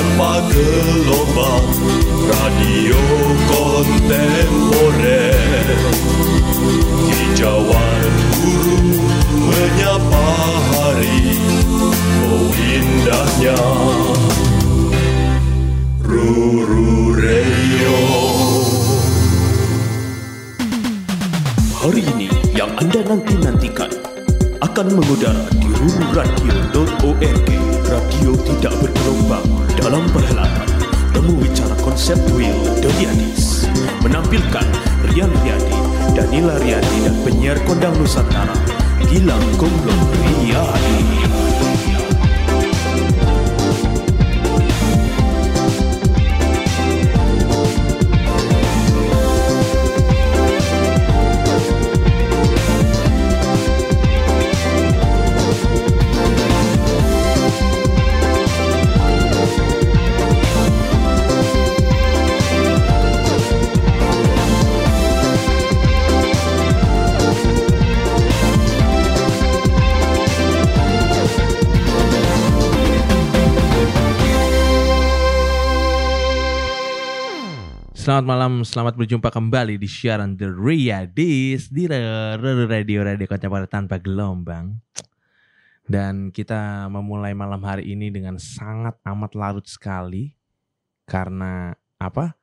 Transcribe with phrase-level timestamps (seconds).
[0.00, 1.68] tanpa gelombang
[2.24, 2.96] radio
[3.52, 4.16] kontemporer.
[7.12, 8.08] Hijauan
[8.40, 8.96] guru
[9.44, 10.24] menyapa
[10.72, 11.36] hari
[12.32, 13.60] oh indahnya.
[16.00, 18.00] Ruru Radio
[21.76, 23.89] Hari ini yang Anda nanti-nantikan
[24.60, 27.48] akan mengudara di rururadio.org
[27.90, 29.46] Radio tidak bergelombang
[29.80, 30.68] dalam perhelatan.
[31.10, 33.66] Temu Bicara Konseptual Dodiadis
[34.06, 34.62] Menampilkan
[35.10, 35.78] Rian Riyadi,
[36.14, 38.54] Danila Riyadi dan penyiar kondang Nusantara
[39.10, 41.02] Gilang Gomblong Riyadi
[78.10, 84.82] Selamat malam, selamat berjumpa kembali di siaran The Riyadis di Radio Radio Kontemporer tanpa gelombang.
[85.86, 90.34] Dan kita memulai malam hari ini dengan sangat amat larut sekali
[91.06, 91.70] karena
[92.02, 92.34] apa?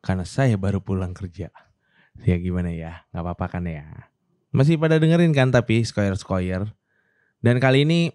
[0.00, 1.52] Karena saya baru pulang kerja.
[2.24, 3.04] Ya gimana ya?
[3.12, 4.08] Gak apa-apa kan ya?
[4.56, 6.64] Masih pada dengerin kan tapi skoyer-skoyer.
[7.44, 8.08] Dan kali ini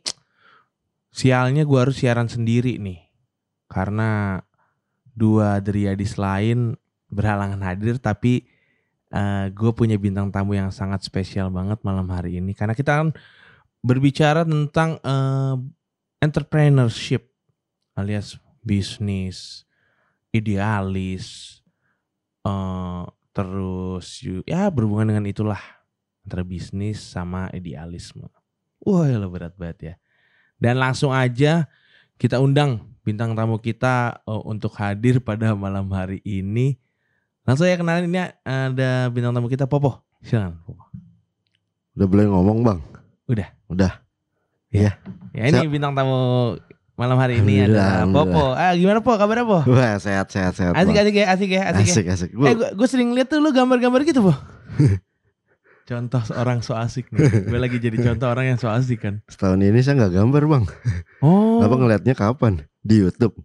[1.14, 3.06] sialnya gua harus siaran sendiri nih.
[3.70, 4.42] Karena
[5.14, 6.74] dua Driadis lain
[7.16, 8.52] berhalangan hadir tapi
[9.56, 12.52] gue punya bintang tamu yang sangat spesial banget malam hari ini.
[12.52, 13.16] Karena kita akan
[13.86, 15.56] berbicara tentang eh,
[16.18, 17.30] entrepreneurship
[17.94, 19.62] alias bisnis
[20.34, 21.62] idealis
[22.42, 25.62] eh, terus ya berhubungan dengan itulah
[26.26, 28.26] antara bisnis sama idealisme.
[28.82, 29.96] Wah ya berat banget ya.
[30.58, 31.70] Dan langsung aja
[32.18, 36.82] kita undang bintang tamu kita eh, untuk hadir pada malam hari ini.
[37.46, 40.02] Langsung ya kenalin ini ada bintang tamu kita Popo.
[40.26, 40.82] Silakan Popo.
[41.94, 42.80] Udah boleh ngomong bang?
[43.30, 43.48] Udah.
[43.70, 44.02] Udah.
[44.74, 44.98] Ya
[45.32, 45.72] ini Siap.
[45.72, 46.58] bintang tamu
[46.98, 48.58] malam hari ini ada Popo.
[48.58, 49.14] Ah gimana Po?
[49.14, 49.62] Kabarnya Po?
[49.70, 50.74] Wah sehat sehat sehat.
[50.74, 51.06] Asik Bang.
[51.06, 51.94] asik ya, asik ya, asik, ya.
[51.94, 52.30] asik asik.
[52.34, 54.34] Eh Gua, gue sering lihat tuh lu gambar-gambar gitu Po.
[55.90, 57.46] contoh orang so asik nih.
[57.46, 59.22] Gue lagi jadi contoh orang yang so asik kan.
[59.30, 60.64] setahun ini saya nggak gambar bang.
[61.22, 61.62] Oh.
[61.62, 62.66] Abang ngeliatnya kapan?
[62.82, 63.38] Di YouTube.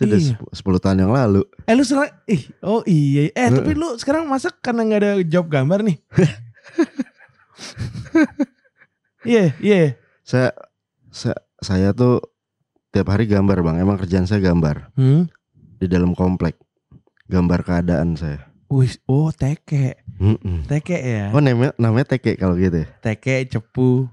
[0.00, 0.32] Itu udah Iya.
[0.32, 1.44] sep- 10 tahun yang lalu.
[1.62, 5.44] Eh lu sekarang ih oh iya eh tapi lu sekarang masak karena nggak ada job
[5.46, 6.00] gambar nih.
[9.20, 10.00] Iya iya.
[10.24, 10.48] Saya,
[11.10, 12.24] saya saya tuh
[12.88, 13.76] tiap hari gambar bang.
[13.78, 15.28] Emang kerjaan saya gambar Hmm.
[15.76, 16.56] di dalam komplek.
[17.26, 18.48] Gambar keadaan saya.
[18.66, 20.62] Wih oh teke Mm-mm.
[20.64, 21.28] teke ya.
[21.30, 22.88] Oh namanya namanya teke kalau gitu ya.
[23.02, 24.08] Teke cepu.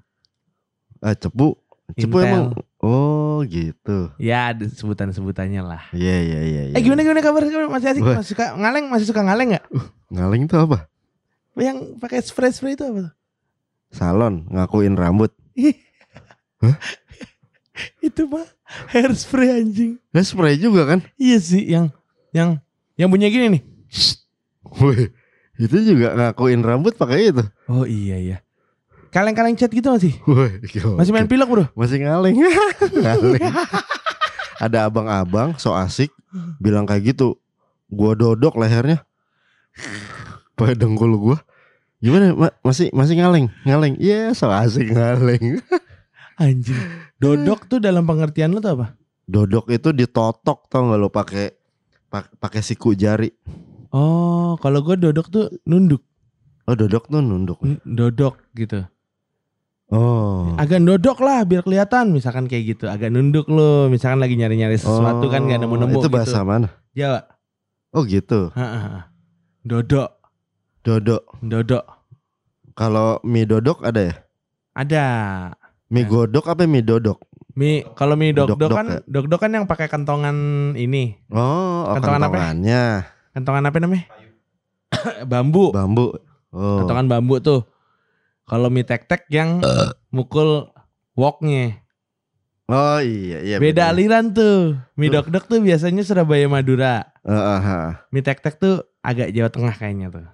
[0.99, 1.55] Ah cepu.
[1.93, 2.27] Cepu Intel.
[2.27, 2.45] emang.
[2.87, 4.15] Oh gitu.
[4.15, 5.83] Ya ada sebutan sebutannya lah.
[5.91, 6.61] Iya iya iya.
[6.71, 6.75] iya.
[6.79, 9.67] Eh gimana gimana kabar masih asik masih suka ngaleng masih suka ngaleng nggak?
[10.07, 10.87] Ngaling tuh apa?
[11.59, 13.11] Yang pakai spray spray itu apa?
[13.91, 15.35] Salon ngakuin rambut.
[18.07, 18.47] itu mah
[18.95, 19.99] hairspray anjing.
[20.15, 21.03] Nah spray juga kan?
[21.19, 21.91] Iya sih yang
[22.31, 22.63] yang
[22.95, 23.63] yang bunyinya gini nih.
[24.79, 25.11] Wih,
[25.59, 27.43] itu juga ngakuin rambut pakai itu.
[27.67, 28.46] Oh iya iya.
[29.17, 30.13] Kaleng-kaleng cat gitu masih?
[30.93, 31.65] Masih main pilok bro?
[31.73, 32.37] masih ngaling.
[34.57, 36.13] Ada abang-abang so asik
[36.57, 37.33] bilang kayak gitu.
[37.87, 39.01] Gua dodok lehernya.
[40.53, 41.37] Pakai dengkul gua.
[41.97, 42.37] Gimana?
[42.37, 43.97] Ma- masih masih ngaling, ngaling.
[43.97, 45.65] Iya, so asik ngaling.
[46.37, 46.77] Anjing.
[47.17, 48.93] Dodok tuh dalam pengertian lu tuh apa?
[49.25, 51.57] Dodok itu ditotok tau gak lo pakai
[52.07, 53.33] pak- pakai siku jari.
[53.89, 56.05] Oh, kalau gue dodok tuh nunduk,
[56.63, 57.57] Oh, dodok tuh nunduk.
[57.63, 58.85] N- dodok gitu.
[59.87, 60.51] Oh.
[60.59, 62.85] Agak dodok lah biar kelihatan, misalkan kayak gitu.
[62.91, 66.03] Agak nunduk lo, misalkan lagi nyari-nyari sesuatu kan gak nemu-nemu.
[66.03, 66.47] Itu bahasa gitu.
[66.47, 66.67] mana?
[66.91, 67.23] Jawa.
[67.95, 68.51] Oh, gitu.
[68.51, 68.99] Ha, ha.
[69.63, 70.11] Dodok,
[70.83, 71.23] Dodok.
[71.39, 71.83] dodok.
[72.75, 74.15] Kalau mie dodok ada ya?
[74.77, 75.05] Ada.
[75.87, 76.09] Mie Ya.
[76.11, 77.23] godok apa mie dodok?
[77.57, 78.99] Mie kalau mie dok Dok-dok kan ya?
[79.09, 80.37] dok kan yang pakai kantongan
[80.77, 81.17] ini.
[81.33, 82.37] Oh, oh Kantongan apa?
[82.37, 82.83] kantongannya
[83.33, 84.05] Kantongan apa namanya?
[85.31, 85.73] bambu.
[85.73, 86.07] bambu.
[86.53, 87.65] Oh, Kantongan bambu tuh.
[88.47, 89.59] Kalau mie tek-tek yang
[90.07, 90.71] mukul
[91.13, 91.83] woknya.
[92.67, 93.55] oh iya iya.
[93.59, 93.93] Beda bener.
[93.93, 94.79] aliran tuh.
[94.95, 95.19] Mie Tuh.
[95.19, 97.11] dok-dok tuh biasanya Surabaya Madura.
[97.21, 97.91] Eh, eh, eh.
[98.09, 100.25] Mie tek-tek tuh agak Jawa Tengah kayaknya tuh.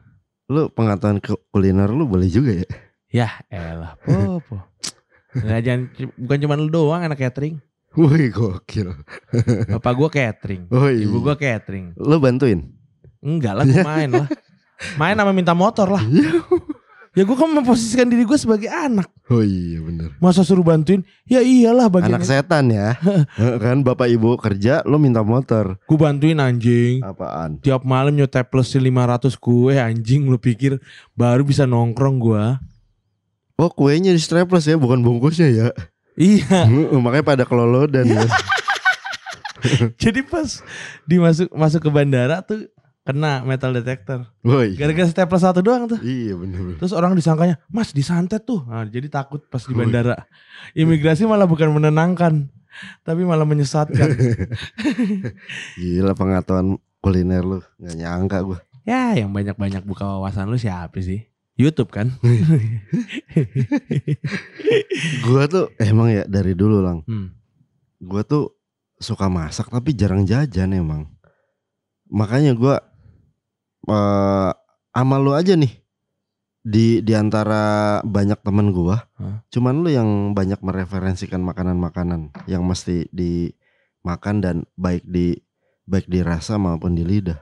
[0.45, 2.68] Lu pengetahuan ku- kuliner lu boleh juga ya?
[3.10, 4.57] Ya elah, popo.
[5.33, 5.81] Nggak, jangan,
[6.18, 7.57] bukan cuma lu doang anak catering.
[7.94, 8.89] Wih gokil.
[9.69, 10.65] Bapak gue catering.
[10.69, 11.06] Oh iya.
[11.06, 11.94] Ibu gue catering.
[11.94, 12.74] Lo bantuin?
[13.21, 14.27] Enggak lah, gue main lah.
[14.98, 16.01] Main sama minta motor lah.
[17.13, 19.06] Ya gue kan memposisikan diri gue sebagai anak.
[19.30, 20.18] Oh iya bener.
[20.18, 21.06] Masa suruh bantuin?
[21.30, 22.98] Ya iyalah bagian Anak setan ya.
[23.63, 25.77] kan bapak ibu kerja lo minta motor.
[25.86, 27.06] Gue bantuin anjing.
[27.06, 27.62] Apaan?
[27.62, 30.81] Tiap malam nyotep plus 500 kue anjing lu pikir
[31.13, 32.57] baru bisa nongkrong gua.
[33.62, 35.68] Oh kuenya di strapless ya bukan bungkusnya ya.
[36.18, 36.65] Iya.
[37.06, 38.25] Makanya pada kelolodan ya.
[40.01, 40.65] Jadi pas
[41.06, 42.68] dimasuk masuk ke bandara tuh
[43.04, 44.32] kena metal detector.
[44.48, 44.80] Woi.
[44.80, 46.00] Gara-gara staples satu doang tuh.
[46.00, 46.80] Iya bener.
[46.80, 50.24] Terus orang disangkanya, "Mas, disantet tuh." Nah, jadi takut pas di bandara.
[50.72, 52.48] Imigrasi malah bukan menenangkan,
[53.04, 54.08] tapi malah menyesatkan.
[55.80, 58.60] Gila pengetahuan kuliner lu nggak nyangka gue.
[58.84, 61.28] ya, yang banyak-banyak buka wawasan lu siapa sih?
[61.54, 62.10] YouTube kan?
[65.26, 67.06] Gue tuh emang ya dari dulu lang.
[67.06, 67.30] Hmm.
[68.02, 68.58] Gue tuh
[68.98, 71.14] suka masak tapi jarang jajan emang.
[72.10, 72.76] Makanya gue
[73.84, 74.52] eh
[74.94, 75.74] sama lu aja nih
[76.62, 77.62] di di antara
[78.00, 79.44] banyak temen gue, Hah?
[79.50, 85.36] cuman lu yang banyak mereferensikan makanan-makanan yang mesti dimakan dan baik di
[85.84, 87.36] baik dirasa maupun di lidah.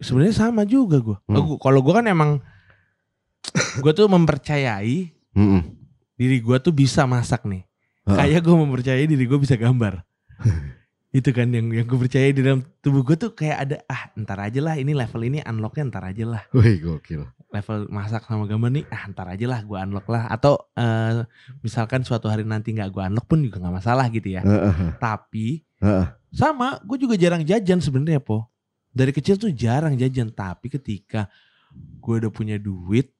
[0.00, 1.20] Sebenarnya sama juga gua.
[1.28, 1.36] Hmm.
[1.36, 2.40] Oh, gua- Kalau gua kan emang
[3.78, 5.60] gua tuh mempercayai Mm-mm.
[6.16, 7.68] diri gua tuh bisa masak nih.
[8.02, 8.16] Heeh.
[8.16, 10.00] Kayak gue mempercayai diri gue bisa gambar.
[11.12, 14.40] itu kan yang yang gue percaya di dalam tubuh gue tuh kayak ada ah ntar
[14.40, 17.28] aja lah ini level ini unlocknya ntar aja lah Wih gokil.
[17.52, 21.20] level masak sama gambar nih ah ntar aja lah gue unlock lah atau eh,
[21.60, 25.60] misalkan suatu hari nanti nggak gue unlock pun juga nggak masalah gitu ya Heeh, tapi
[25.78, 26.06] heeh.
[26.28, 28.48] sama gue juga jarang jajan sebenarnya po
[28.88, 31.28] dari kecil tuh jarang jajan tapi ketika
[31.98, 33.12] gue udah punya duit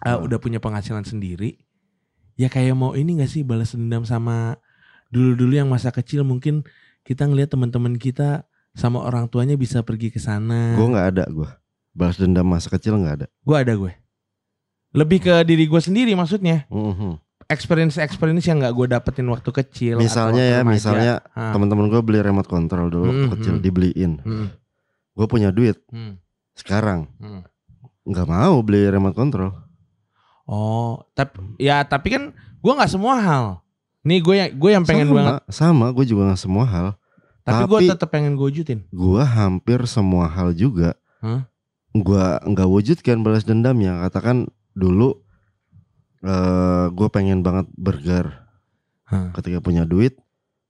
[0.00, 0.26] eh, Hmm.
[0.26, 1.62] udah punya penghasilan sendiri
[2.34, 4.58] ya kayak mau ini gak sih balas dendam sama
[5.12, 6.64] dulu-dulu yang masa kecil mungkin
[7.02, 11.50] kita ngelihat teman-teman kita sama orang tuanya bisa pergi ke sana Gue nggak ada gue.
[11.92, 13.26] Balas dendam masa kecil nggak ada.
[13.28, 13.92] gue ada gue
[14.92, 17.16] lebih ke diri gue sendiri maksudnya Mhm.
[17.46, 20.72] experience experience yang nggak gue dapetin waktu kecil atau Misalnya waktu ya, remaja.
[20.72, 24.12] misalnya teman-teman gue beli remote control dulu waktu Hmm, kecil dibeliin.
[24.18, 24.48] hmm,
[25.12, 26.16] Gue punya duit hmm,
[26.54, 27.44] sekarang hmm.
[28.04, 29.52] nggak mau beli remote control.
[30.42, 33.44] Oh, tapi ya tapi kan gue nggak semua hal.
[34.02, 36.88] Nih gue yang gue yang pengen sama, banget, Sama, gue juga nggak semua hal.
[37.42, 38.80] tapi, gue tapi- tetap pengen gue wujudin.
[38.88, 40.98] Gue hampir semua hal juga.
[41.18, 41.46] Hah?
[41.92, 43.98] Gue nggak wujudkan balas dendamnya.
[44.00, 45.22] Katakan dulu
[46.22, 48.26] eh gue pengen banget burger.
[49.06, 49.34] Hah.
[49.34, 50.16] Ketika punya duit,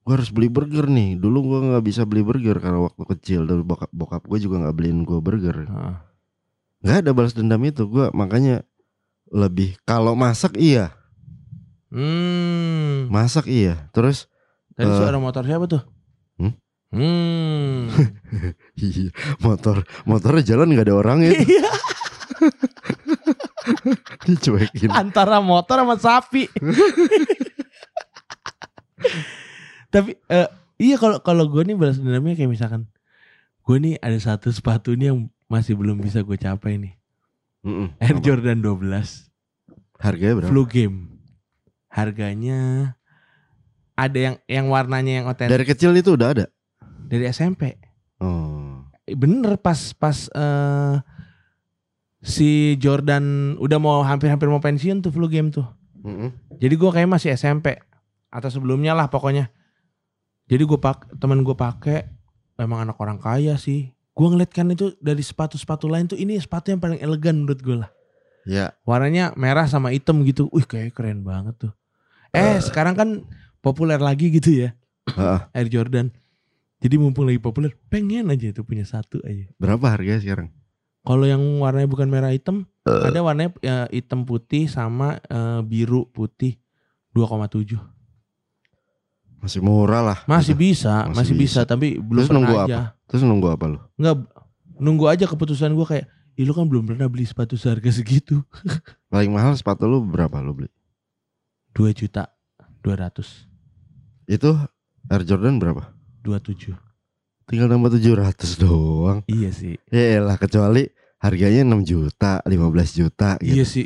[0.02, 1.17] gue harus beli burger nih.
[1.17, 3.44] Dulu gue nggak bisa beli burger karena waktu kecil.
[3.44, 5.56] Dulu bokap bokap gue juga nggak beliin gue burger.
[5.64, 5.96] Heeh.
[6.82, 8.67] nggak ada balas dendam itu gue makanya
[9.31, 10.90] lebih kalau masak iya
[11.93, 13.12] Hmm.
[13.12, 14.25] masak iya terus
[14.73, 15.85] Tadi eh, suara motor siapa tuh?
[16.41, 16.56] Hmm?
[16.89, 17.93] Hmm.
[18.81, 19.12] iya,
[19.44, 21.62] motor motornya jalan nggak ada orangnya Iya,
[24.27, 26.49] dicuekin antara motor sama sapi.
[29.93, 30.49] Tapi eh,
[30.81, 32.88] iya kalau kalau gue nih balas dendamnya kayak misalkan
[33.62, 36.97] gue nih ada satu sepatu nih yang masih belum bisa gue capai nih.
[37.62, 37.95] Mm-mm.
[38.00, 38.25] Air Apa?
[38.25, 39.29] Jordan 12
[40.03, 41.22] harganya berapa Flu Game.
[41.93, 42.93] Harganya
[43.93, 46.47] ada yang yang warnanya yang otentik dari kecil itu udah ada
[47.07, 47.76] dari SMP.
[48.25, 48.81] oh
[49.12, 50.95] Bener pas pas eh,
[52.23, 55.66] si Jordan udah mau hampir-hampir mau pensiun tuh Flu Game tuh.
[56.02, 56.31] Mm-mm.
[56.59, 57.76] Jadi gue kayak masih SMP
[58.31, 59.50] atau sebelumnya lah pokoknya.
[60.47, 62.07] Jadi gue pak teman gue pakai
[62.57, 63.90] emang anak orang kaya sih.
[64.14, 67.76] Gue ngeliat kan itu dari sepatu-sepatu lain tuh ini sepatu yang paling elegan menurut gue
[67.85, 67.90] lah.
[68.47, 70.47] ya Warnanya merah sama hitam gitu.
[70.55, 71.73] Wih kayak keren banget tuh.
[72.33, 73.09] Eh sekarang kan
[73.59, 74.73] populer lagi gitu ya
[75.09, 75.39] Heeh.
[75.53, 76.09] Air Jordan.
[76.79, 79.47] Jadi mumpung lagi populer, pengen aja tuh punya satu aja.
[79.55, 80.49] berapa harganya sekarang
[81.01, 86.59] Kalau yang warnanya bukan merah hitam, ada warnanya ya, hitam putih sama eh, biru putih
[87.12, 87.79] 2,7.
[89.39, 91.61] masih murah lah Masih bisa, Masih masih, bisa.
[91.61, 91.69] bisa.
[91.69, 92.79] tapi belum Terus pernah nunggu aja.
[93.07, 94.17] terus nunggu apa lo Enggak
[94.77, 98.41] nunggu aja keputusan gua kayak, Ih lu kan belum pernah beli sepatu seharga segitu.
[99.12, 100.71] paling mahal sepatu lu berapa lo beli
[101.73, 102.29] 2 juta
[102.83, 103.49] 200
[104.29, 104.50] itu
[105.09, 105.91] Air Jordan berapa
[106.23, 106.73] 27.
[107.45, 109.75] tinggal nambah 700 doang Iya sih.
[109.88, 110.87] ya elah kecuali
[111.19, 112.59] harganya 6 juta 15
[112.95, 113.55] juta gitu.
[113.55, 113.85] Iya sih.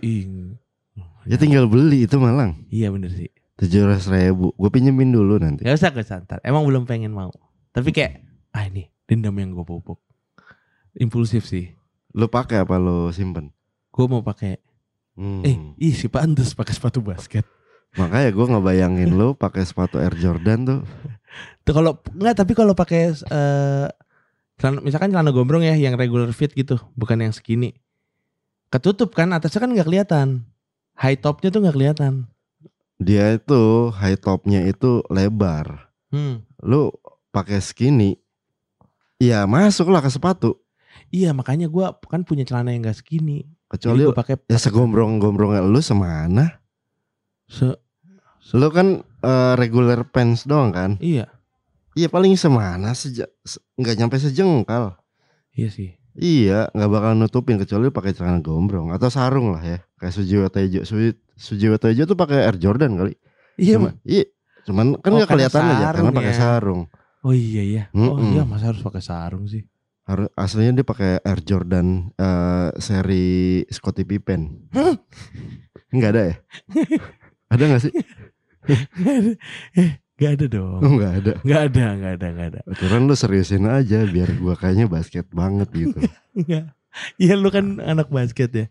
[1.24, 3.30] ya tinggal beli itu malang Iya bener sih.
[3.56, 6.38] tujuh ratus ribu gue pinjemin dulu nanti Gak usah gue santar.
[6.44, 7.32] Emang belum pengen mau.
[7.72, 8.20] Tapi kayak,
[8.52, 9.96] ah ini dendam yang gue pupuk.
[10.94, 11.72] Impulsif sih.
[12.12, 13.52] lu pakai apa lu simpen
[13.88, 14.60] Gue mau pakai.
[15.16, 15.40] Hmm.
[15.40, 17.48] Eh, ih si pantes pakai sepatu basket.
[17.94, 20.80] Makanya gue ngebayangin lu pakai sepatu Air Jordan tuh.
[21.62, 23.14] Tuh kalau enggak tapi kalau pakai
[24.58, 27.78] celana, misalkan celana gombrong ya yang regular fit gitu, bukan yang skinny.
[28.66, 30.42] Ketutup kan atasnya kan nggak kelihatan.
[30.96, 32.12] High topnya tuh nggak kelihatan.
[32.96, 35.92] Dia itu high topnya itu lebar.
[36.08, 36.40] Hmm.
[36.64, 36.88] Lu
[37.28, 38.16] pakai skinny,
[39.20, 40.56] ya masuk lah ke sepatu.
[41.12, 43.44] Iya makanya gua kan punya celana yang gak skinny.
[43.68, 46.64] Kecuali gue pakai ya segombrong-gombrongnya lu semana.
[47.46, 47.78] Se-
[48.52, 50.90] Lu kan eh, regular pants doang kan?
[50.98, 51.26] iya
[51.92, 55.00] Iya paling semana seja se- nggak nyampe sejengkal.
[55.50, 55.96] iya sih.
[56.12, 59.78] Iya, nggak bakal nutupin kecuali pakai celana gombrong atau sarung lah ya.
[59.96, 60.80] Kayak Sujiwo Tejo.
[60.82, 63.16] Suji, Sujiwo Tejo tuh pakai Air Jordan kali.
[63.56, 64.24] Iya Cuma- iya.
[64.62, 66.38] Cuman kan Oh, nggak karena kelihatan aja karena pakai ya.
[66.38, 66.82] sarung.
[67.20, 67.82] Oh iya iya.
[67.90, 68.28] Oh Mm-mm.
[68.30, 69.64] iya masa harus pakai sarung sih.
[70.04, 73.26] Harus aslinya dia pakai Air Jordan eh, seri
[73.66, 74.68] Scottie Pippen.
[75.88, 76.34] Enggak ada ya?
[77.50, 77.92] ada nggak sih?
[79.80, 80.80] eh gak ada dong.
[80.82, 81.32] Oh, nggak ada.
[81.44, 82.60] Gak ada gak ada gak ada.
[82.66, 85.98] Aturan lu seriusin aja biar gua kayaknya basket banget gitu.
[86.38, 86.74] Enggak.
[87.20, 88.66] Iya lu kan anak basket ya.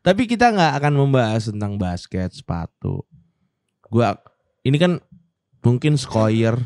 [0.00, 3.06] Tapi kita nggak akan membahas tentang basket, sepatu.
[3.88, 4.18] Gua
[4.66, 4.98] ini kan
[5.64, 6.56] mungkin Skoyer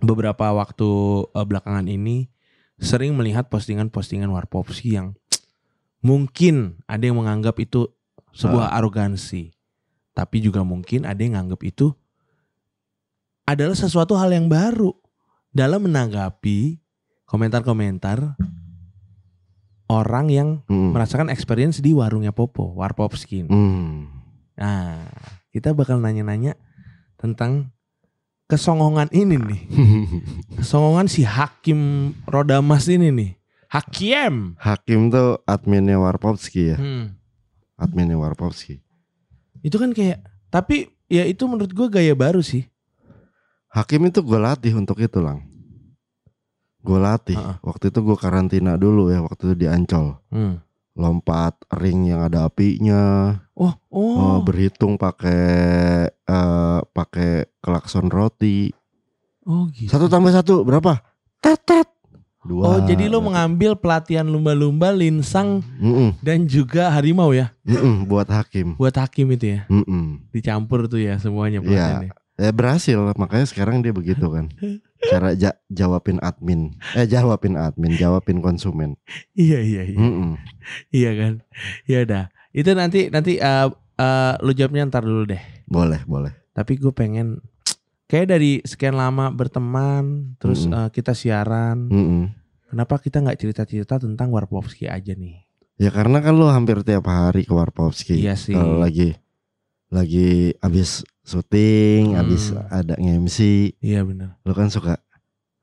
[0.00, 0.88] beberapa waktu
[1.30, 2.30] eh, belakangan ini
[2.76, 5.16] sering melihat postingan-postingan Warpopski yang
[6.04, 7.88] mungkin ada yang menganggap itu
[8.36, 9.55] sebuah arogansi.
[10.16, 11.92] Tapi juga mungkin ada yang menganggap itu
[13.44, 14.96] adalah sesuatu hal yang baru
[15.52, 16.80] dalam menanggapi
[17.28, 18.34] komentar-komentar
[19.86, 20.96] orang yang Hmm.
[20.96, 23.46] merasakan experience di warungnya Popo, Warpopskin.
[23.46, 24.08] Hmm.
[24.56, 25.04] Nah,
[25.52, 26.56] kita bakal nanya-nanya
[27.20, 27.70] tentang
[28.46, 29.62] kesongongan ini nih.
[30.62, 33.30] Kesongongan si Hakim Rodamas ini nih.
[33.66, 34.54] Hakim.
[34.56, 36.78] Hakim tuh adminnya Warpowski ya.
[36.78, 37.18] Hmm.
[37.76, 38.85] Adminnya Warpowski.
[39.66, 42.70] Itu kan kayak tapi ya itu menurut gue gaya baru sih.
[43.74, 45.42] Hakim itu gue latih untuk itu lang.
[46.86, 47.34] Gue latih.
[47.34, 47.58] Ha-ha.
[47.66, 49.18] Waktu itu gue karantina dulu ya.
[49.26, 50.22] Waktu itu di Ancol.
[50.30, 50.62] Hmm.
[50.94, 53.34] Lompat ring yang ada apinya.
[53.58, 54.38] Oh, Oh, oh.
[54.46, 55.42] berhitung pakai
[56.14, 58.70] eh, pakai klakson roti.
[59.42, 59.90] Oh gitu.
[59.90, 61.02] Satu tambah satu berapa?
[61.42, 61.90] Tetet.
[62.46, 62.62] Dua.
[62.62, 68.78] Oh, jadi lo mengambil pelatihan lumba-lumba, linsang Mm-mm, dan juga harimau ya mm-mm, buat hakim.
[68.78, 69.60] buat hakim itu ya.
[69.66, 70.30] Mm-mm.
[70.30, 71.66] Dicampur tuh ya semuanya Iya.
[71.66, 72.10] pelatihannya.
[72.36, 74.46] Ya berhasil makanya sekarang dia begitu kan.
[75.02, 76.76] Cara ja- jawabin admin.
[76.92, 78.94] Eh jawabin admin, jawabin konsumen.
[79.32, 79.98] Iya, iya, iya.
[79.98, 80.36] Mm-mm.
[80.90, 81.32] Iya kan?
[81.84, 82.24] Ya udah.
[82.52, 85.40] Itu nanti nanti eh eh, lu jawabnya ntar dulu deh.
[85.64, 86.30] Boleh, boleh.
[86.52, 87.40] Tapi gue pengen
[88.06, 90.74] kayak dari sekian lama berteman, terus Mm-mm.
[90.78, 91.86] eh, kita siaran.
[91.86, 92.24] Mm-mm.
[92.66, 95.38] Kenapa kita nggak cerita-cerita tentang Warpowski aja nih?
[95.76, 98.16] Ya karena kan lu hampir tiap hari ke Warpowski.
[98.16, 98.52] Iya sih.
[98.52, 99.14] Kalau lagi
[99.86, 102.22] lagi abis syuting, Hmm.
[102.22, 103.38] abis ada nge-MC,
[103.78, 104.34] Iya benar.
[104.42, 104.98] lu kan suka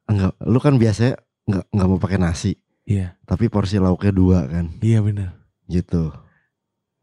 [0.06, 2.52] enggak lu kan biasanya enggak enggak mau pakai nasi,
[2.84, 5.36] Iya, tapi porsi lauknya dua kan, iya benar.
[5.66, 6.12] gitu.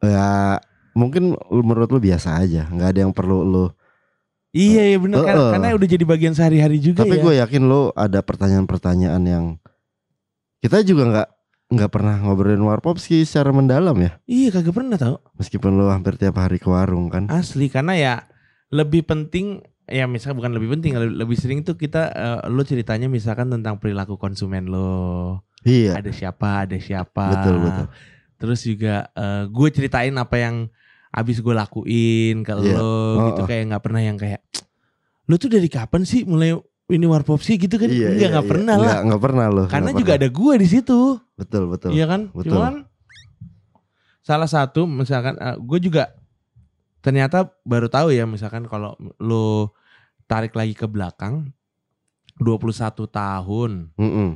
[0.00, 0.60] Ya
[0.92, 3.66] mungkin menurut lu biasa aja, nggak ada yang perlu lu.
[4.50, 5.22] Iya, iya benar.
[5.22, 5.52] Karena, Uh-uh.
[5.54, 7.22] karena udah jadi bagian sehari-hari juga Tapi ya.
[7.22, 9.44] gue yakin lu ada pertanyaan-pertanyaan yang
[10.58, 11.28] kita juga nggak
[11.70, 15.22] nggak pernah ngobrolin Warpopski secara mendalam ya, Iya, kagak pernah tau.
[15.38, 17.30] meskipun lu hampir tiap hari ke warung kan.
[17.30, 18.14] Asli karena ya
[18.68, 23.06] lebih penting ya misalnya bukan lebih penting lebih, lebih sering tuh kita eh, lu ceritanya
[23.06, 27.86] misalkan tentang perilaku konsumen lo Iya, ada siapa ada siapa betul betul.
[28.36, 30.56] terus juga eh, gue ceritain apa yang
[31.10, 32.74] abis gue lakuin ke Iya.
[32.74, 33.46] lo Oh, gitu oh.
[33.46, 34.40] kayak nggak pernah yang kayak
[35.24, 36.54] lu tuh dari kapan sih mulai
[36.88, 38.52] ini warpop sih gitu kan Iya, enggak iya, nggak iya.
[38.52, 39.66] pernah lah Nggak, nggak pernah loh.
[39.66, 40.26] karena nggak juga pernah.
[40.26, 41.00] ada gue di situ
[41.36, 41.90] Betul betul.
[41.90, 42.50] Iya kan betul.
[42.52, 42.74] cuman
[44.20, 46.14] salah satu misalkan gue juga
[47.00, 49.70] ternyata baru tahu ya misalkan kalau lu
[50.24, 51.50] tarik lagi ke belakang
[52.36, 52.70] 21
[53.06, 54.28] tahun Mm-mm.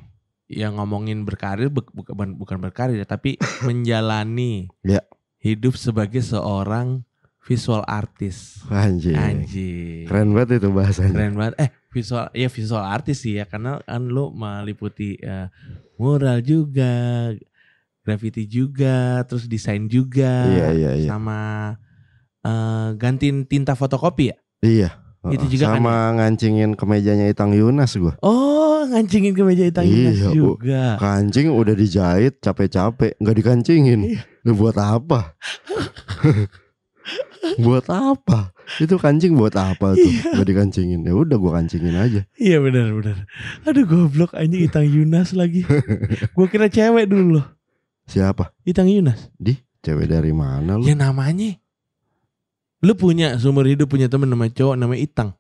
[0.46, 5.00] yang ngomongin berkarir bu- bukan bukan berkarir ya, tapi menjalani Ya.
[5.44, 7.04] Hidup sebagai seorang
[7.44, 8.64] visual artist.
[8.72, 9.12] Anjir.
[9.12, 10.08] Anjir.
[10.08, 11.12] Keren banget itu bahasanya.
[11.12, 11.54] Keren banget.
[11.60, 15.52] Eh, visual ya visual artist sih ya karena kan lu meliputi eh,
[16.00, 17.30] mural juga,
[18.00, 20.48] graffiti juga, terus desain juga.
[20.48, 21.08] Iya iya iya.
[21.12, 21.38] Sama
[22.40, 24.36] eh, gantiin tinta fotokopi ya?
[24.64, 24.90] Iya.
[25.24, 28.12] Itu juga kan sama ngancingin kemejanya Itang Yunas gua.
[28.20, 30.60] Oh, ngancingin ke meja hitam Iya, Bu.
[30.60, 31.00] juga.
[31.00, 34.00] Kancing udah dijahit capek-capek, nggak dikancingin.
[34.04, 34.22] Iya.
[34.44, 35.34] Lu buat apa?
[37.60, 38.52] buat apa?
[38.80, 40.04] Itu kancing buat apa tuh?
[40.04, 40.36] Iya.
[40.36, 41.00] Nggak dikancingin.
[41.04, 42.20] Ya udah gua kancingin aja.
[42.36, 43.28] Iya benar benar.
[43.64, 45.64] Aduh goblok anjing Itang Yunas lagi.
[46.32, 47.46] Gua kira cewek dulu loh.
[48.04, 48.52] Siapa?
[48.68, 49.32] Itang Yunas.
[49.36, 50.84] Di cewek dari mana lu?
[50.84, 51.56] Ya namanya.
[52.84, 55.30] Lu punya seumur hidup punya temen nama cowok namanya Itang.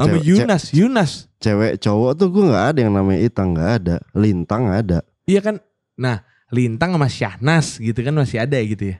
[0.00, 1.28] Sama Yunas, Yunas.
[1.44, 5.04] Cewek cowok tuh gue nggak ada yang namanya Itang nggak ada, Lintang ada.
[5.28, 5.60] Iya kan?
[6.00, 8.98] Nah, Lintang sama Syahnas gitu kan masih ada gitu ya.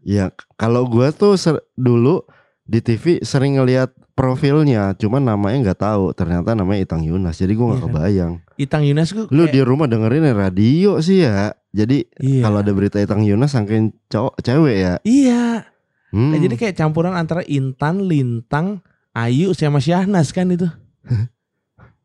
[0.00, 0.24] Ya
[0.56, 2.24] kalau gue tuh ser- dulu
[2.64, 6.12] di TV sering ngelihat profilnya, cuman namanya nggak tahu.
[6.12, 7.92] Ternyata namanya Itang Yunas, jadi gue nggak Iya kan?
[7.92, 8.32] kebayang.
[8.56, 11.52] Itang Yunas gue Lu kayak- di rumah dengerin radio sih ya.
[11.70, 12.42] Jadi iya.
[12.42, 14.94] kalau ada berita Itang Yunas sangkain cowok cewek ya.
[15.02, 15.68] Iya.
[16.10, 16.34] Hmm.
[16.34, 18.82] Nah, jadi kayak campuran antara Intan, Lintang,
[19.12, 20.66] Ayu sama Syahnas kan itu.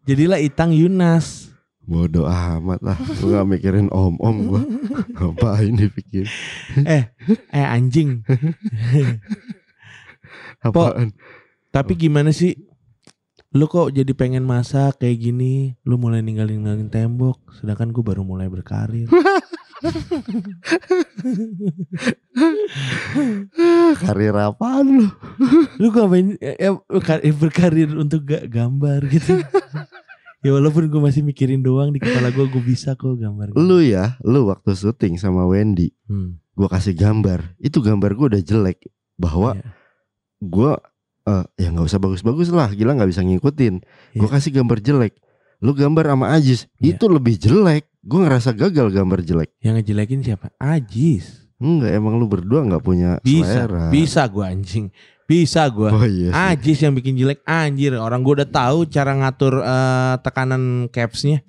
[0.05, 1.49] Jadilah Itang Yunas.
[1.85, 4.61] Bodoh amat lah Gue gak mikirin om-om gue
[5.15, 6.25] Ngapain dipikir
[6.85, 7.05] Eh
[7.53, 8.25] anjing.
[10.65, 11.13] Apaan
[11.69, 12.55] Tapi gimana sih?
[13.55, 15.79] Lu kok jadi pengen masak kayak gini?
[15.87, 19.07] Lu mulai ninggalin-ninggalin tembok, sedangkan gue baru mulai berkarir.
[23.95, 25.07] Karir apaan lu
[25.79, 26.73] lu ngapain eh, eh,
[27.23, 29.39] eh, berkarir untuk gak gambar gitu?
[30.45, 33.57] ya walaupun gue masih mikirin doang di kepala gue, gue bisa kok gambar.
[33.57, 38.43] Lu ya Lu waktu syuting sama Wendy Hmm, Gue kasih gambar Itu gambar gue udah
[38.45, 38.85] jelek
[39.17, 39.65] Bahwa iya.
[40.39, 40.71] gue
[41.25, 43.81] eh, Ya gak usah bagus-bagus lah Gila gak bisa ngikutin
[44.13, 44.29] Gue Iya.
[44.29, 45.13] kasih gambar jelek
[45.59, 46.93] Lu gambar sama Ajis Iya.
[46.93, 50.53] Itu lebih jelek Gue ngerasa gagal gambar jelek Yang ngejelekin siapa?
[50.61, 51.49] Ajis.
[51.57, 54.85] Enggak emang lu berdua gak punya Bisa, selera bisa gue anjing.
[55.25, 55.89] Bisa gue.
[55.89, 56.37] Oh iya sih.
[56.53, 61.41] Ajis yang bikin jelek anjir orang gue udah tahu cara ngatur eh, tekanan capsnya.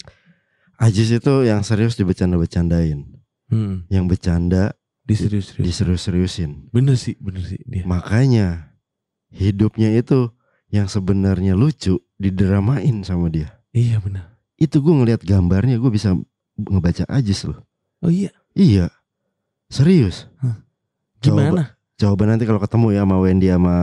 [0.76, 3.04] Ajis itu yang serius dibecanda-becandain
[3.46, 4.74] Hmm, Yang bercanda
[5.06, 5.62] diserius-serius.
[5.62, 7.86] diserius-seriusin Bener sih, bener sih dia.
[7.86, 8.74] Makanya
[9.30, 10.34] hidupnya itu
[10.68, 13.54] yang sebenarnya lucu didramain sama dia.
[13.70, 14.34] Iya bener.
[14.58, 16.16] Itu gue ngelihat gambarnya gue bisa
[16.58, 17.60] ngebaca Ajis loh.
[18.00, 18.88] Oh iya, Iya,
[19.68, 20.26] serius.
[20.40, 20.56] Coba,
[21.20, 21.50] gimana?
[21.52, 21.62] coba
[22.04, 23.76] nanti kalau ketemu ya sama Wendy sama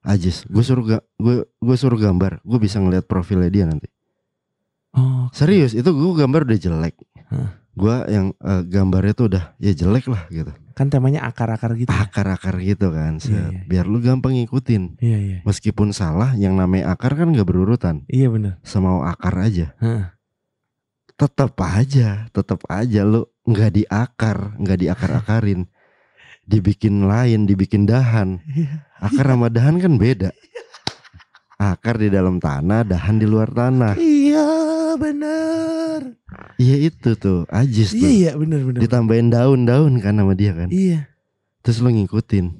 [0.00, 3.84] Ajis, gue suruh ga, gue gue suruh gambar, gue bisa ngelihat profilnya dia nanti.
[4.96, 6.96] Oh, Serius, itu gue gambar udah jelek.
[7.28, 7.60] Hah.
[7.76, 10.50] Gue yang eh, gambarnya tuh udah ya jelek lah gitu.
[10.72, 11.92] kan temanya akar-akar gitu.
[11.92, 12.08] ya?
[12.08, 13.36] Akar-akar gitu kan, set.
[13.36, 13.60] Iya, iya.
[13.68, 14.96] biar lu gampang ngikutin.
[14.96, 15.38] Iya iya.
[15.44, 18.08] Meskipun salah, yang namanya akar kan gak berurutan.
[18.08, 18.56] Iya bener.
[18.64, 19.76] Semau akar aja.
[19.84, 20.08] Heeh.
[21.20, 25.68] Tetap aja, tetap aja lu nggak diakar, nggak diakar-akarin.
[26.50, 28.42] Dibikin lain, dibikin dahan.
[28.50, 28.82] Iya.
[28.98, 30.34] Akar sama dahan kan beda.
[31.62, 33.94] Akar di dalam tanah, dahan di luar tanah.
[33.94, 34.50] Iya
[34.98, 36.18] bener.
[36.58, 38.02] Iya itu tuh, ajis tuh.
[38.02, 38.82] iya bener bener.
[38.82, 40.68] Ditambahin daun-daun kan sama dia kan.
[40.74, 41.06] Iya.
[41.62, 42.50] Terus lu ngikutin.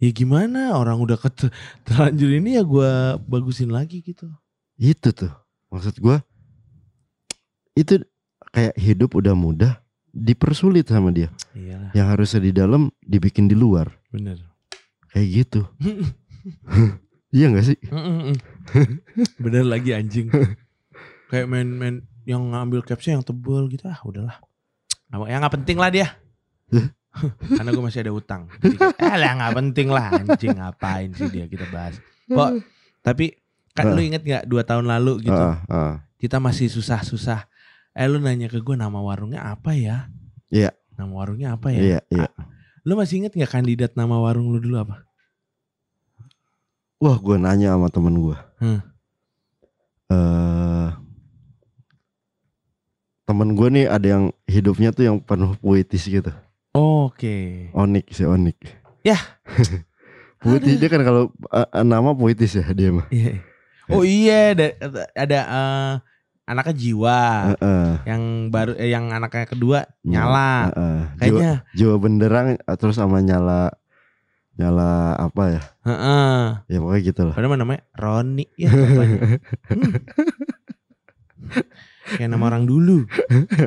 [0.00, 1.20] Ya gimana orang udah
[1.86, 4.26] terlanjur ini ya gua bagusin lagi gitu.
[4.74, 5.30] Itu tuh.
[5.70, 6.24] Maksud gua
[7.78, 8.02] itu
[8.50, 9.78] kayak hidup udah mudah
[10.12, 11.30] dipersulit sama dia.
[11.52, 13.90] Iyalah Yang harusnya di dalam dibikin di luar.
[14.08, 14.38] bener.
[15.08, 15.60] Kayak gitu.
[17.34, 17.78] iya gak sih?
[19.36, 20.30] bener lagi anjing.
[21.26, 24.38] Kayak main-main yang ngambil capsnya yang tebel gitu ah udahlah.
[25.08, 26.08] Nggak- Ya nggak penting lah dia.
[27.50, 28.46] Karena gue masih ada utang.
[28.56, 31.98] Jadi eh lah nggak penting lah anjing ngapain sih dia kita bahas.
[32.24, 32.62] Kok
[33.02, 33.34] tapi
[33.72, 33.94] kan Ah.
[33.94, 35.94] lu inget nggak dua tahun lalu gitu Ah, ah.
[36.16, 37.49] kita masih susah-susah.
[37.94, 40.06] Eh lu nanya ke gue nama warungnya apa ya?
[40.50, 40.70] Iya.
[40.94, 41.80] Nama warungnya apa ya?
[41.80, 42.28] Iya, iya.
[42.86, 45.04] Lu masih inget nggak kandidat nama warung lu dulu apa?
[47.00, 48.36] Wah, gue nanya sama temen gue.
[48.60, 48.80] Hmm.
[50.10, 50.88] Eh,
[53.24, 56.30] temen gue nih ada yang hidupnya tuh yang penuh puitis gitu.
[56.76, 57.70] Oke.
[57.72, 58.58] Onik si Onik.
[59.02, 59.22] Yah.
[60.42, 63.08] puitis dia kan kalau eh, nama puitis ya dia mah.
[63.10, 63.42] Iya.
[63.90, 64.66] Oh iya ada
[65.18, 65.94] ada eh,
[66.50, 67.20] anaknya jiwa.
[67.54, 67.88] Heeh.
[68.10, 70.70] yang baru eh, yang anaknya kedua nyala.
[70.74, 70.98] Heeh.
[70.98, 71.52] Jiwa, Kayaknya.
[71.78, 73.70] jiwa benderang eh, terus sama nyala
[74.58, 75.62] nyala apa ya?
[75.86, 76.38] Heeh.
[76.68, 77.34] Ya pokoknya gitu lah.
[77.38, 78.68] Padahal namanya Roni ya.
[78.70, 79.30] Hmm.
[82.10, 83.06] Kayak nama orang dulu.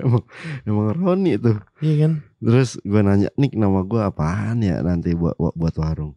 [0.03, 0.23] emang,
[0.67, 1.57] emang Roni tuh.
[1.79, 2.11] Iya kan?
[2.43, 6.13] Terus gue nanya, Nik nama gue apaan ya nanti buat buat, buat warung?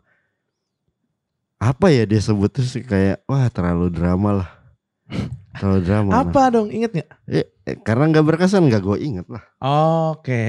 [1.57, 4.51] Apa ya dia sebut terus kayak wah terlalu drama lah.
[5.57, 6.09] Terlalu drama.
[6.09, 6.21] nah.
[6.23, 6.69] Apa dong?
[6.69, 7.11] Ingat nggak?
[7.27, 9.43] Eh, eh, karena nggak berkesan nggak gue inget lah.
[10.11, 10.43] Oke.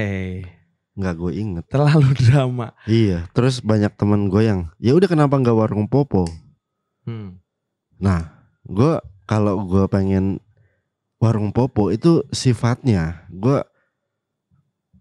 [0.94, 1.64] Nggak gue inget.
[1.66, 2.72] Terlalu drama.
[2.84, 3.26] Iya.
[3.30, 6.26] Terus banyak temen gue yang ya udah kenapa nggak warung popo?
[7.02, 7.40] Hmm.
[7.96, 8.30] Nah,
[8.62, 10.38] gue kalau gue pengen
[11.18, 13.58] warung popo itu sifatnya gue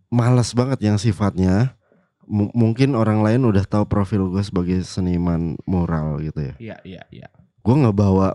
[0.07, 1.75] malas banget yang sifatnya
[2.23, 6.55] mu- mungkin orang lain udah tahu profil gue sebagai seniman mural gitu ya.
[6.57, 7.27] Iya iya iya.
[7.59, 8.31] Gue nggak bawa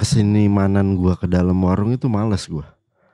[0.00, 2.64] kesenimanan gue ke dalam warung itu malas gue.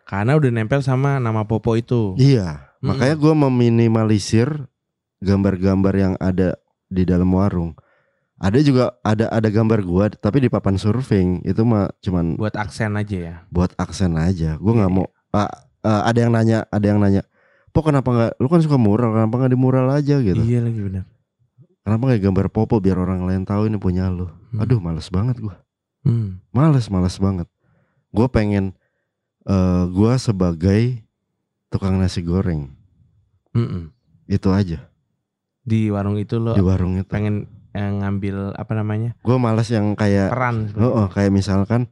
[0.06, 2.14] Karena udah nempel sama nama Popo itu.
[2.14, 2.94] Iya, Mm-mm.
[2.94, 4.48] makanya gue meminimalisir
[5.18, 6.54] gambar-gambar yang ada
[6.86, 7.74] di dalam warung.
[8.36, 12.92] Ada juga ada ada gambar gua tapi di papan surfing itu mah cuman Buat aksen
[12.92, 13.34] aja ya.
[13.48, 14.60] buat aksen aja.
[14.60, 15.48] Gua nggak Iya, mau ah,
[15.80, 17.24] ah, ada yang nanya, ada yang nanya,
[17.72, 20.36] "Pok kenapa nggak lu kan suka mural, kenapa nggak di mural aja gitu?
[20.36, 21.08] Iya lagi benar.
[21.80, 24.60] Kenapa nggak gambar popo biar orang lain tahu ini punya lu?" Hmm.
[24.60, 25.56] Aduh, males banget gua.
[26.06, 26.38] Hmm.
[26.48, 27.50] Males, males banget.
[28.08, 28.78] Gue pengen
[29.42, 31.02] eh gua sebagai
[31.66, 32.70] tukang nasi goreng.
[33.50, 33.90] Mm-mm.
[34.24, 34.86] Itu aja
[35.60, 37.08] Di warung itu lo di warung itu.
[37.08, 40.70] pengen eh, ngambil apa namanya Gue males yang kayak peran.
[40.76, 41.90] oh, oh, kayak misalkan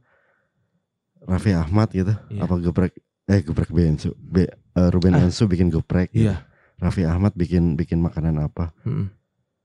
[1.21, 2.45] Raffi Ahmad gitu, Iya.
[2.45, 2.93] apa geprek
[3.25, 5.25] eh geprek bensu, Be, eh, Ruben Ah.
[5.25, 6.13] Bikin geprek.
[6.13, 6.29] gitu.
[6.29, 6.45] Iya.
[6.77, 8.69] Raffi Ahmad bikin bikin makanan apa?
[8.85, 9.09] Mm-mm.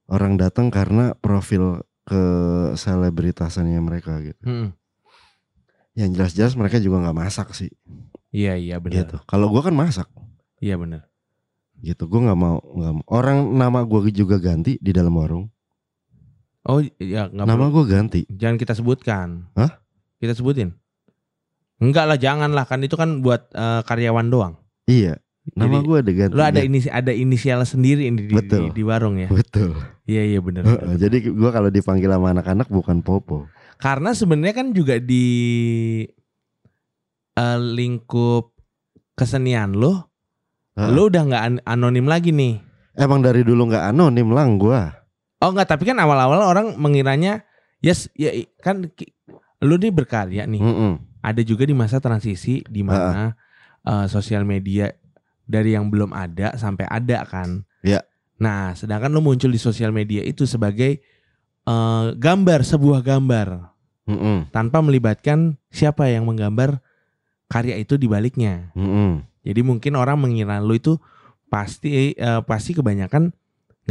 [0.08, 2.22] Orang datang karena profil ke
[2.74, 4.42] selebritasannya mereka gitu.
[4.42, 4.74] Mm-mm.
[5.94, 7.70] Yang jelas-jelas mereka juga nggak masak sih,
[8.30, 9.06] Iya iya benar.
[9.06, 9.16] gitu.
[9.26, 10.10] Kalau gua kan masak,
[10.58, 11.06] Iya benar.
[11.78, 12.10] gitu.
[12.10, 13.04] Gue nggak mau nggak mau.
[13.06, 15.46] Orang nama gua juga ganti di dalam warung.
[16.62, 18.26] Oh iya nggak nama gua ganti.
[18.26, 19.46] Jangan kita sebutkan.
[19.54, 19.78] Hah?
[20.18, 20.74] Kita sebutin.
[21.80, 24.54] Enggak lah jangan lah kan itu kan buat eh, karyawan doang.
[24.84, 25.16] Iya.
[25.56, 26.36] Nama gua ada ganti.
[26.36, 28.64] Lo ada ini ada inisial sendiri ini di, di, Betul.
[28.76, 29.28] di warung ya.
[29.32, 29.72] Betul.
[30.04, 30.62] Iya iya benar.
[30.68, 31.00] Benar.
[31.00, 33.48] Jadi gua kalau dipanggil sama anak-anak bukan Popo.
[33.80, 35.26] Karena sebenarnya kan juga di
[37.34, 38.52] eh, lingkup
[39.16, 40.12] kesenian lo,
[40.76, 42.60] lo udah nggak an- anonim lagi nih.
[43.00, 44.92] Emang dari dulu nggak anonim lang gua.
[45.40, 47.48] Oh enggak, tapi kan awal-awal orang mengiranya
[47.80, 48.28] yes ya
[48.60, 48.92] kan
[49.64, 50.60] lu nih berkarya nih.
[50.60, 51.00] Mm-mm.
[51.24, 53.32] Ada juga di masa transisi di mana
[53.88, 54.92] eh, sosial media
[55.50, 57.66] dari yang belum ada sampai ada kan.
[57.82, 58.06] Ya.
[58.38, 61.02] Nah, sedangkan lu muncul di sosial media itu sebagai
[61.66, 63.48] eh, gambar sebuah gambar
[64.06, 64.54] Mm-mm.
[64.54, 66.78] tanpa melibatkan siapa yang menggambar
[67.50, 68.70] karya itu di baliknya.
[68.78, 69.26] Mm-mm.
[69.42, 70.96] Jadi mungkin orang mengira lu itu
[71.50, 73.34] pasti eh, pasti kebanyakan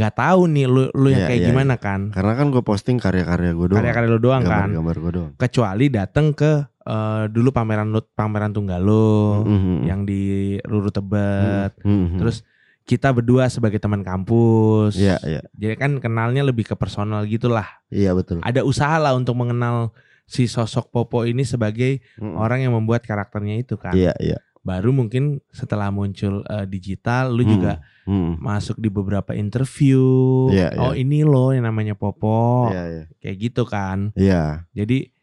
[0.00, 2.00] nggak tahu nih lu lu yang Iya, kayak iya, gimana kan.
[2.08, 3.78] Karena kan gue posting karya-karya gue doang.
[3.84, 4.72] Karya-karya lu doang kan.
[4.72, 5.32] Gambar-gambar gue doang.
[5.36, 9.84] Kecuali datang ke eh, dulu pameran pameran tunggal lo Mm-mm.
[9.84, 11.76] yang di Ruru Tebet.
[11.84, 12.16] Mm-mm.
[12.16, 12.40] Terus
[12.84, 14.98] kita berdua sebagai teman kampus.
[14.98, 15.42] Iya, iya.
[15.54, 17.66] Jadi kan kenalnya lebih ke personal gitulah.
[17.86, 18.42] Iya betul.
[18.42, 19.94] Ada usaha lah untuk mengenal
[20.26, 22.34] si sosok Popo ini sebagai Mm-mm.
[22.34, 23.94] orang yang membuat karakternya itu kan.
[23.94, 24.38] Iya, iya.
[24.60, 27.52] Baru mungkin setelah muncul eh, digital lu Hmm.
[27.54, 27.72] juga
[28.04, 28.42] Mm-mm.
[28.42, 30.02] masuk di beberapa interview.
[30.50, 32.68] Iya, oh ini loh yang namanya Popo.
[32.68, 33.04] Iya, iya.
[33.22, 34.10] Kayak gitu kan.
[34.18, 34.66] Iya.
[34.74, 35.14] Jadi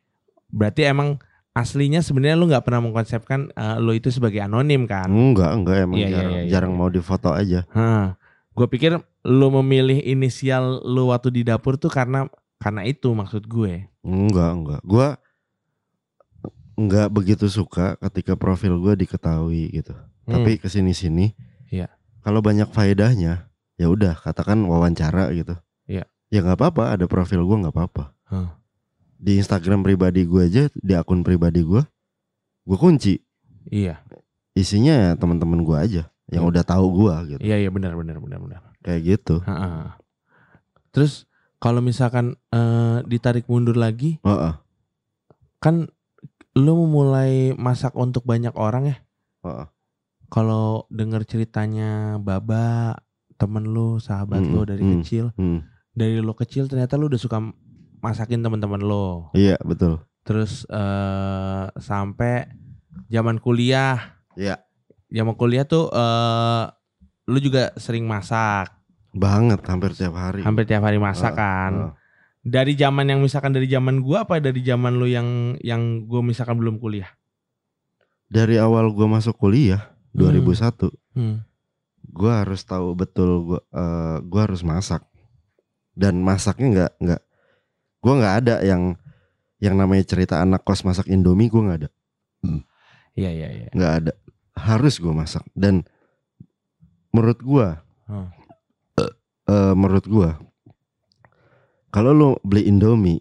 [0.47, 1.19] berarti emang
[1.57, 5.09] aslinya sebenarnya lu nggak pernah mengkonsepkan eh, lu itu sebagai anonim kan?
[5.09, 6.79] Enggak, enggak emang Iya, iya, jarang, iya, iya, jarang iya.
[6.79, 7.59] mau difoto aja.
[7.73, 8.13] Hah.
[8.53, 12.25] Gue pikir lu memilih inisial lu waktu di dapur tuh karena
[12.57, 13.85] karena itu maksud gue.
[14.01, 14.81] Enggak, enggak.
[14.85, 15.17] Gua
[16.77, 19.93] enggak begitu suka ketika profil gue diketahui gitu.
[20.25, 20.41] Hmm.
[20.41, 21.33] Tapi ke sini sini,
[21.67, 21.91] Iya.
[22.23, 23.47] Kalau banyak faedahnya,
[23.79, 25.55] ya udah katakan wawancara gitu.
[25.87, 26.07] Iya.
[26.27, 28.11] Ya nggak apa-apa, ada profil gue nggak apa-apa.
[28.27, 28.51] Hmm.
[29.17, 31.81] Di Instagram pribadi gue aja, di akun pribadi gue,
[32.63, 33.17] gue kunci.
[33.67, 33.99] Iya,
[34.53, 36.51] Isinya ya teman-teman gue aja yang Hmm.
[36.51, 37.39] udah tahu gue gitu.
[37.39, 38.61] iya iya benar benar benar benar.
[38.81, 39.35] Kayak gitu.
[39.45, 40.01] Ha-ha.
[40.89, 44.53] Terus kalau misalkan eh, ditarik mundur lagi, Heeh.
[45.57, 45.89] kan
[46.53, 48.97] lu mulai masak untuk banyak orang ya.
[49.45, 49.67] Heeh.
[50.27, 52.97] Kalau denger ceritanya Baba,
[53.37, 54.91] temen lu, sahabat Mm, lu dari mm.
[54.99, 55.63] kecil, Hmm.
[55.93, 57.37] dari lu kecil ternyata lu udah suka
[57.99, 59.29] masakin teman-teman lo.
[59.31, 60.01] Iya betul.
[60.23, 62.51] Terus eh sampai
[63.07, 64.59] zaman kuliah, Iya.
[65.07, 66.63] zaman kuliah tuh eh
[67.27, 68.71] lu juga sering masak,
[69.11, 70.43] Banget, hampir tiap hari.
[70.43, 71.73] hampir tiap hari masak Heeh, kan.
[71.73, 71.91] heeh.
[72.47, 76.55] Dari zaman yang misalkan dari zaman gua apa dari zaman lu yang yang gua misalkan
[76.55, 77.11] belum kuliah?
[78.27, 81.47] Dari awal gue masuk kuliah 2001, Hmm.
[82.03, 83.61] gue harus tahu betul gue
[84.21, 85.07] gue harus masak.
[85.91, 87.21] Dan masaknya nggak nggak
[88.07, 88.95] gue nggak ada yang
[89.59, 91.89] yang namanya cerita anak kos masak Indomie gue nggak ada
[93.11, 93.69] Iya iya iya.
[93.69, 94.11] nggak ada
[94.55, 95.83] harus gue masak dan
[97.09, 97.67] menurut gue
[98.07, 98.31] Hmm.
[99.45, 100.29] eh, menurut gue
[101.89, 103.19] kalau lo beli Indomie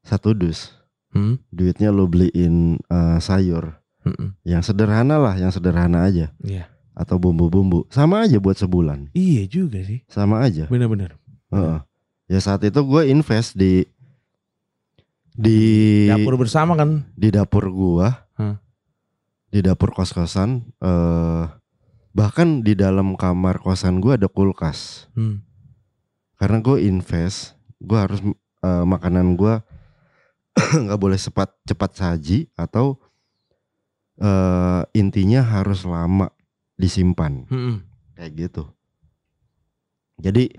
[0.00, 0.72] satu dus
[1.12, 1.36] Hmm?
[1.46, 4.32] duitnya lo beliin eh, sayur Mm-mm.
[4.42, 6.72] yang sederhana lah yang sederhana aja Iya.
[6.90, 10.00] atau bumbu-bumbu sama aja buat sebulan Iya juga sih.
[10.08, 11.20] sama aja Bener-bener.
[11.52, 11.84] Heeh.
[12.26, 13.84] ya saat itu gue invest di
[15.32, 17.08] di Dapur bersama kan?
[17.14, 18.56] di dapur gua Hmm.
[19.48, 21.44] di dapur kos-kosan eh
[22.12, 25.40] bahkan di dalam kamar kosan gua ada kulkas Hmm.
[26.36, 28.20] karena gue invest gue harus
[28.60, 29.64] eh, makanan gua
[30.84, 33.00] nggak boleh cepat cepat saji atau
[34.16, 36.28] eh intinya harus lama
[36.76, 37.80] disimpan Mm-mm.
[38.12, 38.64] kayak gitu
[40.22, 40.54] Jadi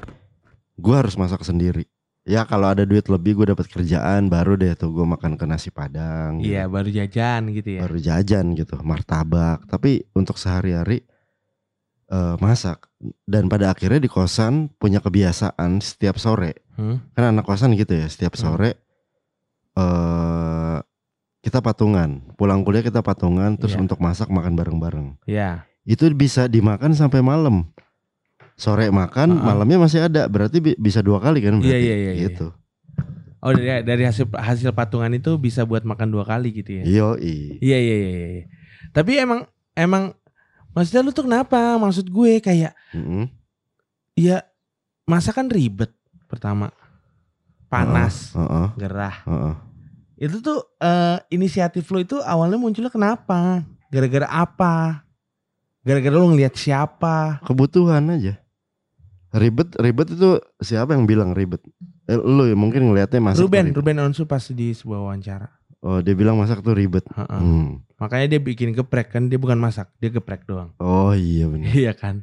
[0.75, 1.87] gue harus masak sendiri.
[2.23, 5.67] Ya kalau ada duit lebih gue dapat kerjaan baru deh tuh gue makan ke nasi
[5.67, 6.39] padang.
[6.39, 6.55] gitu.
[6.55, 7.81] Iya, baru jajan gitu ya.
[7.83, 9.67] Baru jajan gitu, martabak.
[9.67, 11.03] Tapi untuk sehari-hari
[12.07, 12.87] eh, masak
[13.25, 16.63] dan pada akhirnya di kosan punya kebiasaan setiap sore.
[16.79, 17.03] Hmm?
[17.11, 18.41] Kan anak kosan gitu ya, setiap Hmm.
[18.41, 18.71] sore
[19.73, 20.77] eh
[21.43, 22.23] kita patungan.
[22.39, 23.83] Pulang kuliah kita patungan terus Iya.
[23.83, 25.19] untuk masak makan bareng-bareng.
[25.27, 25.67] Ya.
[25.83, 27.67] Itu bisa dimakan sampai malam.
[28.53, 29.51] Sore makan, Ah.
[29.51, 30.25] malamnya masih ada.
[30.25, 31.69] Berarti bi- bisa dua kali kan berarti.
[31.69, 32.23] Iya, iya, iya, iya.
[32.29, 32.47] Gitu.
[33.39, 36.83] Oh, dari dari hasil hasil patungan itu bisa buat makan dua kali gitu ya.
[36.83, 37.07] Iya,
[37.59, 38.43] Iya, iya, iya, iya.
[38.89, 40.15] Tapi emang emang
[40.71, 41.75] maksudnya lu tuh kenapa?
[41.75, 43.27] Maksud gue kayak Mm-mm.
[44.13, 44.47] ya
[45.03, 45.91] masakan ribet
[46.25, 46.71] pertama.
[47.67, 49.25] Panas, Heeh, gerah.
[49.25, 49.55] heeh.
[50.21, 53.65] Itu tuh eh, inisiatif lo itu awalnya munculnya kenapa?
[53.89, 55.01] Gara-gara apa?
[55.81, 57.41] Gara-gara lu ngelihat siapa?
[57.41, 58.37] Kebutuhan aja.
[59.33, 61.57] Ribet, ribet itu siapa yang bilang ribet?
[62.05, 63.73] Eh, lu ya mungkin ngelihatnya masak Ruben.
[63.73, 65.49] Ruben Onsu pas di sebuah wawancara.
[65.83, 67.01] Oh, dia bilang masak tuh ribet.
[67.11, 67.41] Heeh.
[67.41, 67.81] Hmm.
[67.97, 70.71] Makanya dia bikin geprek kan dia bukan masak, dia geprek doang.
[70.77, 71.73] Oh iya benar.
[71.73, 72.21] Iya kan?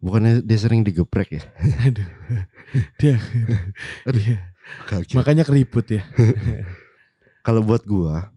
[0.00, 1.42] Bukannya dia sering digeprek ya?
[1.86, 2.08] Aduh.
[2.96, 3.20] Dia.
[4.08, 4.38] Iya.
[4.84, 5.16] Kaget.
[5.16, 6.04] makanya keriput ya.
[7.46, 8.32] Kalau buat gua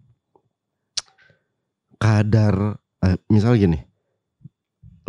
[2.00, 3.78] kadar eh, misal gini.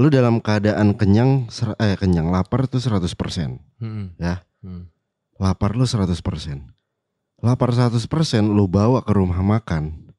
[0.02, 3.62] Lu dalam keadaan kenyang ser- eh kenyang lapar tuh 100%.
[3.78, 4.14] Hmm.
[4.18, 4.42] Ya.
[4.66, 4.90] Hmm.
[5.38, 6.66] Lapar lu 100%.
[7.44, 10.14] Lapar 100% lu bawa ke rumah makan.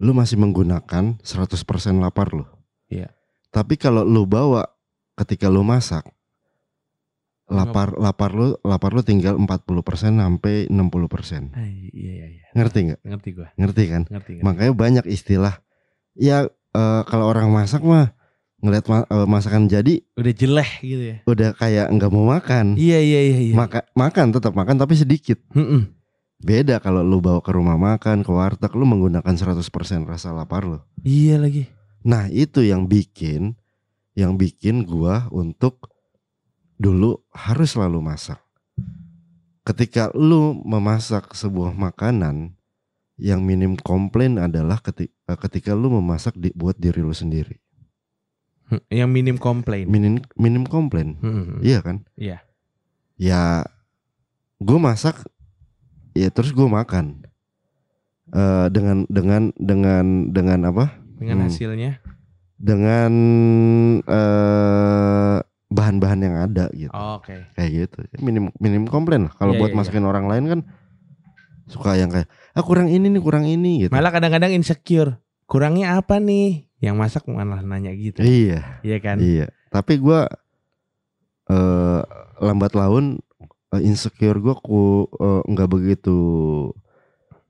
[0.00, 2.46] Lu masih menggunakan 100% lapar lu.
[2.88, 3.12] Iya.
[3.52, 4.64] Tapi kalau lu bawa
[5.18, 6.08] ketika lu masak
[7.52, 11.52] lapar lapar lu lapar lu tinggal 40% sampai 60%.
[11.52, 12.44] Ah, iya iya iya.
[12.56, 13.00] Ngerti nggak?
[13.04, 13.48] Ngerti gua.
[13.60, 14.02] Ngerti kan?
[14.08, 14.30] Ngerti.
[14.40, 14.44] ngerti.
[14.46, 15.60] Makanya banyak istilah.
[16.16, 18.16] Ya eh, kalau orang masak mah
[18.62, 21.16] ngelihat ma- eh, masakan jadi Udah jeleh gitu ya.
[21.26, 22.78] udah kayak nggak mau makan.
[22.78, 23.54] Iya iya iya iya.
[23.58, 25.42] Maka, makan tetap makan tapi sedikit.
[25.52, 25.90] Mm-mm.
[26.42, 29.62] Beda kalau lu bawa ke rumah makan, ke warteg lu menggunakan 100%
[30.06, 30.78] rasa lapar lu.
[31.02, 31.66] Iya lagi.
[32.02, 33.54] Nah, itu yang bikin
[34.14, 35.90] yang bikin gua untuk
[36.78, 38.42] dulu harus selalu masak.
[39.62, 42.58] Ketika lu memasak sebuah makanan
[43.14, 47.62] yang minim komplain adalah ketika, ketika lu memasak di, buat diri lu sendiri.
[48.72, 49.84] Hmm, Yang minim komplain.
[49.84, 51.20] Minim minim komplain.
[51.20, 51.60] Hmm.
[51.60, 52.08] Iya kan?
[52.16, 52.40] Iya.
[53.20, 53.68] Ya
[54.56, 55.28] gue masak
[56.12, 57.20] ya terus gue makan.
[58.32, 60.96] Eh dengan dengan dengan dengan apa?
[61.20, 61.46] Dengan Hmm.
[61.46, 62.00] hasilnya.
[62.56, 63.12] Dengan
[64.02, 65.36] eh
[65.68, 66.92] bahan-bahan yang ada gitu.
[66.92, 67.48] Oh, Oke.
[67.52, 67.98] Kayak gitu.
[68.20, 69.34] Minim minim komplain lah.
[69.34, 70.60] Kalau Iya, buat iya, masakin orang lain kan
[71.68, 73.92] suka yang kayak ah kurang ini nih, kurang ini gitu.
[73.92, 75.16] Malah kadang-kadang insecure.
[75.44, 76.68] Kurangnya apa nih?
[76.82, 78.20] Yang masak malah nanya gitu.
[78.20, 78.82] Iya.
[78.82, 79.16] Iya kan?
[79.22, 79.46] Iya.
[79.70, 80.26] Tapi gua
[81.46, 82.00] eh
[82.42, 83.22] lambat laun
[83.72, 86.18] eh, insecure gua ku eh, nggak begitu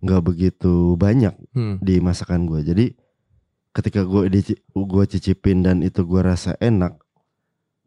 [0.03, 1.81] nggak begitu banyak Hmm.
[1.81, 2.61] di masakan gua.
[2.61, 2.93] Jadi
[3.73, 4.45] ketika gua di
[4.77, 7.01] gua cicipin dan itu gua rasa enak,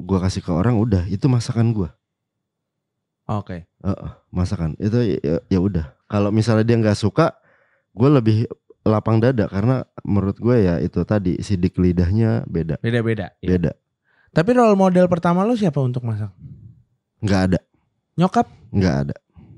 [0.02, 1.94] gua kasih ke orang udah itu masakan gua.
[3.26, 3.66] Oke.
[3.82, 5.94] Heeh, masakan itu ya, ya udah.
[6.06, 7.34] Kalau misalnya dia nggak suka,
[7.98, 8.46] gue lebih
[8.86, 13.34] lapang dada karena menurut gue ya itu tadi sidik lidahnya beda, Beda-beda.
[13.42, 13.50] Iya.
[13.58, 13.72] beda.
[14.30, 16.30] Tapi role model pertama lu siapa untuk masak?
[17.20, 17.60] Nggak ada,
[18.16, 18.46] Nyokap?
[18.70, 19.16] nggak ada,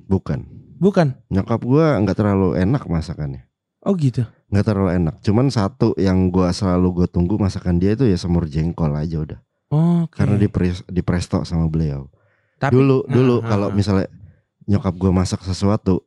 [0.07, 0.47] bukan.
[0.77, 1.17] Bukan.
[1.27, 3.43] Nyokap gua nggak terlalu enak masakannya.
[3.83, 4.23] Oh gitu.
[4.47, 5.15] nggak terlalu enak.
[5.19, 9.39] Cuman satu yang gua selalu gue tunggu masakan dia itu ya semur jengkol aja udah.
[9.67, 10.23] Oke.
[10.23, 10.47] Karena di
[10.87, 12.07] di presto sama beliau.
[12.61, 13.75] Tapi dulu Ah, dulu ah, kalau ah.
[13.75, 14.07] misalnya
[14.63, 16.05] nyokap gua masak sesuatu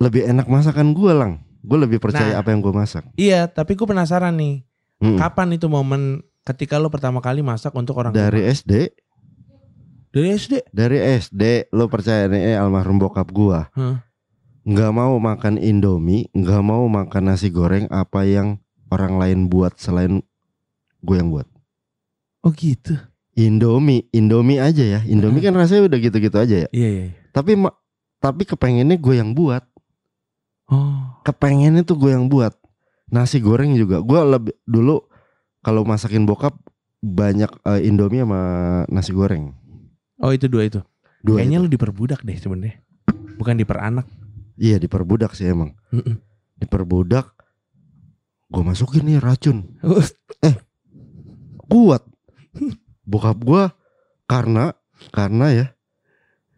[0.00, 1.32] lebih enak masakan gua lang.
[1.64, 2.44] Gue lebih percaya Nah.
[2.44, 3.08] apa yang gua masak.
[3.16, 4.62] Iya, tapi gue penasaran nih.
[5.00, 5.16] Mm.
[5.16, 8.52] Kapan itu momen ketika lo pertama kali masak untuk orang Dari rumah?
[8.52, 8.72] SD,
[10.12, 10.52] dari SD.
[10.70, 13.32] dari SD lo percaya nih eh, almarhum bokap
[13.74, 14.04] Hah.
[14.64, 18.60] nggak mau makan Indomie, nggak mau makan nasi goreng apa yang
[18.92, 20.22] orang lain buat selain
[21.02, 21.48] gue yang buat.
[22.44, 22.96] Oh gitu.
[23.34, 25.00] Indomie, Indomie aja ya.
[25.02, 26.68] Indomie kan rasanya udah gitu-gitu aja ya.
[26.70, 27.04] Iya iya.
[27.10, 27.12] iya.
[27.34, 27.58] Tapi
[28.22, 29.66] tapi kepengennya gue yang buat.
[30.70, 31.20] Oh.
[31.24, 32.56] Kepengennya tuh gue yang buat.
[33.12, 34.00] Nasi goreng juga.
[34.00, 35.04] Gue lebih dulu
[35.60, 36.56] kalau masakin bokap
[37.04, 38.40] banyak eh, Indomie sama
[38.88, 39.52] nasi goreng.
[40.24, 40.80] Oh itu dua itu.
[41.20, 41.64] Dua Kayaknya itu.
[41.64, 42.80] lu diperbudak deh sebenarnya.
[43.36, 44.08] Bukan diperanak.
[44.56, 45.76] Iya diperbudak sih emang.
[45.92, 46.16] Mm-mm.
[46.56, 47.32] Diperbudak.
[48.48, 49.76] Gue masukin nih racun.
[49.84, 50.04] Uh.
[51.68, 52.04] Kuat.
[53.04, 53.62] Bokap gue
[54.24, 54.72] karena
[55.12, 55.66] karena ya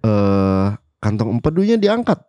[0.06, 0.68] eh
[1.02, 2.22] kantong empedunya diangkat.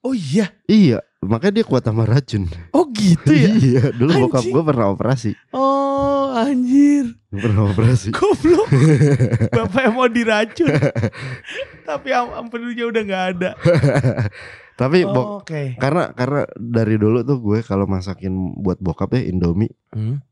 [0.00, 0.54] Oh iya.
[0.64, 2.46] Iya, makanya dia kuat sama racun.
[2.70, 3.50] Oh gitu ya.
[3.60, 4.54] iya, dulu bokap Anjing.
[4.54, 5.30] gue pernah operasi.
[5.50, 7.18] Oh Anjir.
[7.28, 8.08] Pernah operasi.
[8.10, 8.68] Goblok.
[9.56, 10.70] Bapak yang mau diracun.
[11.82, 13.50] Tapi am ampelunya udah nggak ada.
[14.78, 15.74] Tapi Oh, Oke.
[15.74, 20.22] karena karena dari dulu tuh gue kalau masakin buat bokap ya Indomie Hmm.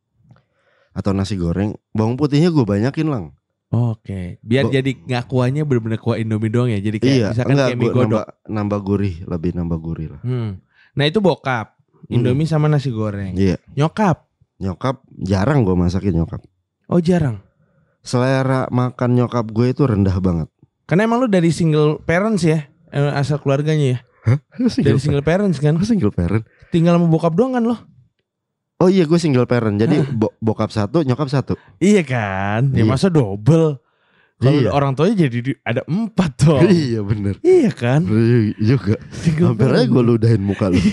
[0.92, 3.24] atau nasi goreng, bawang putihnya gue banyakin lang.
[3.68, 4.38] Oke.
[4.40, 6.78] Biar Bo- jadi nggak kuahnya bener-bener kuah Indomie doang ya.
[6.78, 8.06] Jadi kayak iya, misalkan enggak kayak mie godok.
[8.06, 10.20] nambah nambah gurih, lebih nambah gurih lah.
[10.22, 10.50] Hmm.
[10.92, 11.74] Nah itu bokap.
[12.06, 13.34] Indomie sama nasi goreng.
[13.34, 14.22] Iya, Nyokap.
[14.56, 16.40] nyokap jarang gue masakin nyokap.
[16.86, 17.42] Oh jarang.
[18.00, 20.48] Selera makan nyokap gue itu rendah banget.
[20.86, 22.70] Karena emang lu dari single parents ya.
[22.88, 23.98] Eh, Asal keluarganya ya.
[24.78, 25.74] Dari single parents kan.
[25.82, 26.46] Single parent.
[26.70, 27.76] Tinggal sama bokap doang kan lo.
[28.76, 29.74] Oh iya gue single parent.
[29.74, 31.56] Jadi bo- bokap satu, nyokap satu.
[31.78, 32.68] Iya kan.
[32.70, 32.84] Ya Iya.
[32.84, 33.80] masa double.
[34.36, 34.68] Kalau Iya.
[34.68, 36.60] orang tuanya jadi di- ada empat dong.
[36.68, 37.40] iya bener.
[37.40, 38.04] iya kan.
[38.04, 39.00] Iya juga.
[39.10, 40.76] Single Hampir aja gue ludahin muka lu.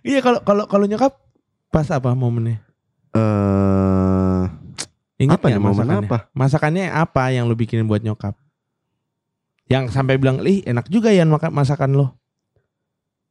[0.00, 1.16] Iya kalau kalau kalau nyokap
[1.68, 2.60] pas apa momennya?
[3.12, 4.42] Eh,
[5.18, 6.06] Ingat apa nih nggak momen masakannya?
[6.06, 6.18] apa?
[6.30, 8.36] Masakannya apa yang lu bikinin buat nyokap?
[9.66, 12.06] Yang sampai bilang, "Ih, enak juga ya makan masakan lo."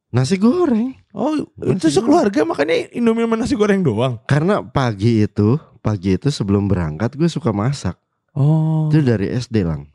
[0.08, 0.96] Nasi goreng.
[1.12, 4.16] Oh, Nasi itu sekeluarga makannya Indomie sama nasi goreng doang.
[4.24, 8.00] Karena pagi itu, pagi itu sebelum berangkat gue suka masak.
[8.32, 8.88] Oh.
[8.88, 9.92] Itu dari SD lang.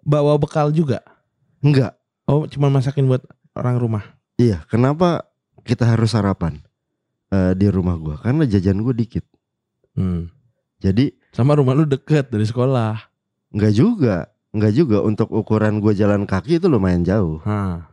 [0.00, 1.04] Bawa bekal juga.
[1.60, 1.92] Enggak.
[2.24, 3.20] Oh, cuma masakin buat
[3.52, 4.04] orang rumah.
[4.40, 4.64] Iya.
[4.72, 5.28] Kenapa
[5.60, 6.56] kita harus sarapan
[7.28, 8.16] eh, di rumah gue?
[8.16, 9.26] Karena jajan gue dikit.
[9.92, 10.32] Hmm.
[10.80, 12.96] Jadi Sama rumah lu deket dari sekolah.
[13.52, 14.16] enggak juga.
[14.56, 17.42] Enggak juga untuk ukuran gue jalan kaki itu lumayan jauh.
[17.44, 17.89] Hah.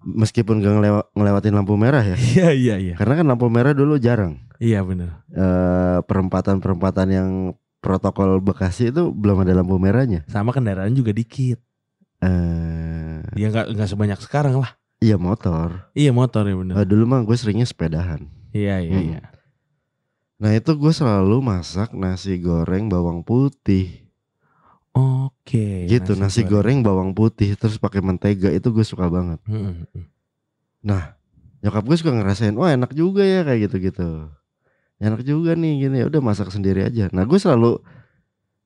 [0.00, 2.16] Meskipun gak ngelewa- ngelewatin lampu merah ya.
[2.16, 2.94] Iya, iya, iya.
[2.96, 4.40] Karena kan lampu merah dulu jarang.
[4.56, 5.24] Iya bener.
[5.28, 7.30] Eh, perempatan-perempatan yang
[7.78, 10.24] protokol Bekasi itu belum ada lampu merahnya.
[10.26, 11.60] Sama kendaraan juga dikit.
[12.20, 14.76] Eh, Ya nggak nggak sebanyak sekarang lah.
[14.98, 15.88] iya motor.
[15.92, 16.74] Iya motor ya bener.
[16.74, 18.20] Eh, dulu mah gue seringnya sepedahan.
[18.50, 19.08] Iya, iya, Hmm.
[19.10, 19.20] iya.
[20.36, 24.09] Nah itu gue selalu masak nasi goreng bawang putih.
[24.90, 25.86] Oke.
[25.86, 26.82] gitu nasi, goreng.
[26.82, 29.38] bawang putih terus pakai mentega itu gue suka banget.
[29.46, 30.06] Hmm, hmm.
[31.60, 34.32] Nyokap gue suka ngerasain, wah enak juga ya kayak gitu-gitu.
[35.00, 37.08] Enak juga nih gini ya udah masak sendiri aja.
[37.12, 37.80] Nah gue selalu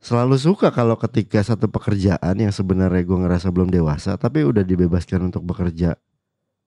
[0.04, 5.32] selalu suka kalau ketika satu pekerjaan yang sebenarnya gue ngerasa belum dewasa tapi udah dibebaskan
[5.32, 5.96] untuk bekerja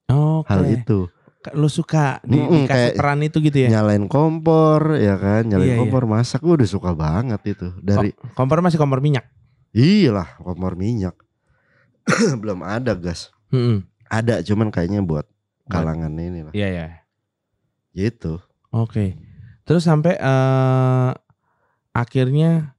[0.10, 0.50] Oke.
[0.50, 1.06] hal itu.
[1.54, 3.70] Lu suka di, Mm-mm, dikasih kayak peran itu gitu ya?
[3.80, 5.82] Nyalain kompor ya kan, nyalain Iya, iya.
[5.86, 7.68] kompor masak gue udah suka banget itu.
[7.80, 9.37] Dari Kompor masih kompor minyak.
[9.72, 11.16] Iyalah kompor minyak.
[12.42, 13.32] belum ada gas.
[13.48, 15.28] Hmm, Ada cuman kayaknya buat
[15.68, 16.54] kalangan ini lah.
[16.54, 16.86] Iya, iya.
[17.92, 18.40] Gitu.
[18.72, 19.20] Oke.
[19.64, 21.12] Terus sampai eh
[21.92, 22.78] akhirnya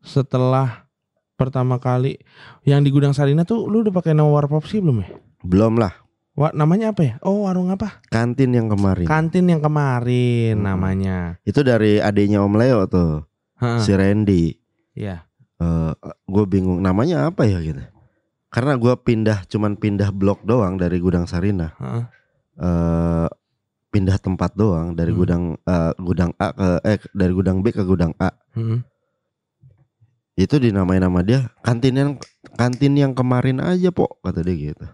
[0.00, 0.88] setelah
[1.36, 2.18] pertama kali
[2.64, 5.08] yang di gudang Sarina tuh lu udah pakai nama Warpop sih belum ya?
[5.44, 5.94] Belum lah.
[6.34, 7.14] Wah, namanya apa ya?
[7.22, 7.98] Oh, warung apa?
[8.10, 9.06] Kantin yang kemarin.
[9.06, 10.66] Kantin yang kemarin Hmm.
[10.66, 11.38] namanya.
[11.42, 13.26] Itu dari adiknya Om Leo tuh,
[13.58, 13.82] Heeh.
[13.82, 14.44] si Randy.
[14.94, 15.26] Iya.
[15.58, 15.92] Eh,
[16.30, 17.82] gue bingung namanya apa ya gitu.
[18.48, 21.74] Karena gue pindah, cuman pindah blok doang dari gudang Sarina.
[21.76, 22.04] Heeh.
[22.58, 23.28] Eh,
[23.90, 25.18] pindah tempat doang dari Hmm.
[25.18, 28.30] gudang eh, gudang A ke eh dari gudang B ke gudang A.
[28.54, 28.80] Heeh.
[30.38, 32.10] Itu dinamain nama dia kantin yang
[32.54, 34.86] kantin yang kemarin aja pok kata dia gitu.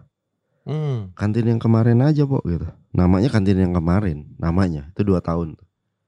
[0.65, 1.13] Hmm.
[1.13, 2.65] Kantin yang kemarin aja pok gitu.
[2.97, 5.61] Namanya kantin yang kemarin, namanya itu dua tahun.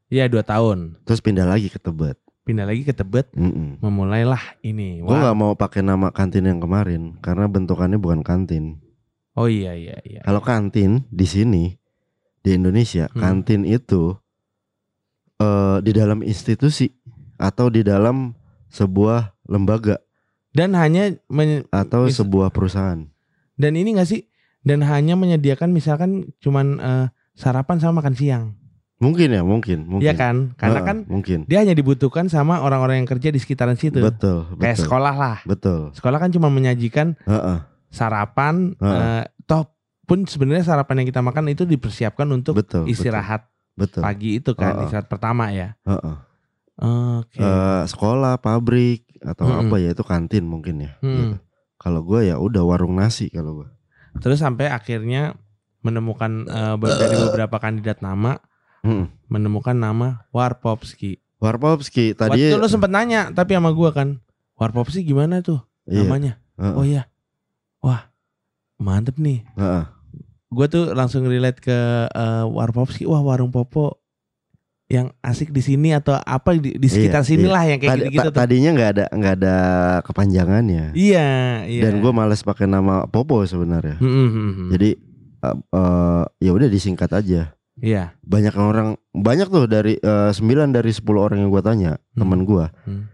[0.09, 0.97] Iya, dua tahun.
[1.05, 2.17] Terus pindah lagi ke Tebet.
[2.47, 3.83] Pindah lagi ke Tebet, Mm-mm.
[3.83, 5.03] memulailah ini.
[5.03, 8.79] Gue nggak mau pakai nama kantin yang kemarin karena bentukannya bukan kantin.
[9.35, 10.23] Oh iya iya iya.
[10.23, 11.75] Kalau kantin di sini
[12.41, 13.19] di Indonesia, Hmm.
[13.19, 14.15] kantin itu
[15.37, 16.87] eh di dalam institusi
[17.35, 18.33] atau di dalam
[18.69, 19.99] sebuah lembaga
[20.51, 23.11] Dan hanya men- atau sebuah perusahaan.
[23.55, 24.23] dan ini gak sih?
[24.63, 28.45] Dan hanya menyediakan misalkan cuman eh, sarapan sama makan siang.
[28.97, 30.09] Mungkin ya, mungkin, mungkin.
[30.09, 30.57] Iya kan?
[30.57, 31.45] Karena kan mungkin.
[31.45, 34.01] dia hanya dibutuhkan sama orang-orang yang kerja di sekitaran situ.
[34.01, 34.85] Betul, Kayak betul.
[34.89, 35.39] sekolah lah.
[35.45, 35.81] Betul.
[35.93, 37.59] Sekolah kan cuma menyajikan Heeh,
[37.93, 39.21] sarapan Heeh.
[39.21, 39.69] eh, toh
[40.09, 42.89] pun sebenarnya sarapan yang kita makan itu dipersiapkan untuk betul.
[42.89, 43.45] istirahat
[43.77, 44.01] Betul.
[44.01, 44.85] pagi itu kan, Heeh.
[44.89, 45.77] istirahat pertama ya.
[45.85, 46.17] Heeh.
[47.21, 47.41] Oke.
[47.41, 49.61] Eh, sekolah, pabrik atau Mm-mm.
[49.67, 50.93] apa ya itu kantin mungkin ya.
[51.01, 51.17] Hmm.
[51.17, 51.37] gitu.
[51.77, 53.69] Kalau gue ya udah warung nasi kalau gue.
[54.21, 55.37] Terus sampai akhirnya
[55.81, 58.41] menemukan eh, be- dari beberapa kandidat nama
[58.87, 59.05] Mm.
[59.27, 61.19] menemukan nama Warpopski.
[61.37, 64.23] Warpopski Waktu tadi itu lu sempet nanya tapi sama gua kan
[64.55, 66.33] Warpopski gimana tuh iya, namanya?
[66.57, 67.11] heeh, Oh iya.
[67.83, 68.09] Wah,
[68.79, 69.43] mantep nih.
[69.53, 69.85] heeh.
[70.49, 71.77] Gua tuh langsung relate ke
[72.07, 73.05] eh, Warpopski.
[73.05, 74.01] Wah, warung Popo
[74.87, 78.29] yang asik di sini atau apa di, di sekitar Iya, sinilah yang kayak Tadi- gitu-gitu
[78.31, 79.57] ta- tadinya nggak ada nggak ada
[80.07, 80.85] kepanjangannya.
[80.95, 81.29] Iya,
[81.67, 81.83] iya.
[81.83, 83.99] Dan gue males pakai nama Popo sebenarnya.
[83.99, 84.69] Hmm, hmm, hmm, hmm.
[84.71, 84.91] Jadi
[85.43, 87.51] eh, eh, ya udah disingkat aja.
[87.77, 88.17] Iya.
[88.21, 92.19] Banyak orang banyak tuh dari eh, 9 dari 10 orang yang gua tanya, Hmm.
[92.19, 92.73] teman gua.
[92.83, 93.13] Hmm.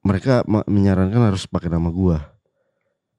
[0.00, 2.32] Mereka me- menyarankan harus pakai nama gua.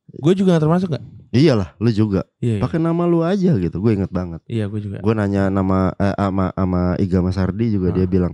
[0.09, 1.05] Gue juga gak termasuk gak?
[1.29, 2.25] Iyalah, lu juga.
[2.41, 2.57] Iya.
[2.57, 2.61] iya.
[2.65, 3.77] Pakai nama lu aja gitu.
[3.77, 4.41] Gue inget banget.
[4.49, 4.97] Iya gue juga.
[4.99, 8.09] Gue nanya nama eh, ama ama Iga Masardi juga dia Ah.
[8.09, 8.33] bilang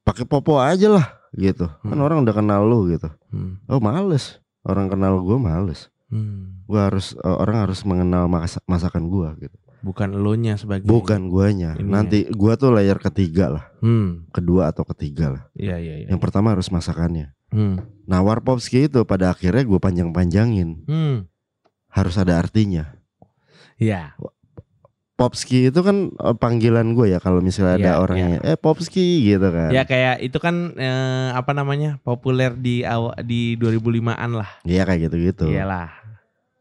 [0.00, 1.68] pakai Popo aja lah gitu.
[1.68, 2.00] Kan Hmm.
[2.00, 3.12] orang udah kenal lu gitu.
[3.28, 3.60] Hmm.
[3.68, 4.40] Oh males.
[4.64, 5.92] Orang kenal gue males.
[6.08, 6.64] Hmm.
[6.64, 9.56] Gue harus eh, orang harus mengenal mas- masakan gue gitu.
[9.78, 10.84] Bukan elonya sebagai.
[10.84, 11.78] Bukan guanya.
[11.78, 12.02] Ininya.
[12.02, 14.26] Nanti gua tuh layer ketiga lah, Hmm.
[14.34, 15.42] kedua atau ketiga lah.
[15.54, 16.06] Iya iya iya.
[16.10, 17.30] Yang pertama harus masakannya.
[17.48, 17.80] Hmm.
[18.04, 20.84] Nah Warpopski itu pada akhirnya gue panjang-panjangin.
[20.84, 21.16] Hmm.
[21.88, 22.92] Harus ada artinya.
[23.78, 24.12] Iya.
[25.18, 29.50] Popski itu kan eh, panggilan gue ya kalau misalnya ada Iya, orangnya eh Popski gitu
[29.50, 29.74] kan.
[29.74, 32.86] Ya kayak itu kan eh, apa namanya populer di
[33.26, 34.50] di 2005-an lah.
[34.62, 35.50] Iya kayak gitu-gitu.
[35.50, 35.90] Iyalah.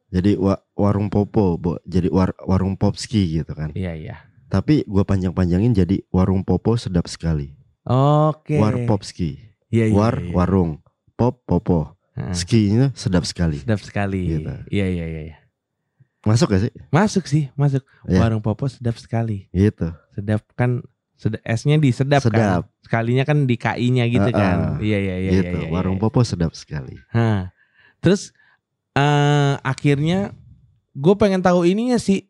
[0.08, 1.84] Jadi wa- warung Popo, Bo.
[1.84, 3.76] jadi war- warung Popski gitu kan.
[3.76, 4.16] Iya iya.
[4.48, 7.52] Tapi gue panjang-panjangin jadi warung Popo sedap sekali.
[7.84, 8.56] Oke.
[8.56, 9.36] War Popski.
[9.68, 9.96] Iya iya.
[9.96, 10.32] war iya.
[10.32, 10.80] warung.
[11.14, 11.98] Pop Popo.
[12.16, 12.32] Heeh.
[12.34, 13.60] Skinya sedap sekali.
[13.60, 14.40] Sedap sekali.
[14.40, 14.54] Gitu.
[14.72, 15.22] Iya iya iya.
[15.28, 15.38] iya.
[16.24, 16.74] Masuk gak sih?
[16.90, 17.84] Masuk sih, masuk.
[18.08, 18.20] Iya.
[18.24, 19.52] Warung Popo sedap sekali.
[19.52, 19.92] Gitu.
[20.16, 20.84] Sedap kan
[21.16, 22.68] sed- S-nya di sedap, Sedap.
[22.68, 22.80] kan.
[22.80, 24.36] Sekalinya kan di KI-nya gitu Heeh.
[24.36, 24.80] kan.
[24.80, 25.58] Iya iya iya gitu.
[25.58, 25.68] iya.
[25.68, 26.04] iya, warung iya.
[26.04, 26.96] Popo sedap sekali.
[27.12, 27.52] Hah.
[28.00, 28.32] Terus
[28.98, 30.34] eh akhirnya
[30.98, 32.26] gue pengen tahu ininya sih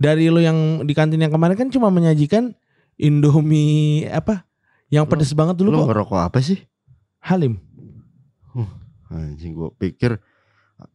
[0.00, 2.56] dari lo yang di kantin yang kemarin kan cuma menyajikan
[2.96, 4.48] Indomie apa
[4.88, 6.60] yang Lo- pedes banget Lu dulu kok ngerokok apa sih?
[7.20, 7.60] Halim.
[9.12, 10.16] Anjing gua pikir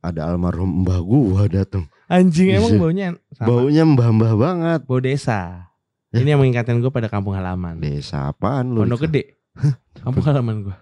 [0.01, 1.85] ada almarhum mbah gua datang.
[2.09, 3.05] Anjing emang baunya
[3.37, 3.45] sama.
[3.45, 4.79] Baunya mbah-mbah banget.
[4.89, 5.69] bau desa.
[6.09, 6.23] Ya.
[6.23, 7.83] Ini yang mengingatkan gue pada kampung halaman.
[7.83, 8.87] Desa apaan lu?
[8.87, 9.35] Pondok Gede.
[10.03, 10.75] kampung halaman gue.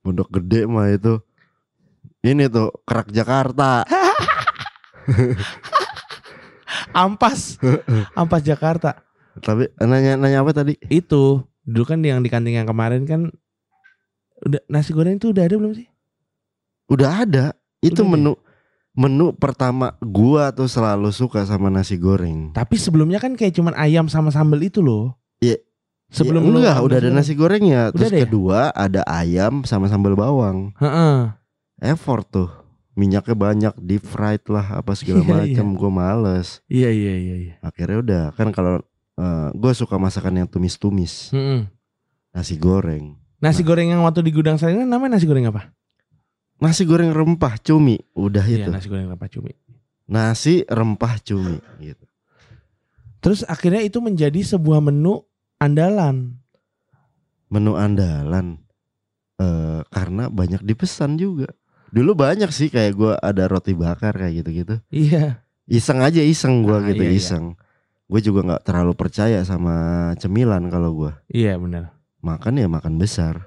[0.00, 1.18] Pondok gede mah itu.
[2.20, 3.80] Ini tuh kerak Jakarta.
[6.92, 7.56] Ampas.
[8.12, 9.00] Ampas Jakarta.
[9.40, 10.76] Tapi nanya nanya apa tadi?
[10.92, 13.32] Itu dulu kan yang di kantin yang kemarin kan
[14.44, 15.88] udah nasi goreng itu udah ada belum sih?
[16.92, 17.44] Udah ada.
[17.80, 18.32] Itu Udah menu
[18.92, 22.52] menu pertama gua tuh selalu suka sama nasi goreng.
[22.52, 25.16] Tapi sebelumnya kan kayak cuman ayam sama sambal itu loh.
[25.40, 25.56] Iya.
[26.10, 27.16] Sebelum ya, enggak, udah ada goreng.
[27.16, 27.82] nasi gorengnya.
[27.94, 28.24] Udah Terus ada ya?
[28.28, 30.74] kedua ada ayam sama sambal bawang.
[30.76, 31.39] Heeh.
[31.80, 32.50] Effort tuh.
[32.92, 35.66] Minyaknya banyak, deep fried lah apa segala Iya, macam.
[35.74, 36.60] Gua males.
[36.68, 37.54] Iya iya iya iya.
[37.60, 38.84] Akhirnya udah kan kalau
[39.52, 41.68] gue suka masakan yang tumis-tumis, Mm-mm.
[42.32, 43.20] nasi goreng.
[43.36, 45.76] Nasi goreng yang waktu di gudang saya namanya nasi goreng apa?
[46.56, 48.70] Nasi goreng rempah cumi, udah Iya, itu.
[48.72, 49.52] nasi goreng apa cumi.
[50.08, 52.04] Nasi rempah cumi gitu.
[53.20, 55.20] Terus akhirnya itu menjadi sebuah menu
[55.60, 56.40] andalan.
[57.52, 58.56] Menu andalan
[59.36, 61.52] eh karena banyak dipesan juga.
[61.90, 64.74] Dulu banyak sih kayak gua ada roti bakar kayak gitu-gitu.
[64.90, 65.42] Iya.
[65.70, 67.18] Iseng aja iseng gua Ah, gitu, iya, iya.
[67.18, 67.44] iseng.
[68.10, 71.12] Gue juga nggak terlalu percaya sama cemilan kalau gua.
[71.30, 71.94] Iya benar.
[72.22, 73.46] Makan ya makan besar.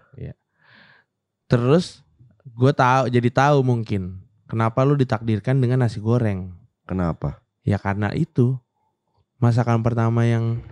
[1.47, 2.01] Terus
[2.47, 6.55] gue tahu jadi tahu mungkin kenapa lu ditakdirkan dengan nasi goreng.
[6.87, 7.43] Kenapa?
[7.61, 8.57] Ya karena itu
[9.37, 10.63] masakan pertama yang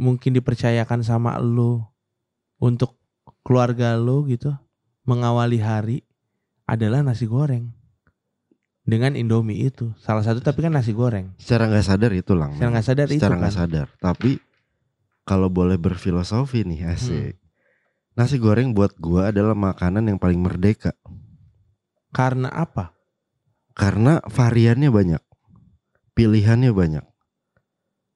[0.00, 1.84] mungkin dipercayakan sama lu
[2.58, 2.96] untuk
[3.44, 4.50] keluarga lu gitu
[5.04, 6.02] mengawali hari
[6.72, 7.68] adalah nasi goreng
[8.82, 12.56] dengan Indomie itu salah satu tapi kan nasi goreng Secara nggak sadar itu lang.
[12.56, 13.86] secara nggak sadar itu secara kan nggak sadar.
[14.00, 14.30] Tapi
[15.22, 16.92] kalau boleh berfilosofi nih Hmm.
[16.96, 17.34] asik.
[18.12, 20.92] Nasi goreng buat gua adalah makanan yang paling merdeka
[22.10, 22.92] karena apa
[23.72, 25.22] karena variannya banyak,
[26.12, 27.04] pilihannya banyak.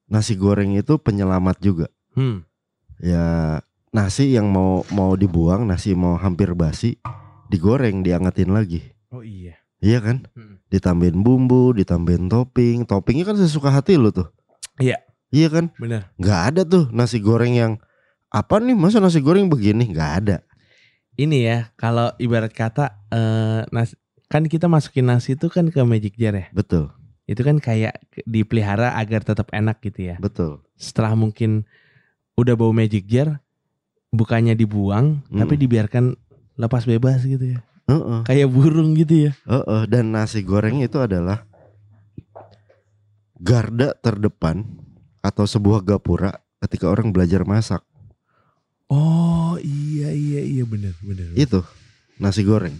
[0.07, 1.87] Nasi goreng itu penyelamat juga.
[2.13, 2.45] hmm
[2.97, 3.57] Ya
[3.89, 6.97] nasi yang mau mau dibuang, nasi mau hampir basi,
[7.49, 8.81] digoreng, diangetin lagi.
[9.11, 10.25] oh iya Iya kan?
[10.33, 10.57] Hmm.
[10.73, 12.89] Ditambahin bumbu, ditambahin topping.
[12.89, 14.25] Toppingnya kan sesuka hati lu tuh.
[14.81, 14.97] Iya.
[15.29, 15.65] Iya kan?
[15.77, 17.73] benar Nggak ada tuh nasi goreng yang
[18.27, 20.37] apa nih masa nasi goreng begini nggak ada
[21.15, 23.95] ini ya kalau ibarat kata eh nas
[24.27, 26.91] kan kita masukin nasi itu kan ke magic jar ya betul
[27.23, 27.95] itu kan kayak
[28.27, 31.63] dipelihara agar tetap enak gitu ya betul setelah mungkin
[32.35, 33.39] udah bau magic jar
[34.11, 35.39] bukannya dibuang Hmm.
[35.39, 36.15] tapi dibiarkan
[36.57, 39.81] lepas bebas gitu ya Heeh, kayak burung gitu ya heeh.
[39.87, 41.47] dan nasi goreng itu adalah
[43.37, 44.65] garda terdepan
[45.23, 47.85] atau sebuah gapura ketika orang belajar masak
[48.89, 51.61] oh iya iya iya benar benar itu
[52.17, 52.75] nasi goreng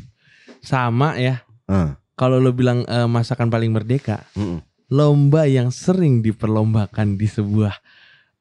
[0.60, 4.66] sama ya ah kalau lo bilang eh, masakan paling merdeka mm-mm.
[4.90, 7.78] lomba yang sering diperlombakan di sebuah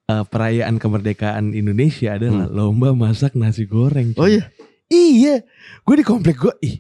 [0.09, 4.16] eh, perayaan kemerdekaan Indonesia adalah lomba masak nasi goreng.
[4.16, 4.41] oh cuy.
[4.41, 4.49] iya
[4.87, 5.43] Iya,
[5.82, 6.76] gue di komplek gue, ih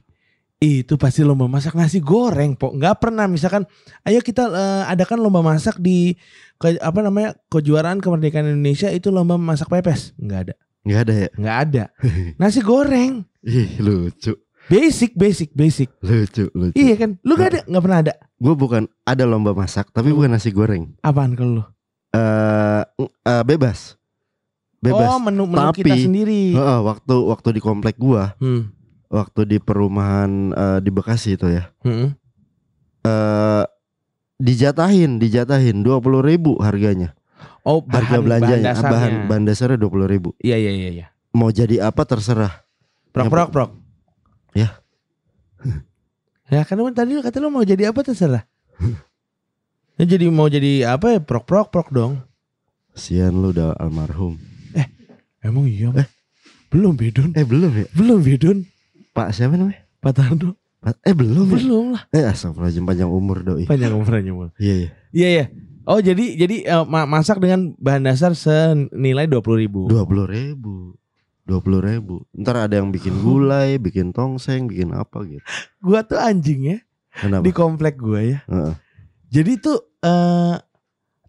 [0.56, 2.80] Itu pasti lomba masak nasi goreng, Pok.
[2.80, 3.68] Nggak pernah misalkan
[4.02, 6.16] ayo kita eh, adakan lomba masak di
[6.56, 7.36] ke, apa namanya?
[7.52, 10.16] kejuaraan kemerdekaan Indonesia itu lomba masak pepes.
[10.16, 10.54] Nggak ada.
[10.86, 11.28] Nggak ada ya?
[11.36, 11.84] Nggak ada.
[12.40, 13.26] Nasi goreng.
[13.44, 14.32] Ih lucu,
[14.66, 15.92] Basic, basic, basic.
[16.02, 16.74] lucu, lucu.
[16.74, 17.10] Iya kan?
[17.22, 17.60] Lu gak ada?
[17.70, 18.14] Nggak pernah ada?
[18.34, 20.90] Gue bukan ada lomba masak, tapi bukan nasi goreng.
[21.06, 21.64] Apaan kalau lu?
[22.10, 22.82] Eh
[23.22, 23.94] eh, bebas,
[24.86, 25.06] bebas.
[25.08, 26.42] Oh, menu, menu kita Tapi- sendiri.
[26.54, 28.70] Heeh, waktu waktu di komplek gua, Hmm.
[29.06, 31.68] waktu di perumahan eh, di Bekasi itu ya.
[31.82, 32.14] Hmm.
[33.02, 33.64] eh
[34.36, 37.14] dijatahin, dijatahin dua puluh ribu harganya.
[37.62, 39.26] Oh, Harga bahan, belanjanya, bahan bahan dasarnya.
[39.26, 40.30] bahan dasarnya dua puluh ribu.
[40.38, 41.06] Iya, iya, iya, iya.
[41.32, 42.62] Mau jadi apa terserah.
[43.10, 43.70] Prok, prok, prok.
[44.52, 44.78] Ya.
[46.52, 48.46] ya kan lu tadi lu kata lu mau jadi apa terserah.
[49.96, 52.20] Ya jadi mau jadi apa ya prok prok prok dong.
[52.92, 54.36] Sian lu udah almarhum.
[55.46, 55.94] Emang iya?
[55.94, 56.08] Eh.
[56.66, 57.30] Belum Bedun.
[57.32, 57.86] Eh belum ya?
[57.94, 58.66] Belum Bedun.
[59.14, 59.86] Pak siapa namanya?
[60.02, 60.58] Pak Tarno.
[60.82, 61.46] Pak- Eh belum.
[61.46, 61.54] ya?
[61.56, 62.02] Belum lah.
[62.10, 63.64] Eh astagfirullahaladzim panjang umur doi.
[63.64, 64.50] Panjang umurnya mul.
[64.58, 64.88] Iya iya.
[65.10, 65.44] Iya iya.
[65.86, 69.86] Oh jadi jadi ma- masak dengan bahan dasar senilai dua puluh ribu.
[69.86, 70.98] Dua puluh ribu.
[71.46, 72.26] Dua puluh ribu.
[72.34, 75.42] Ntar ada yang bikin gulai, bikin tongseng, bikin apa gitu.
[75.78, 76.78] Gua tuh anjing ya
[77.14, 77.46] Kenapa?
[77.46, 78.38] di komplek gua ya.
[78.44, 78.74] Heeh.
[79.30, 80.58] Jadi tuh eh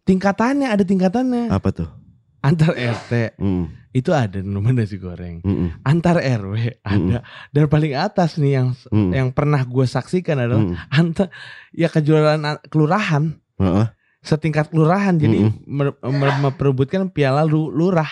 [0.04, 1.50] tingkatannya ada tingkatannya.
[1.50, 1.90] Apa tuh?
[2.38, 5.42] Antar RT Mm, itu ada nomor nasi goreng.
[5.42, 7.26] mm, mm, Antar RW ada.
[7.50, 10.78] Dan paling atas nih yang mm, yang pernah gue saksikan adalah mm.
[10.92, 11.28] antar
[11.72, 13.88] ya kejuaraan kelurahan Heeh.
[14.20, 15.98] setingkat kelurahan jadi mer-
[16.40, 18.10] memperebutkan piala lu- lurah.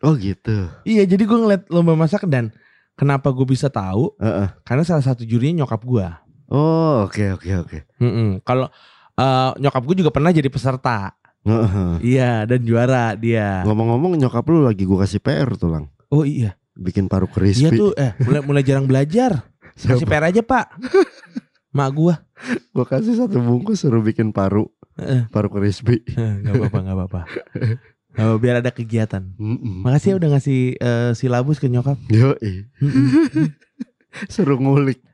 [0.00, 0.72] Oh gitu.
[0.82, 2.52] Iya jadi gue ngeliat lomba masak dan
[2.94, 4.48] kenapa gue bisa tahu Heeh.
[4.62, 6.06] karena salah satu jurinya nyokap gue.
[6.48, 7.78] Oh oke oke oke.
[7.98, 8.40] Mm-mm.
[8.40, 8.72] Kalau
[9.14, 11.12] eh, nyokap gue juga pernah jadi peserta.
[12.02, 13.62] Iya dan juara dia.
[13.62, 15.84] Ngomong-ngomong nyokap lu lagi gua kasih PR tuh lang.
[16.10, 16.58] Oh iya.
[16.76, 17.76] Bikin paru Iya crispy.
[17.78, 19.46] tuh eh mulai mulai jarang belajar.
[19.78, 20.12] Kasih Siapa?
[20.12, 20.66] PR aja pak.
[21.72, 22.14] Mak gue.
[22.72, 24.68] Gua kasih satu bungkus suruh bikin paru,
[25.28, 26.00] paru crispy.
[26.08, 27.20] Gak apa-apa gak apa-apa.
[28.16, 29.20] Oh, biar ada kegiatan.
[29.36, 29.84] Mm-mm.
[29.84, 32.00] Makasih ya udah ngasih eh, silabus ke nyokap.
[32.08, 32.64] Yoi.
[34.32, 35.04] Suruh ngulik.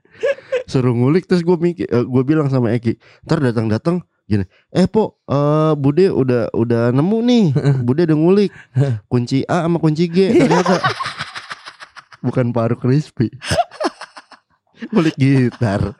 [0.71, 2.95] Suruh ngulik terus gue mikir eh, gue bilang sama Eki,
[3.27, 7.45] ntar datang-datang gini, eh po, eh Bude udah udah nemu nih,
[7.87, 8.51] Bude udah ngulik
[9.13, 10.81] kunci A sama kunci G ternyata
[12.25, 13.29] bukan paru crispy,
[14.93, 15.93] ngulik gitar.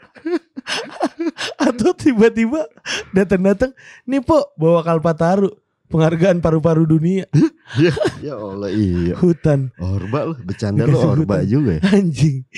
[1.61, 2.65] Atau tiba-tiba
[3.13, 3.77] datang-datang,
[4.09, 5.53] nih po bawa kalpataru.
[5.93, 7.29] Penghargaan paru-paru dunia
[7.77, 7.93] ya,
[8.25, 9.13] ya Allah iya.
[9.13, 11.85] hutan Orba lu, bercanda lu orba juga ya.
[11.93, 12.49] anjing.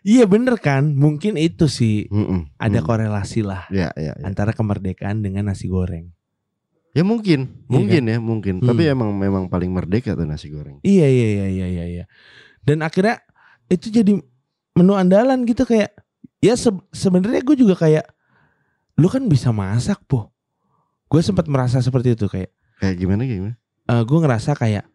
[0.00, 0.96] Iya bener kan?
[0.96, 2.48] Mungkin itu sih Mm-mm.
[2.56, 2.86] ada Mm.
[2.86, 4.24] korelasi lah Ya, ya, ya.
[4.24, 6.08] antara kemerdekaan dengan nasi goreng.
[6.90, 8.54] Ya mungkin, Iya mungkin ya, mungkin.
[8.58, 8.66] Hmm.
[8.66, 10.82] Tapi emang memang paling merdeka tuh nasi goreng.
[10.82, 11.84] Iya iya iya iya iya.
[11.86, 12.04] iya.
[12.60, 13.22] Dan akhirnya
[13.68, 14.18] itu jadi
[14.74, 15.94] menu andalan gitu kayak
[16.40, 18.08] ya se- sebenarnya gue juga kayak
[18.98, 20.34] lu kan bisa masak po.
[21.06, 23.54] Gue sempat merasa seperti itu kayak Kayak gimana gimana?
[23.86, 24.86] gue ngerasa kayak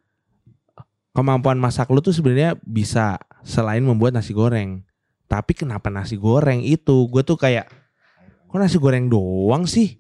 [1.12, 4.84] kemampuan masak lu tuh sebenarnya bisa selain membuat nasi goreng.
[5.26, 7.10] Tapi kenapa nasi goreng itu?
[7.10, 7.70] Gue tuh kayak
[8.46, 9.98] kok nasi goreng doang sih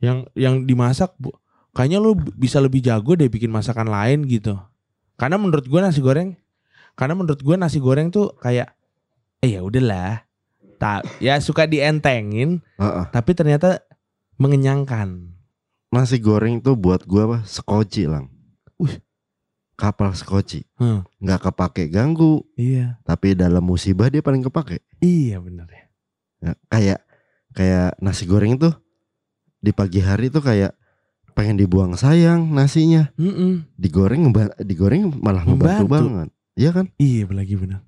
[0.00, 1.16] yang yang dimasak?
[1.16, 1.32] Bu?
[1.76, 4.56] Kayaknya lu bisa lebih jago deh bikin masakan lain gitu.
[5.16, 6.36] Karena menurut gue nasi goreng,
[6.96, 8.72] karena menurut gue nasi goreng tuh kayak,
[9.40, 10.24] eh ya udahlah,
[10.76, 13.04] tak ya suka dientengin, Heeh.
[13.12, 13.80] tapi ternyata
[14.36, 15.36] mengenyangkan.
[15.88, 17.38] Nasi goreng tuh buat gua apa?
[17.48, 18.28] Skoci lang.
[19.76, 20.64] Kapal skoci.
[20.74, 21.04] Hmm.
[21.20, 24.80] Nggak kepake ganggu, Iya, tapi dalam musibah dia paling kepake.
[24.98, 25.84] iya bener ya.
[26.38, 27.00] Ya, kayak
[27.52, 28.72] kayak nasi goreng tuh
[29.58, 30.72] di pagi hari tuh kayak
[31.32, 33.12] pengen dibuang sayang nasinya.
[33.14, 33.68] Mm-mm.
[33.76, 35.92] Digoreng ngeba- digoreng malah ngebantu Membantu.
[35.92, 36.28] banget.
[36.56, 36.86] Iya kan?
[36.96, 37.80] Iya lagi bener.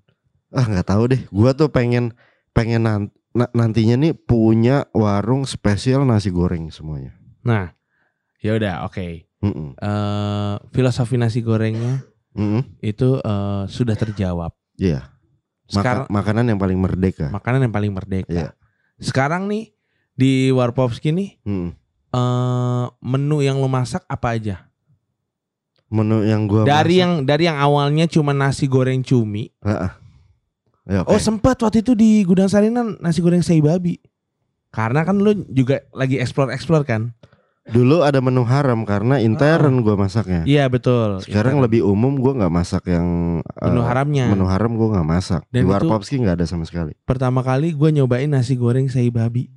[0.51, 1.20] Ah nggak tahu deh.
[1.28, 2.12] Gua tuh pengen
[2.53, 7.16] pengen nan- na- nantinya nih punya warung spesial nasi goreng semuanya.
[7.41, 7.72] Nah,
[8.41, 9.28] ya udah oke.
[9.39, 9.74] Mm-mm.
[9.74, 12.62] Eh, filosofi nasi gorengnya Mm-mm.
[12.80, 14.51] itu eh, sudah terjawab.
[14.74, 15.14] Iya.
[15.68, 17.28] Maka- Sekarang makanan yang paling merdeka.
[17.28, 18.32] makanan yang paling merdeka.
[18.32, 18.49] Iya.
[18.97, 19.70] Sekarang nih
[20.12, 21.70] di Warpovski nih Mm.
[22.11, 24.66] eh, menu yang lo masak apa aja?
[25.89, 29.49] Menu yang gua dari masak- yang dari yang awalnya cuma nasi goreng cumi.
[29.62, 29.91] Heeh.
[30.89, 31.12] Ya, oke.
[31.12, 34.01] Oh sempat waktu itu di Gudang Sarinan nasi goreng sei babi.
[34.68, 37.12] Karena kan lu juga lagi explore-explore kan?
[37.69, 40.41] Dulu ada menu haram karena intern gua masaknya.
[40.43, 41.21] Iya betul.
[41.21, 41.64] Sekarang Intern.
[41.69, 43.09] lebih umum gua nggak masak yang
[43.45, 44.25] eh, menu haramnya.
[44.29, 45.43] Menu haram gua nggak masak.
[45.49, 46.97] Dan Di Warpopski nggak ada sama sekali.
[47.03, 49.53] Pertama kali gue nyobain nasi goreng sei babi.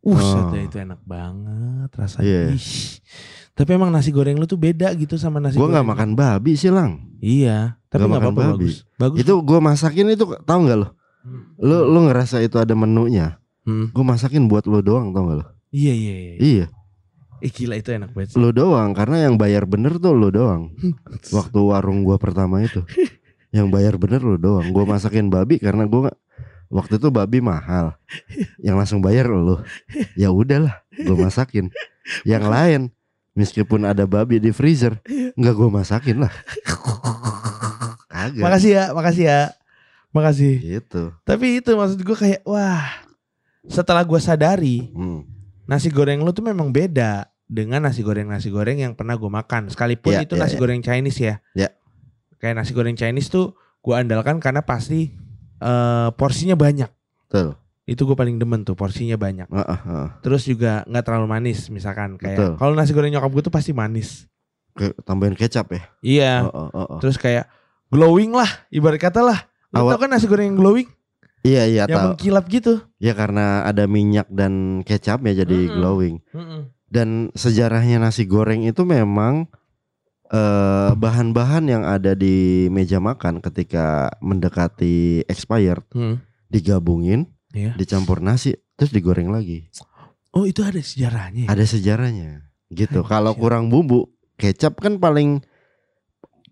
[0.00, 0.52] Uh, Oh.
[0.54, 2.24] itu enak banget rasanya.
[2.24, 2.42] Iya.
[2.52, 2.68] Ih.
[3.52, 5.80] Tapi emang nasi goreng lu tuh beda gitu sama nasi Gua goreng.
[5.80, 7.04] nggak makan babi sih lang.
[7.20, 8.64] Iya, tapi Nggak makan apa-apa babi.
[8.64, 8.74] bagus.
[8.96, 9.18] Bagus.
[9.20, 10.88] Itu gua masakin itu tahu nggak lo?
[11.56, 13.36] Lu lu ngerasa itu ada menunya.
[13.60, 13.92] Hmm.
[13.92, 15.44] Gue masakin buat lu doang tau gak lu?
[15.68, 16.34] Iya iya iya.
[16.40, 16.66] Iya,
[17.40, 18.32] Eh gila itu enak banget.
[18.32, 18.38] sih.
[18.38, 20.72] lu doang karena yang bayar bener tuh lu doang.
[21.36, 22.84] Waktu warung gua pertama itu.
[23.50, 24.70] yang bayar bener lu doang.
[24.70, 26.14] Gua masakin babi karena gua
[26.70, 27.98] waktu itu babi mahal.
[28.58, 29.58] Yang langsung bayar lu.
[30.14, 31.66] Ya udahlah, gua masakin.
[32.22, 32.80] Yang lain
[33.32, 35.00] meskipun ada babi di freezer,
[35.34, 36.32] nggak gua masakin lah.
[38.06, 38.42] Kagak.
[38.42, 39.40] Makasih ya, makasih ya.
[40.10, 40.54] Makasih.
[40.58, 41.02] Gitu.
[41.22, 42.82] Tapi itu maksud gue kayak wah.
[43.66, 45.22] Setelah gue sadari Hmm.
[45.64, 49.66] nasi goreng lu tuh memang beda dengan nasi goreng nasi goreng yang pernah gue makan.
[49.66, 50.60] Sekalipun Ya, itu ya, nasi ya.
[50.62, 51.34] goreng Chinese ya.
[51.52, 51.68] Ya.
[52.38, 55.10] Kayak nasi goreng Chinese tuh gue andalkan karena pasti
[55.58, 56.86] eh, porsinya banyak.
[57.26, 57.58] Betul.
[57.84, 59.50] Itu gue paling demen tuh porsinya banyak.
[59.50, 60.08] Heeh, heeh.
[60.22, 64.30] Terus juga nggak terlalu manis misalkan kayak kalau nasi goreng nyokap gue tuh pasti manis.
[64.72, 65.82] Kayak tambahin kecap ya.
[66.00, 66.32] Iya.
[66.46, 66.98] Heeh, heeh.
[67.02, 67.50] Terus kayak
[67.90, 69.38] glowing lah ibarat kata lah.
[69.70, 70.86] Awal- tau kan nasi goreng yang glowing
[71.40, 72.06] Iya iya yang tahu.
[72.14, 72.84] mengkilap gitu.
[73.00, 75.74] Ya karena ada minyak dan kecapnya jadi Mm-mm.
[75.74, 76.16] glowing.
[76.90, 79.46] Dan sejarahnya nasi goreng itu memang
[80.26, 86.22] eh, bahan-bahan yang ada di meja makan ketika mendekati expired Hmm.
[86.46, 87.74] digabungin, Iya.
[87.74, 89.66] dicampur nasi, terus digoreng lagi.
[90.30, 91.46] Oh itu ada sejarahnya.
[91.46, 91.48] ya?
[91.50, 92.46] Ada sejarahnya.
[92.68, 93.02] Gitu.
[93.02, 95.42] Kalau kurang bumbu, kecap kan paling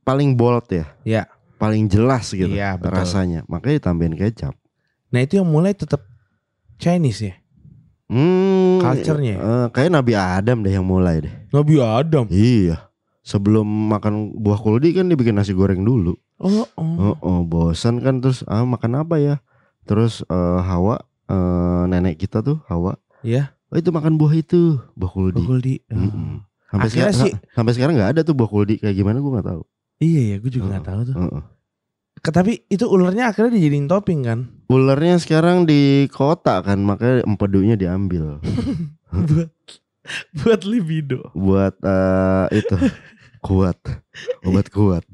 [0.03, 0.87] paling bold ya.
[1.05, 1.23] Iya.
[1.55, 2.95] Paling jelas gitu Iya, betul.
[2.95, 3.47] rasanya.
[3.47, 4.55] Makanya ditambahin kecap.
[5.09, 6.03] Nah itu yang mulai tetap
[6.77, 7.35] Chinese ya.
[8.09, 9.39] Hmm, Culture-nya ya?
[9.39, 11.35] eh, kayak Nabi Adam deh yang mulai deh.
[11.49, 12.25] Nabi Adam.
[12.27, 12.89] Iya.
[13.21, 16.17] Sebelum makan buah kuldi kan dibikin nasi goreng dulu.
[16.37, 16.95] Oh, oh.
[16.97, 19.35] Oh, oh bosan kan terus ah makan apa ya?
[19.85, 22.97] Terus eh, Hawa eh, nenek kita tuh Hawa.
[23.21, 23.53] Iya.
[23.69, 25.37] Oh itu makan buah itu, buah kuldi.
[25.39, 25.75] Bakul di.
[25.87, 26.01] oh.
[26.01, 26.41] Mm-mm.
[26.67, 29.49] Sampai Akhirnya sekarang sih- sampai sekarang nggak ada tuh buah kuldi kayak gimana gua nggak
[29.53, 29.63] tahu.
[29.99, 31.15] Iya ya, gue juga nggak tahu tuh.
[31.15, 31.43] Heeh.
[32.19, 34.41] Ke- Tapi itu ularnya akhirnya dijadiin topping kan?
[34.69, 38.37] Ularnya sekarang di kota kan makanya empedunya diambil
[39.29, 39.51] buat
[40.37, 41.33] buat libido.
[41.33, 42.77] buat eh, itu
[43.41, 43.81] kuat
[44.45, 45.05] obat kuat.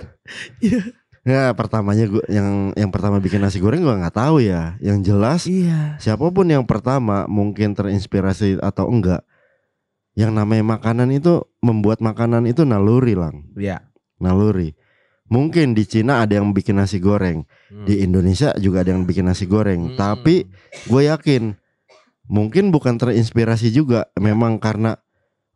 [0.58, 0.82] Iya.
[1.24, 4.74] Ya pertamanya gua yang yang pertama bikin nasi goreng gua nggak tahu ya.
[4.82, 5.96] Yang jelas Iya.
[5.96, 9.22] siapa pun yang pertama mungkin terinspirasi atau enggak.
[10.14, 13.82] Yang namanya makanan itu membuat makanan itu naluri lang, Iya.
[14.18, 14.74] naluri.
[15.24, 17.88] Mungkin di Cina ada yang bikin nasi goreng, Hmm.
[17.88, 19.92] di Indonesia juga ada yang bikin nasi goreng.
[19.92, 19.96] Hmm.
[19.96, 20.44] Tapi
[20.84, 21.56] gue yakin
[22.24, 25.00] mungkin bukan terinspirasi juga, memang karena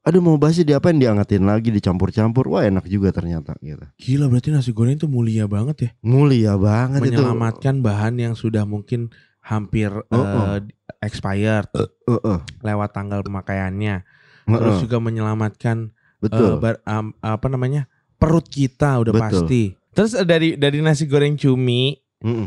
[0.01, 3.85] aduh mau basi diapain diangetin lagi dicampur-campur, wah enak juga ternyata gitu.
[4.01, 5.91] Gila berarti nasi goreng itu mulia banget ya.
[6.01, 7.21] Mulia banget itu.
[7.21, 9.13] Menyelamatkan bahan yang sudah mungkin
[9.45, 10.17] hampir oh.
[10.17, 10.65] eh,
[11.05, 14.01] expired, Heeh, lewat tanggal pemakaiannya.
[14.49, 15.93] Terus heeh, juga menyelamatkan
[16.25, 16.57] betul.
[16.57, 17.85] eh, bar- am- apa namanya
[18.19, 19.23] perut kita udah Betul.
[19.25, 19.63] pasti.
[19.95, 22.47] Terus eh, dari dari nasi goreng cumi Heeh.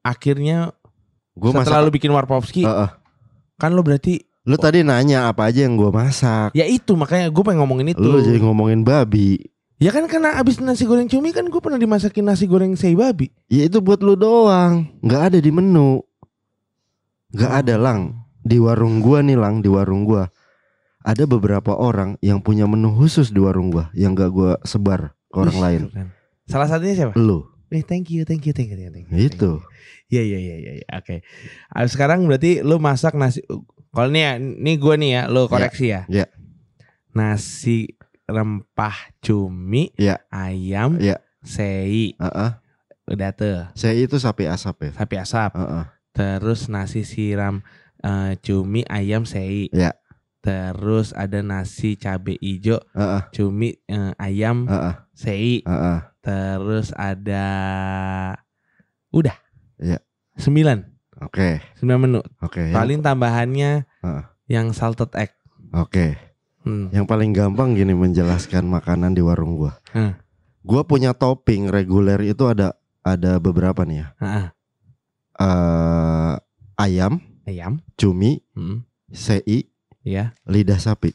[0.00, 0.72] akhirnya
[1.32, 1.86] Gue setelah masak.
[1.86, 2.90] lu bikin warpovski Heeh.
[3.54, 6.50] kan lu berarti Lu tadi nanya apa aja yang gue masak.
[6.52, 8.00] ya itu makanya gue pengen ngomongin itu.
[8.00, 9.36] Lu jadi ngomongin babi.
[9.76, 13.28] Ya kan karena abis nasi goreng cumi kan gue pernah dimasakin nasi goreng sei babi.
[13.48, 16.00] Ya itu buat lu doang, nggak ada di menu.
[17.30, 18.00] Nggak ada lang
[18.40, 20.26] di warung gua nih lang di warung gua.
[21.00, 25.36] Ada beberapa orang yang punya menu khusus di warung gua yang gak gua sebar ke
[25.38, 25.82] orang Wih, lain.
[25.88, 26.08] keren.
[26.44, 27.14] Salah satunya siapa?
[27.16, 28.90] Lu Eh thank you, thank you, thank you, thank you.
[28.90, 29.30] thank you.
[29.30, 29.50] itu.
[30.10, 30.72] Iya iya iya iya.
[30.82, 30.86] iya.
[30.98, 31.22] Oke.
[31.70, 33.46] Ah, Sekarang berarti lu masak nasi.
[33.94, 36.02] Kalau nih ya, nih gue nih ya, lu koreksi ya.
[36.10, 36.26] ya.
[37.10, 37.94] Nasi
[38.26, 40.18] rempah cumi, Ya.
[40.30, 41.18] ayam, Ya.
[41.42, 42.50] sei, Heeh.
[43.06, 43.70] udah tuh.
[43.74, 44.92] Saya itu sapi asap ya.
[44.94, 45.50] Sapi asap.
[45.54, 45.84] Heeh.
[46.10, 47.62] Terus nasi siram
[48.02, 49.70] eh, cumi, ayam, sei.
[49.70, 49.94] Ya.
[50.40, 53.22] Terus ada nasi cabe ijo, Heeh.
[53.30, 54.94] cumi, eh, ayam, Heeh.
[55.12, 55.60] sei.
[55.60, 55.98] Heeh.
[56.20, 57.46] Terus ada
[59.10, 59.36] udah.
[59.76, 60.00] Iya.
[60.36, 60.80] Sembilan.
[61.20, 61.60] Oke.
[61.76, 62.20] Sembilan menu.
[62.40, 62.72] Oke.
[62.72, 64.24] Yang- Paling tambahannya Heeh.
[64.48, 65.32] yang salted egg.
[65.72, 66.16] Oke.
[66.60, 66.88] Hmm.
[66.92, 69.80] Yang paling gampang gini menjelaskan makanan di warung gua.
[69.92, 70.16] Hmm.
[70.60, 74.08] Gua punya topping reguler itu ada ada beberapa nih ya.
[74.20, 74.46] Ah,
[75.40, 76.32] eh
[76.76, 77.80] ayam, ayam.
[77.96, 78.84] cumi, Hmm.
[79.08, 79.69] sei,
[80.02, 80.32] Ya.
[80.44, 81.12] lidah sapi.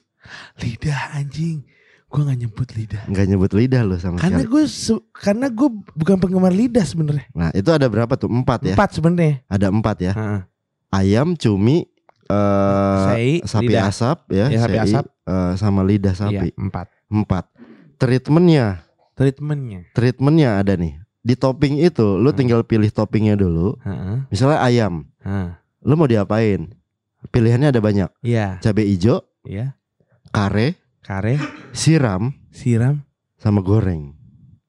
[0.56, 1.66] Lidah anjing.
[2.06, 3.04] Gue nggak nyebut lidah.
[3.06, 4.54] Nggak nyebut lidah loh sama Karena sekali.
[4.54, 4.64] gue
[5.12, 7.26] karena gue bukan penggemar lidah sebenarnya.
[7.32, 8.30] Nah itu ada berapa tuh?
[8.30, 8.74] Empat ya.
[8.74, 9.42] Empat sebenarnya.
[9.46, 10.14] Ada empat ya.
[10.14, 10.42] Heeh.
[10.92, 11.84] Ayam, cumi,
[12.26, 13.90] eh Sei, sapi lidah.
[13.90, 15.06] asap ya, Ya, sapi sei, asap.
[15.26, 16.48] eh, sama lidah Iya, sapi.
[16.56, 16.88] empat.
[17.06, 17.46] Empat.
[17.98, 19.80] Treatmentnya, Treatmentnya.
[19.92, 20.96] treatmentnya ada nih.
[21.20, 22.38] Di topping itu, lu Hmm.
[22.38, 23.76] tinggal pilih toppingnya dulu.
[23.82, 24.24] Heeh.
[24.30, 25.50] Misalnya ayam, Heeh.
[25.82, 26.70] lu mau diapain?
[27.30, 28.10] Pilihannya ada banyak.
[28.22, 28.60] Iya.
[28.62, 29.74] Cabai hijau, Iya.
[30.30, 31.38] kare, Kare,
[31.72, 33.06] siram, siram.
[33.38, 34.18] sama goreng.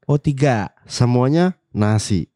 [0.06, 0.70] Oh tiga.
[0.84, 2.28] Semuanya nasi.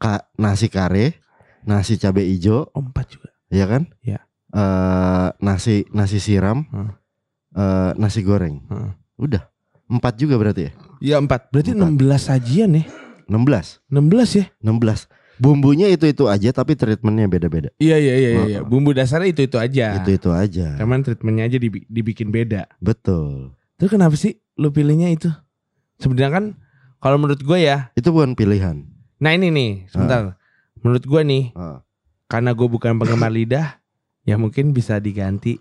[0.00, 1.20] Ka nasi kare,
[1.62, 3.28] nasi cabai hijau, Oh, empat juga.
[3.52, 3.86] ya kan?
[4.00, 4.24] Iya.
[4.50, 6.90] Eh, nasi nasi siram, Hmm.
[7.54, 8.64] eh, nasi goreng.
[8.66, 8.90] Heeh.
[9.20, 9.46] Udah.
[9.86, 10.72] Empat juga berarti ya?
[11.00, 11.50] Ya empat.
[11.52, 11.92] Berarti Empat.
[11.92, 12.84] 16 sajian ya.
[13.28, 13.78] 16.
[13.86, 14.44] 16 ya?
[14.58, 15.06] 16.
[15.40, 17.72] Bumbunya itu-itu aja tapi treatmentnya beda-beda.
[17.76, 18.40] Iya iya iya iya.
[18.60, 18.62] Heeh.
[18.62, 19.96] Bumbu dasarnya itu itu aja.
[19.96, 20.76] Itu-itu aja.
[20.76, 22.68] Cuman treatmentnya aja dibi- dibikin beda.
[22.76, 23.56] Betul.
[23.74, 25.32] Terus kenapa sih lu pilihnya itu?
[25.96, 26.44] Sebenarnya kan
[27.00, 27.88] kalau menurut gue ya.
[27.92, 28.84] Itu bukan pilihan.
[29.16, 30.36] Nah ini nih, sebentar.
[30.80, 31.80] Menurut gue nih, Ah.
[32.24, 33.80] karena gue bukan penggemar lidah,
[34.22, 35.56] ya mungkin bisa diganti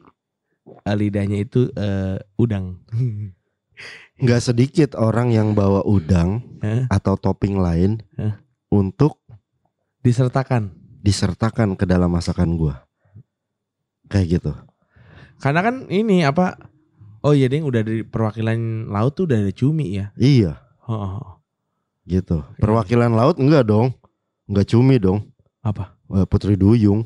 [0.82, 2.84] eh, lidahnya itu eh, udang.
[4.20, 6.92] Nggak sedikit orang yang bawa udang Hah?
[6.92, 8.44] atau topping lain Hah?
[8.70, 9.19] untuk
[10.10, 10.74] Disertakan.
[11.00, 12.82] disertakan ke dalam masakan gua.
[14.10, 14.52] Kayak gitu.
[15.38, 16.58] Karena kan ini apa?
[17.22, 20.10] Oh iya ding udah dari perwakilan laut tuh udah ada cumi ya.
[20.18, 20.58] Iya,
[20.90, 21.38] Oh,
[22.10, 22.42] gitu.
[22.58, 23.94] Perwakilan laut enggak dong.
[24.50, 25.30] Enggak cumi dong.
[25.62, 25.94] Apa?
[26.10, 27.06] Eh, Putri Duyung.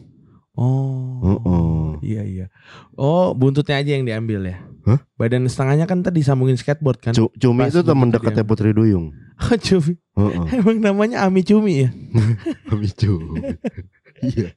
[0.55, 1.19] Oh.
[1.19, 1.82] Heeh.
[2.03, 2.45] Iya iya.
[2.93, 4.57] Oh buntutnya aja yang diambil ya.
[4.83, 4.99] Hah?
[5.15, 7.13] Badan setengahnya kan tadi sambungin skateboard kan.
[7.15, 8.43] Cu- Cumi Pas itu teman dekatnya.
[8.43, 9.15] Putri Duyung.
[9.33, 9.97] Oh, cumi.
[10.13, 10.45] Heeh.
[10.55, 11.89] Emang namanya Ami Cumi ya.
[12.69, 13.41] Kami cumi.
[14.23, 14.53] Iya.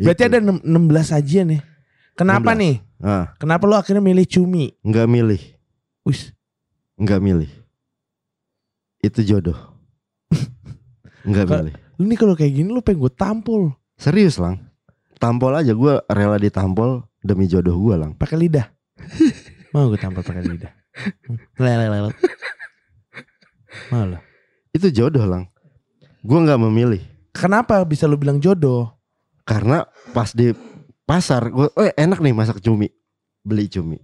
[0.00, 0.30] Berarti Itu.
[0.32, 1.60] ada enam- 16 sajian ya.
[2.14, 2.58] Kenapa 16.
[2.58, 2.74] nih?
[2.98, 4.72] Ah, Kenapa lo akhirnya milih cumi?
[4.80, 5.42] enggak milih,
[6.02, 6.32] Wis,
[6.94, 7.50] enggak milih.
[8.98, 9.58] Itu jodoh.
[11.22, 11.74] Enggak milih.
[11.94, 13.62] lu nih kalau kayak gini lu pengen gue tampol
[13.94, 14.58] Serius, Lang.
[15.22, 18.18] Tampol aja gua rela ditampol demi jodoh gua, Lang.
[18.18, 18.66] pakai lidah.
[19.72, 20.72] Mau gue tampol pakai lidah.
[21.62, 22.10] Lele lele.
[23.94, 24.18] Mau lo.
[24.74, 25.46] Itu jodoh, Lang.
[26.26, 27.02] Gua nggak memilih
[27.32, 28.98] Kenapa bisa lu bilang jodoh?
[29.42, 30.54] karena pas di
[31.02, 32.90] pasar gua oh enak nih masak cumi.
[33.42, 33.98] Beli cumi.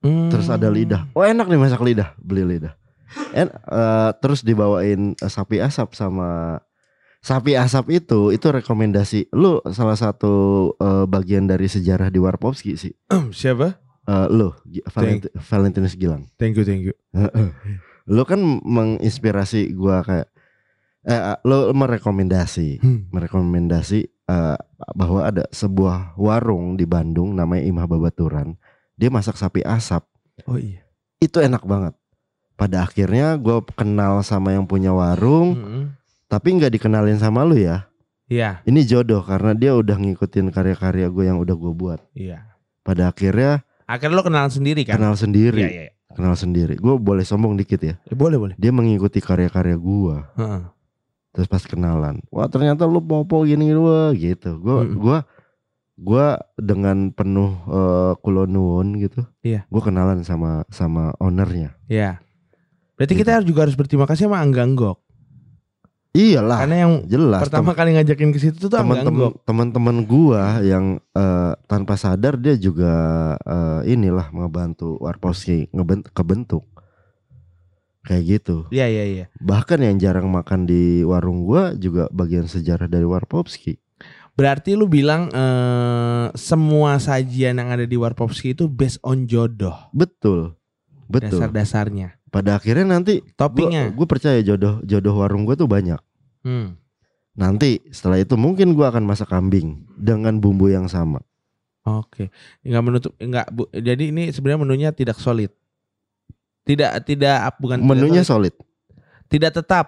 [0.00, 0.32] Hmm.
[0.32, 1.08] Terus ada lidah.
[1.12, 2.72] Oh enak nih masak lidah, beli lidah.
[3.36, 6.60] En, eh, terus dibawain eh, sapi asap sama
[7.22, 10.34] sapi asap itu itu rekomendasi lu salah satu
[10.76, 12.92] eh, bagian dari sejarah di Warpowski sih.
[13.30, 13.78] Siapa?
[14.02, 14.50] Eh, lu
[14.90, 16.26] Valenti- Valentinus Gilang.
[16.34, 16.94] Thank you, thank you.
[18.04, 20.28] Lu kan menginspirasi gua kayak
[21.02, 23.06] eh lu merekomendasi Hmm.
[23.08, 24.56] merekomendasi eh,
[24.92, 28.58] bahwa ada sebuah warung di Bandung namanya Imah Babaturan.
[28.94, 30.02] Dia masak sapi asap.
[30.44, 30.82] Oh iya.
[31.18, 31.94] Itu enak banget.
[32.54, 35.86] Pada akhirnya gue kenal sama yang punya warung, Hmm.
[36.32, 37.84] Tapi nggak dikenalin sama lu ya.
[38.26, 42.00] Iya, Ini jodoh karena dia udah ngikutin karya-karya gue yang udah gue buat.
[42.16, 42.48] iya.
[42.80, 44.96] Pada akhirnya Akhirnya lo kenalan sendiri kan?
[44.96, 45.82] kenal sendiri, Iya, iya.
[45.84, 45.92] iya.
[46.10, 46.74] kenal sendiri.
[46.74, 48.00] Gue boleh sombong dikit ya.
[48.02, 48.54] Ya, boleh, boleh.
[48.56, 50.16] Dia mengikuti karya-karya gue.
[50.40, 50.62] Heeh.
[51.30, 54.56] Terus pas kenalan, wah ternyata lu popo gini wah gitu.
[54.58, 54.96] Gue Mm-mm.
[54.96, 55.18] gua
[55.94, 56.26] gua
[56.56, 59.28] dengan penuh eh, kulo nuwun gitu.
[59.40, 59.68] Iya.
[59.68, 61.76] Gue kenalan sama sama ownernya.
[61.84, 62.16] Iya.
[62.96, 63.22] Berarti Gitu.
[63.24, 65.01] kita juga harus berterima kasih sama Angga Anggok.
[66.12, 67.40] Iyalah, Karena yang jelas.
[67.40, 72.92] pertama kali ngajakin ke situ tuh teman-teman teman-teman gua yang eh, tanpa sadar dia juga
[73.40, 76.68] eh, inilah ngebantu Warpowski ngebent kebentuk
[78.04, 79.24] kayak gitu Iya, iya, iya.
[79.40, 83.80] bahkan yang jarang makan di warung gua juga bagian sejarah dari Warpowski
[84.32, 89.76] Berarti lu bilang eh, semua sajian yang ada di Warpowski itu based on jodoh.
[89.92, 90.56] betul
[91.08, 92.16] betul Dasar-dasarnya.
[92.32, 93.92] Pada akhirnya nanti Toppingnya.
[93.92, 96.00] gue percaya jodoh jodoh warung gua tuh banyak
[96.40, 96.74] Hmm.
[97.32, 101.20] nanti setelah itu mungkin gua akan masak kambing dengan bumbu yang sama
[101.82, 102.30] Oke.
[102.62, 103.66] Enggak menutup enggak Bu.
[103.68, 105.50] Jadi ini sebenarnya menunya tidak solid.
[106.62, 108.54] Tidak tidak bukan tidak menunya solid.
[108.54, 108.70] solid
[109.26, 109.86] tidak tetap.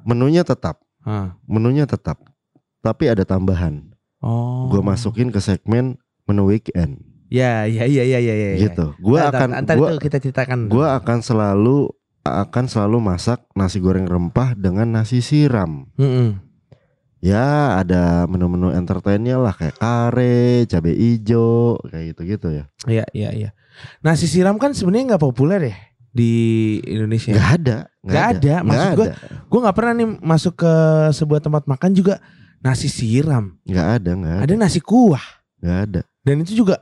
[0.00, 1.36] menunya tetap Ah.
[1.44, 2.16] menunya tetap
[2.80, 4.68] tapi ada tambahan Oh.
[4.68, 8.50] gue masukin ke segmen menu weekend Ya, ya, ya, ya, ya, ya.
[8.60, 8.90] gitu.
[8.98, 10.66] Gue Ntar, akan ntar gua, itu kita ceritakan.
[10.66, 11.88] gua akan selalu
[12.20, 15.86] akan selalu masak nasi goreng rempah dengan nasi siram.
[15.94, 16.42] Mm-mm.
[17.20, 22.64] Ya ada menu-menu entertainnya lah kayak kare, cabai ijo, kayak gitu-gitu ya.
[22.84, 23.50] Iya, iya, iya.
[24.00, 25.76] Nasi siram kan sebenarnya nggak populer ya
[26.10, 26.32] di
[26.82, 27.30] Indonesia.
[27.30, 28.54] Gak ada, Nggak ada.
[28.58, 29.16] Maksud Nggak gua- ada,
[29.46, 30.72] Gue nggak pernah nih masuk ke
[31.12, 32.18] sebuah tempat makan juga
[32.58, 33.54] nasi siram.
[33.62, 35.24] nggak ada, nggak ada, Ada nasi kuah.
[35.60, 36.00] nggak ada.
[36.20, 36.80] Dan itu juga,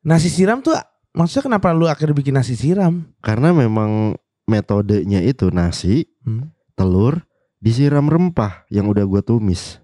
[0.00, 0.74] nasi siram tuh
[1.10, 3.08] maksudnya kenapa lu akhirnya bikin nasi siram?
[3.20, 6.50] Karena memang metodenya itu nasi, Hmm.
[6.74, 7.22] telur,
[7.58, 9.78] disiram rempah yang udah gue tumis.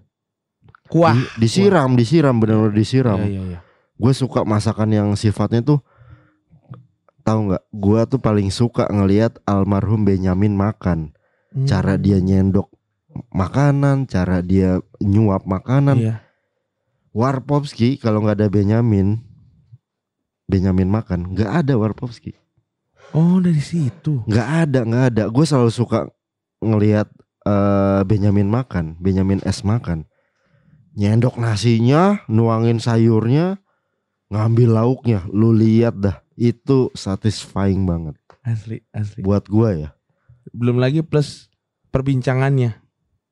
[0.87, 1.13] Kuah.
[1.13, 3.19] Di- disiram, disiram, benar-benar disiram.
[3.19, 3.59] Iya, iya, iya.
[3.97, 5.81] gue suka masakan yang sifatnya tuh
[7.21, 11.11] tahu nggak gue tuh paling suka ngelihat almarhum Benyamin makan
[11.49, 11.65] Hmm.
[11.65, 12.69] cara dia nyendok
[13.33, 16.15] makanan cara dia nyuap makanan Iya.
[17.09, 19.17] Warpowski kalau nggak ada Benyamin
[20.47, 22.33] Benyamin makan nggak ada Warpowski
[23.15, 24.23] Oh dari situ.
[24.27, 26.11] nggak ada nggak ada gue selalu suka
[26.59, 27.07] ngelihat
[27.45, 30.05] eh, Benyamin makan, Benyamin S makan.
[30.97, 33.61] Nyendok nasinya, nuangin sayurnya,
[34.33, 35.21] ngambil lauknya.
[35.29, 39.21] Lu lihat dah, itu satisfying banget Asli, asli.
[39.21, 39.89] buat gua ya.
[40.49, 41.53] Belum lagi plus
[41.93, 42.81] perbincangannya.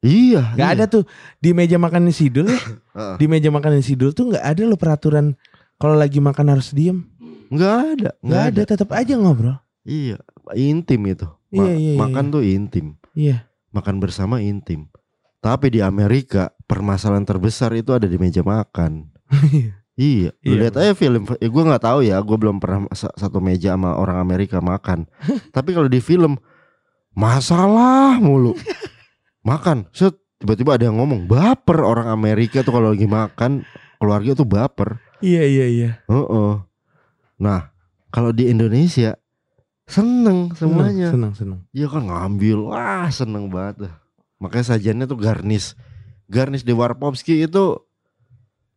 [0.06, 0.54] Iya.
[0.54, 0.76] Gak iya.
[0.78, 1.10] ada tuh
[1.42, 2.62] di meja makan Sidul ya.
[2.96, 3.16] Heeh.
[3.18, 5.34] Di meja makan Sidul tuh nggak ada loh peraturan
[5.76, 7.04] kalau lagi makan harus diem.
[7.48, 9.58] Nggak ada, Nggak nggak ada, tetap aja ngobrol.
[9.82, 10.18] Iya,
[10.54, 11.28] intim itu.
[11.52, 12.86] Ma- Iya, iya, iya, makan tuh intim.
[13.14, 13.48] Iya.
[13.70, 14.90] Makan bersama intim.
[15.40, 19.14] Tapi di Amerika permasalahan terbesar itu ada di meja makan.
[19.96, 21.24] Iya, lu Iya, lihat aja film.
[21.38, 25.06] Ya, gue nggak tahu ya, gue belum pernah sa- satu meja sama orang Amerika makan.
[25.56, 26.36] Tapi kalau di film
[27.14, 28.58] masalah mulu.
[29.48, 33.64] makan, set tiba-tiba ada yang ngomong baper orang Amerika tuh kalau lagi makan
[34.06, 35.02] keluarga tuh baper.
[35.26, 35.92] Iya iya iya.
[36.06, 36.54] Heeh.
[37.42, 37.74] Nah,
[38.14, 39.18] kalau di Indonesia
[39.90, 41.10] seneng semuanya.
[41.10, 41.60] Senang senang.
[41.74, 43.90] Iya kan ngambil, wah seneng banget.
[44.38, 45.74] Makanya sajiannya tuh garnish.
[46.30, 47.82] Garnish di Warpowski itu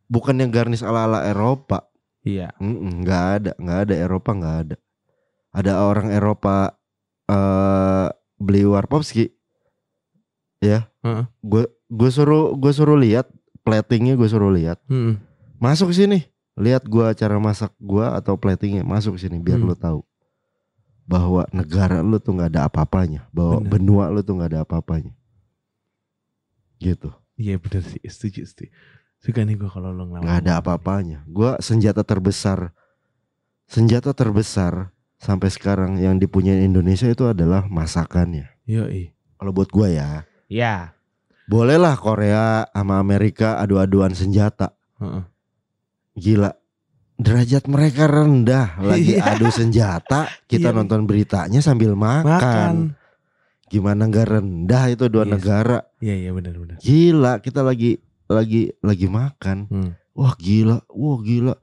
[0.09, 1.85] bukan yang garnish ala-ala Eropa.
[2.25, 2.49] Iya.
[2.61, 4.75] Nggak ada, nggak ada Eropa nggak ada.
[5.53, 6.73] Ada orang Eropa
[7.29, 8.09] eh
[8.41, 9.29] beli Warpowski,
[10.61, 10.89] ya.
[11.05, 11.25] Heeh.
[11.45, 13.29] Gue gue suruh gue suruh lihat
[13.69, 14.81] platingnya gue suruh lihat.
[14.89, 15.21] Mm-mm.
[15.61, 19.67] Masuk sini, lihat gua cara masak gua atau platingnya masuk sini biar Hmm.
[19.67, 19.99] lu tahu
[21.03, 23.69] bahwa negara lu tuh nggak ada apa-apanya, bahwa Bener.
[23.75, 25.13] benua lu tuh nggak ada apa-apanya.
[26.79, 28.71] Gitu, Iya bener sih, setuju setuju.
[29.19, 30.23] Suka nih gue kalau lo ngelawan.
[30.23, 31.27] nggak ada apa-apanya.
[31.27, 32.71] Gua senjata terbesar,
[33.67, 38.47] senjata terbesar sampai sekarang yang dipunyai Indonesia itu adalah masakannya.
[38.63, 38.87] Yo
[39.35, 40.09] Kalau buat gua ya,
[40.47, 40.95] Ya.
[41.49, 44.77] Bolehlah Korea sama Amerika adu-aduan senjata.
[45.01, 45.23] Heeh.
[46.15, 46.51] Gila
[47.17, 49.35] derajat mereka rendah lagi Iya.
[49.35, 50.77] adu senjata kita Iya.
[50.77, 52.73] nonton beritanya sambil makan, Makan.
[53.67, 55.31] gimana nggak rendah itu dua Yes.
[55.35, 56.75] negara Iya iya benar benar.
[56.79, 59.91] gila kita lagi lagi lagi makan Hmm.
[60.15, 61.59] wah gila wah gila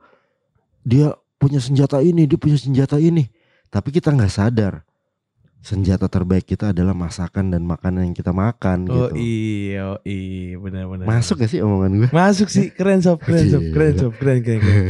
[0.82, 3.24] dia punya senjata ini dia punya senjata ini
[3.66, 4.84] tapi kita nggak sadar
[5.66, 10.54] senjata terbaik kita adalah masakan dan makanan yang kita makan Oh gitu iya, oh, iya
[10.56, 11.04] benar benar.
[11.04, 14.60] masuk gak sih omongan gue Masuk sih, keren sob, keren sob, keren sob, keren keren
[14.62, 14.86] keren.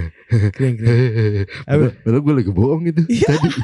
[0.53, 1.49] Keren keren.
[2.05, 3.25] Padahal gue lagi bohong itu Iya.
[3.31, 3.49] tadi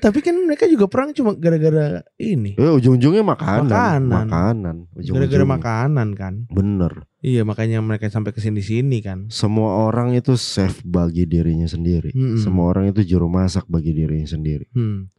[0.00, 2.56] Tapi kan mereka juga perang cuma gara-gara ini.
[2.56, 4.08] Eh, ujung-ujungnya makanan, Makanan.
[4.08, 4.76] makanan.
[4.88, 5.44] Gara-gara Ujung-ujungnya.
[5.44, 6.34] makanan kan.
[6.48, 7.04] Bener.
[7.20, 9.28] Iya, makanya mereka sampai ke sini-sini kan.
[9.28, 12.16] Semua orang itu chef bagi dirinya sendiri.
[12.16, 12.40] Mm-mm.
[12.40, 14.72] Semua orang itu juru masak bagi dirinya sendiri.
[14.72, 15.12] Hmm.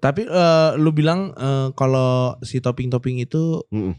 [0.00, 3.94] Tapi eh, lu bilang eh, kalau si topping-topping itu Mm-mm.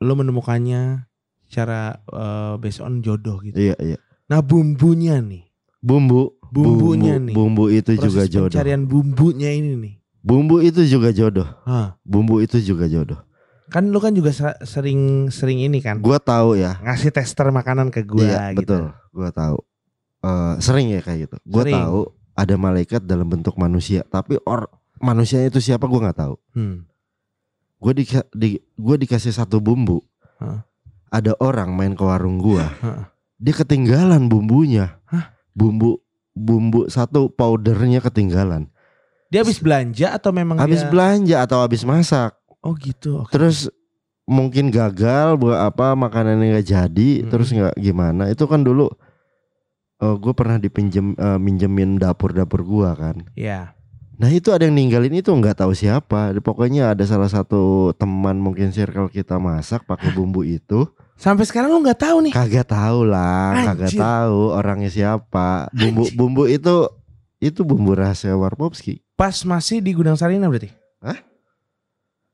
[0.00, 1.04] lu menemukannya
[1.44, 3.56] secara eh, based on jodoh gitu.
[3.56, 3.98] Iya, iya.
[4.28, 5.44] Nah, bumbunya nih.
[5.78, 7.34] Bumbu, Bumbunya bumbu, nih.
[7.36, 8.52] Bumbu itu Proses juga jodoh.
[8.52, 9.94] pencarian bumbunya ini nih.
[10.18, 11.46] Bumbu itu juga jodoh.
[11.64, 11.96] Hah.
[12.02, 13.20] Bumbu itu juga jodoh.
[13.68, 16.00] Kan lu kan juga sa- sering sering ini kan.
[16.00, 16.80] Gua tahu ya.
[16.80, 18.64] ngasih tester makanan ke gua iya, gitu.
[18.64, 18.82] betul.
[19.12, 19.58] Gua tahu.
[20.18, 21.36] Eh, sering ya kayak gitu.
[21.46, 21.76] Gua Sering.
[21.78, 22.00] tahu
[22.34, 24.66] ada malaikat dalam bentuk manusia, tapi or
[25.02, 26.34] manusianya itu siapa gua nggak tahu.
[26.54, 26.84] Hmm.
[27.78, 30.02] Gue di, di gue dikasih satu bumbu.
[30.42, 30.66] Hah?
[31.14, 32.74] Ada orang main ke warung gua.
[32.82, 33.14] Hah.
[33.38, 34.98] Dia ketinggalan bumbunya.
[35.06, 35.30] Hah?
[35.54, 36.02] Bumbu
[36.34, 38.66] bumbu satu powdernya ketinggalan.
[39.30, 40.90] Dia habis belanja atau memang Habis dia...
[40.90, 42.34] belanja atau habis masak.
[42.62, 43.22] Oh gitu.
[43.22, 43.30] oke.
[43.30, 43.70] Terus
[44.26, 47.30] mungkin gagal buat apa makanannya nggak jadi, Mm-mm.
[47.30, 48.26] terus nggak gimana.
[48.26, 48.90] Itu kan dulu
[49.98, 53.22] gue pernah dipinjem eh, minjemin dapur-dapur gua kan.
[53.38, 53.77] Iya.
[54.18, 56.34] Nah itu ada yang ninggalin itu nggak tahu siapa.
[56.42, 60.90] Pokoknya ada salah satu teman mungkin circle kita masak pakai bumbu itu.
[61.14, 62.32] Sampai sekarang lu nggak tahu nih.
[62.34, 63.98] Kagak tahu lah, kagak Anjir.
[63.98, 65.70] tahu orangnya siapa.
[65.70, 66.14] Bumbu Anjir.
[66.14, 66.76] bumbu itu
[67.38, 70.70] itu bumbu rahasia Warpopski Pas masih di gudang Sarina berarti.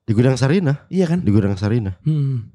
[0.04, 1.24] di gudang Sarina, Iya kan?
[1.24, 1.96] di gudang Sarina.
[2.04, 2.52] Hmm.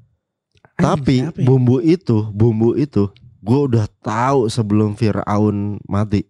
[0.74, 1.30] Anjing, Tapi ya?
[1.42, 3.10] bumbu itu, bumbu itu
[3.40, 6.28] gue udah tahu sebelum Firaun mati.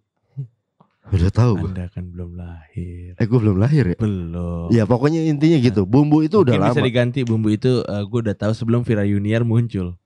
[1.09, 1.69] Udah tahu gue.
[1.73, 3.17] Anda kan belum lahir.
[3.17, 3.97] Eh gue belum lahir ya.
[3.97, 4.69] Belum.
[4.69, 5.89] Ya pokoknya intinya gitu.
[5.89, 6.87] Bumbu itu udah Mungkin bisa lama.
[6.87, 9.97] diganti bumbu itu gue udah tahu sebelum Vira Junior muncul.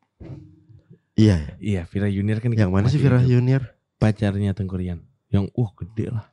[1.16, 1.36] Iya.
[1.36, 1.54] ya.
[1.60, 3.20] Iya, Vira Junior kan Yang mana sih Vira.
[3.20, 3.76] Junior?
[4.00, 5.04] Pacarnya Tengkurian.
[5.28, 6.26] Yang uh gede lah.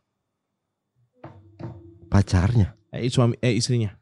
[2.07, 3.97] Pacarnya Eh suami eh istrinya.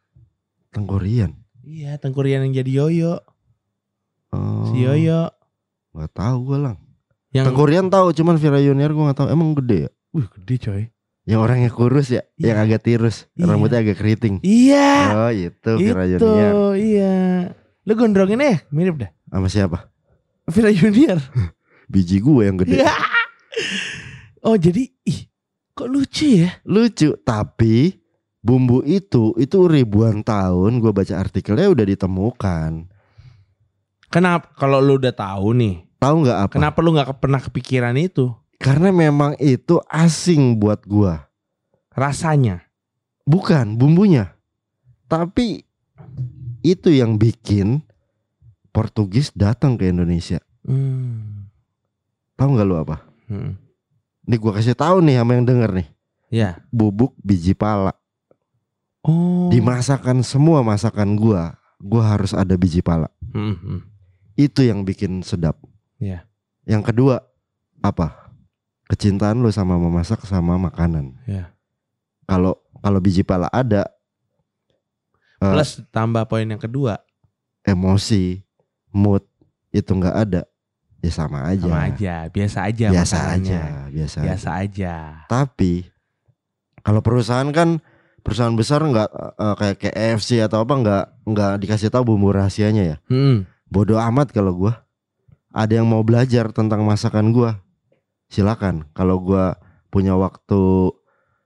[0.75, 1.35] Tenggorian.
[1.63, 3.23] Iya, Tengkurian yang jadi Yoyo.
[4.35, 5.31] Oh, Si Yoyo.
[5.95, 6.77] Gak tahu gue lang.
[7.31, 9.29] Yang Tenggorian tahu, cuman Vira Junior gue gak tahu.
[9.31, 9.91] Emang gede ya?
[10.11, 10.83] Wih, gede coy.
[11.23, 12.47] Yang orangnya kurus ya, Iya.
[12.51, 13.45] yang agak tirus, Iya.
[13.47, 14.43] rambutnya agak keriting.
[14.43, 14.91] Iya.
[15.13, 16.75] Oh itu Vira itu Junior.
[16.75, 17.15] iya.
[17.83, 19.11] Lu gondrongin ya mirip dah.
[19.29, 19.79] Sama siapa?
[20.47, 21.21] Vira Junior.
[21.93, 22.83] Biji gue yang gede.
[22.83, 22.95] Iya.
[24.43, 25.21] oh jadi ih
[25.71, 26.51] kok lucu ya?
[26.65, 28.01] Lucu, tapi
[28.41, 32.71] bumbu itu itu ribuan tahun gue baca artikelnya udah ditemukan.
[34.09, 36.53] Kenapa kalau lu udah tahu nih, Tahu nggak apa?
[36.59, 38.33] kenapa lu nggak pernah kepikiran itu?
[38.61, 41.33] Karena memang itu asing buat gua.
[41.97, 42.69] Rasanya.
[43.25, 44.37] Bukan bumbunya.
[45.09, 45.65] Tapi
[46.61, 47.81] itu yang bikin
[48.69, 50.45] Portugis datang ke Indonesia.
[50.69, 51.49] Hmm.
[52.37, 53.01] Tahu nggak lu apa?
[53.33, 53.57] Hmm.
[54.29, 55.89] Nih gua kasih tahu nih sama yang denger nih.
[56.29, 56.51] Ya.
[56.69, 57.97] Bubuk biji pala.
[59.01, 59.49] Oh.
[59.49, 63.09] Di masakan semua masakan gua, gua harus ada biji pala.
[63.33, 63.81] Hmm, hmm.
[64.37, 65.57] Itu yang bikin sedap.
[65.97, 66.29] Iya.
[66.69, 67.25] Yang kedua
[67.81, 68.30] apa?
[68.91, 71.15] Kecintaan lu sama memasak sama makanan.
[71.23, 71.55] Iya.
[72.27, 73.87] Kalau kalau biji pala ada
[75.39, 76.99] eh, Plus tambah poin yang kedua,
[77.63, 78.43] emosi,
[78.91, 79.23] mood
[79.71, 80.43] itu nggak ada,
[80.99, 81.71] ya sama aja.
[81.71, 83.63] sama aja, biasa aja biasa makanannya.
[83.63, 83.63] aja,
[83.95, 84.17] biasa.
[84.19, 84.27] aja.
[84.27, 84.95] Biasa aja.
[85.31, 85.73] Tapi
[86.83, 87.79] kalau perusahaan kan
[88.27, 92.97] perusahaan besar nggak eh, kayak KFC atau apa nggak nggak dikasih tahu bumbu rahasianya ya.
[93.07, 93.47] Hmm.
[93.71, 94.83] Bodoh amat kalau gua.
[95.51, 97.59] Ada yang mau belajar tentang masakan gua,
[98.31, 98.87] silakan.
[98.95, 99.59] Kalau gua
[99.91, 100.95] punya waktu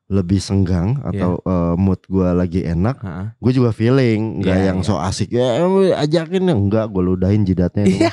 [0.04, 3.00] lebih senggang atau eh, mood gua lagi enak,
[3.40, 4.86] gue juga feeling nggak Iya, yang iya.
[4.86, 8.12] so asik ya eh, ajakin ya enggak gue ludahin jidatnya Iya.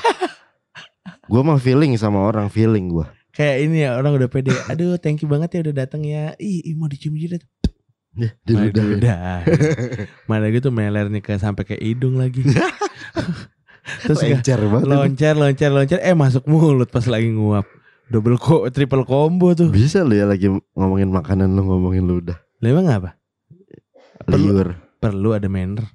[1.28, 4.52] gue mah feeling sama orang feeling gue Kayak ini ya orang udah pede.
[4.68, 6.36] Aduh, thank you banget ya udah datang ya.
[6.36, 7.40] Ih, ih, mau dicium jidat.
[8.44, 9.48] Diludahin udah.
[10.28, 12.44] Mana gitu melernya ke sampai ke hidung lagi.
[14.04, 16.00] Terus Lencer banget loncer, loncer, loncer.
[16.04, 17.64] Eh masuk mulut pas lagi nguap.
[18.12, 19.72] Double ko, triple combo tuh.
[19.72, 23.16] bisa lu ya lagi ngomongin makanan lu ngomongin ludah Lah emang apa?
[24.22, 25.88] Perlu- liur Perlu ada manner.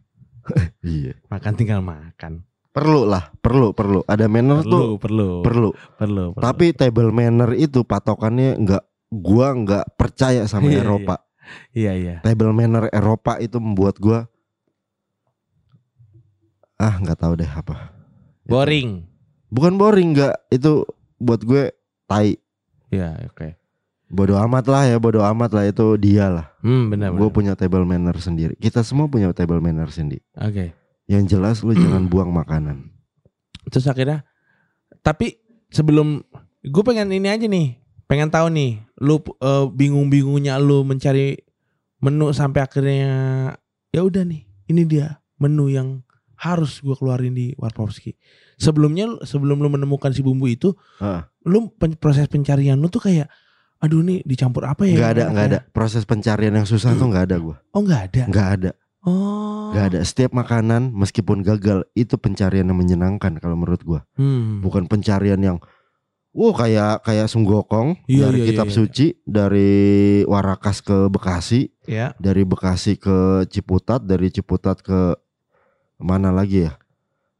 [0.83, 2.43] iya Makan tinggal makan.
[2.69, 6.43] perlu lah perlu perlu ada manner tuh Perlu, perlu, perlu perlu, perlu.
[6.43, 11.17] tapi table manner itu patokannya nggak gua nggak percaya sama Iya, Eropa
[11.71, 12.15] iya, iya.
[12.21, 14.29] table manner Eropa itu membuat gua
[16.77, 17.97] ah nggak tahu deh apa
[18.39, 18.53] Itu.
[18.53, 18.91] Boring.
[19.49, 20.85] bukan boring nggak itu
[21.17, 21.73] buat gue
[22.07, 22.39] tai
[22.87, 23.59] Iya, oke.
[24.07, 27.83] bodoh amat lah ya bodoh amat lah itu dia lah Hmm, benar, gue punya table
[27.83, 30.71] manner sendiri kita semua punya table manner sendiri Oke.
[31.07, 32.95] yang jelas lu jangan buang makanan
[33.67, 34.23] Terus akhirnya
[35.03, 36.23] tapi sebelum
[36.63, 41.39] gue pengen ini aja nih, pengen tahu nih, lu eh, bingung-bingungnya lu mencari
[41.99, 43.11] menu sampai akhirnya
[43.91, 46.03] ya udah nih, ini dia menu yang
[46.39, 48.15] harus gue keluarin di Warpowski.
[48.57, 51.23] Sebelumnya lu- sebelum lu menemukan si bumbu itu, Heeh.
[51.45, 53.29] lu pen- proses pencarian lu tuh kayak
[53.77, 54.97] aduh nih dicampur apa ya?
[54.97, 55.47] nggak yang ada ya?
[55.47, 58.23] ada proses pencarian yang susah tuh nggak ada gue Oh nggak ada.
[58.27, 58.71] nggak ada
[59.05, 59.69] Oh.
[59.71, 64.59] nggak ada setiap makanan meskipun gagal itu pencarian yang menyenangkan kalau menurut gue Hmm.
[64.59, 65.59] bukan pencarian yang
[66.33, 68.79] Wow kayak kayak Sunggokong Iya, dari iya, kitab iya, iya.
[68.79, 69.73] suci dari
[70.25, 72.13] Warakas ke Bekasi Ya.
[72.17, 75.17] dari Bekasi ke Ciputat, dari Ciputat ke
[75.97, 76.77] mana lagi ya?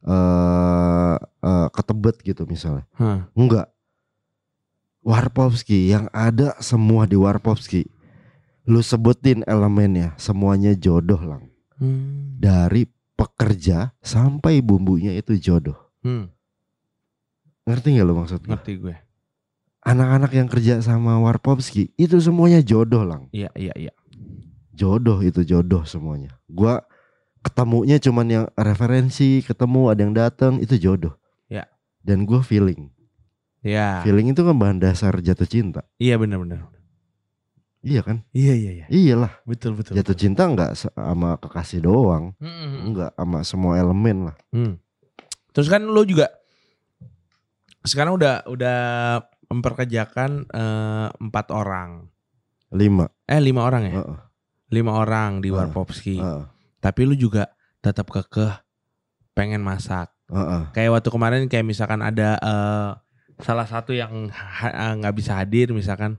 [0.05, 2.85] Eh eh, ke Tebet gitu misalnya.
[2.97, 3.25] Hah.
[3.33, 3.71] Enggak.
[5.07, 7.87] Warpowski yang ada semua di Warpowski.
[8.67, 11.47] Lu sebutin elemennya, semuanya jodoh lang.
[11.79, 12.35] Hmm.
[12.35, 12.83] Dari
[13.15, 15.79] pekerja sampai bumbunya itu jodoh.
[16.03, 16.27] Hmm.
[17.63, 18.51] Ngerti gak lu maksud gue?
[18.51, 18.95] Ngerti gue.
[19.87, 23.31] Anak-anak yang kerja sama Warpowski itu semuanya jodoh lang.
[23.31, 23.93] Iya, iya, iya.
[24.75, 26.35] Jodoh itu jodoh semuanya.
[26.51, 26.83] Gua
[27.47, 31.15] ketemunya cuman yang referensi, ketemu ada yang datang itu jodoh.
[31.47, 31.63] Ya.
[32.03, 32.91] Dan gua feeling.
[33.63, 34.03] Ya.
[34.03, 35.87] Feeling itu kan bahan dasar jatuh cinta.
[35.97, 36.67] Iya benar-benar.
[37.79, 38.27] Iya kan?
[38.35, 38.85] Iya, iya, iya.
[38.91, 39.31] Iyalah.
[39.47, 39.95] Betul, betul.
[39.95, 40.19] Jatuh betul.
[40.19, 42.35] cinta nggak sama kekasih doang.
[42.41, 42.79] Hmm, hmm.
[42.91, 44.35] Enggak sama semua elemen lah.
[44.51, 44.75] Hmm.
[45.55, 46.27] Terus kan lu juga
[47.87, 48.79] sekarang udah udah
[49.47, 52.11] memperkerjakan eh, empat orang.
[52.75, 53.07] Lima.
[53.23, 53.93] Eh lima orang ya?
[54.03, 54.17] Heeh,
[54.67, 55.55] Lima orang di Heeh.
[55.55, 56.19] Warpopski.
[56.19, 56.43] heeh,
[56.77, 57.49] Tapi lu juga
[57.79, 58.53] tetap kekeh
[59.31, 60.09] pengen masak.
[60.27, 60.61] heeh.
[60.73, 62.89] Kayak waktu kemarin kayak misalkan ada eh,
[63.39, 66.17] salah satu yang ha- nggak bisa hadir misalkan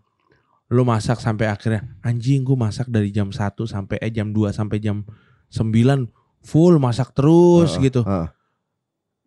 [0.68, 4.78] lu masak sampai akhirnya anjing gue masak dari jam 1 sampai eh jam 2 sampai
[4.78, 5.00] jam
[5.48, 6.06] 9
[6.40, 8.04] full masak terus Heeh, gitu.
[8.04, 8.28] heeh.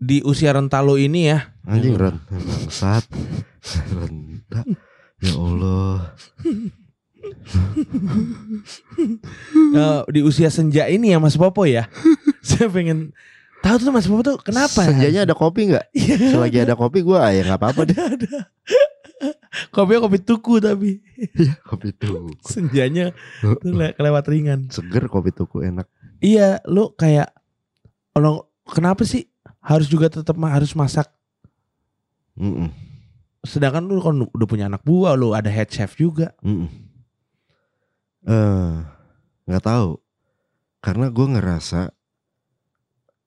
[0.02, 1.54] Di usia renta lu ini ya.
[1.62, 2.16] Anjing Ya Ren.
[2.26, 3.06] Bangsat.
[3.92, 4.62] Renta.
[5.22, 6.18] Ya Allah.
[9.74, 11.88] Eh, di usia senja ini ya Mas Popo ya.
[12.42, 13.14] Saya pengen
[13.60, 14.86] tahu tuh Mas Popo tuh kenapa?
[14.86, 15.86] Senjanya ada kopi nggak?
[15.98, 16.16] Iya.
[16.34, 17.98] Selagi ada kopi gua ya nggak apa-apa deh.
[17.98, 18.40] ada ada.
[19.70, 20.98] Kopinya kopi tuku tapi
[21.62, 22.34] Kopi tuku.
[22.42, 24.66] senjanya tuh le- kelewat ringan.
[24.68, 25.86] Seger kopi tuku enak.
[26.20, 27.30] Iya, lu kayak
[28.14, 29.30] lo kenapa sih
[29.62, 31.06] harus juga tetap harus masak?
[32.34, 32.72] Mm-mm,
[33.44, 36.34] Sedangkan lu kan udah punya anak buah, lu ada head chef juga.
[36.42, 36.66] mm-mm.
[36.66, 36.91] Eh,
[39.46, 39.98] nggak tahu.
[40.82, 41.94] Karena gue ngerasa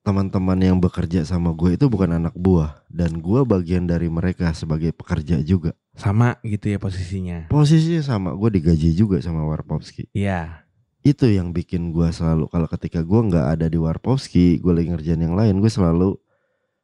[0.05, 2.83] teman-teman yang bekerja sama gue itu bukan anak buah.
[2.91, 5.73] Dan gue bagian dari mereka sebagai pekerja juga.
[5.95, 7.47] Sama gitu ya posisinya.
[7.47, 8.35] posisinya sama.
[8.35, 10.11] Gue digaji juga sama Warpowski.
[10.11, 10.61] Iya.
[11.05, 15.21] itu yang bikin gue selalu kalau ketika gue nggak ada di Warpowski gue lagi ngerjain
[15.21, 16.17] yang lain gue selalu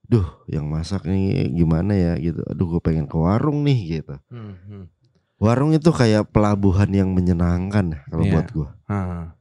[0.05, 2.13] duh yang masak nih gimana ya?
[2.21, 2.37] Gitu.
[2.45, 4.15] Aduh gue pengen ke warung nih gitu.
[4.29, 4.85] Hmm, hmm.
[5.41, 8.31] Warung itu kayak pelabuhan yang menyenangkan ya kalau Iya.
[8.31, 9.33] buat gue Ah,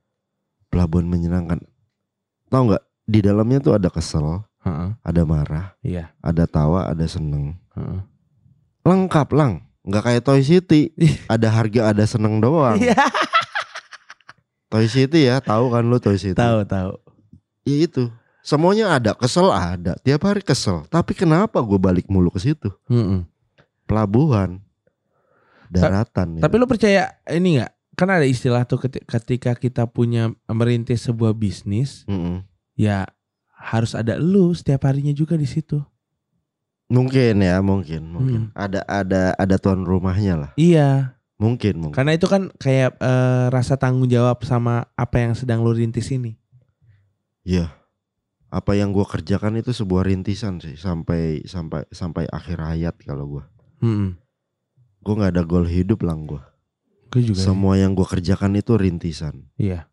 [0.67, 1.61] pelabuhan menyenangkan
[2.49, 6.09] tahu nggak di dalamnya tuh ada kesel ah, ada marah Iya.
[6.19, 8.01] ada tawa ada seneng ah.
[8.83, 11.21] lengkap lang nggak kayak Toy City Ih.
[11.27, 12.97] ada harga ada seneng doang Iya.
[14.69, 16.97] Toy City ya tahu kan lu Toy City Tahu tahu.
[17.63, 18.09] ya itu
[18.41, 23.29] semuanya ada kesel ada tiap hari kesel tapi kenapa gue balik mulu ke situ Mm-mm.
[23.85, 24.65] pelabuhan
[25.71, 26.43] daratan ya.
[26.43, 27.73] Tapi lu percaya ini nggak?
[27.95, 32.43] Kan ada istilah tuh keti- ketika kita punya merintis sebuah bisnis, Mm-mm.
[32.75, 33.07] ya
[33.53, 35.79] harus ada lu setiap harinya juga di situ.
[36.89, 38.57] mungkin ya mungkin mungkin Hmm.
[38.59, 43.79] ada ada ada tuan rumahnya lah Iya, mungkin mungkin karena itu kan kayak eh, rasa
[43.79, 46.35] tanggung jawab sama apa yang sedang lu rintis ini.
[47.47, 47.71] Iya.
[48.51, 53.45] Apa yang gua kerjakan itu sebuah rintisan sih sampai sampai sampai akhir hayat kalau gua.
[53.79, 54.19] Mm-mm.
[55.01, 56.45] Gua nggak ada goal hidup lang gua.
[57.11, 57.41] Gue juga.
[57.41, 59.49] Semua yang gua kerjakan itu rintisan.
[59.57, 59.89] Iya.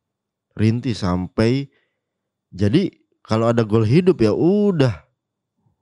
[0.57, 1.71] Rintis sampai
[2.51, 2.91] jadi
[3.23, 5.03] kalau ada goal hidup ya udah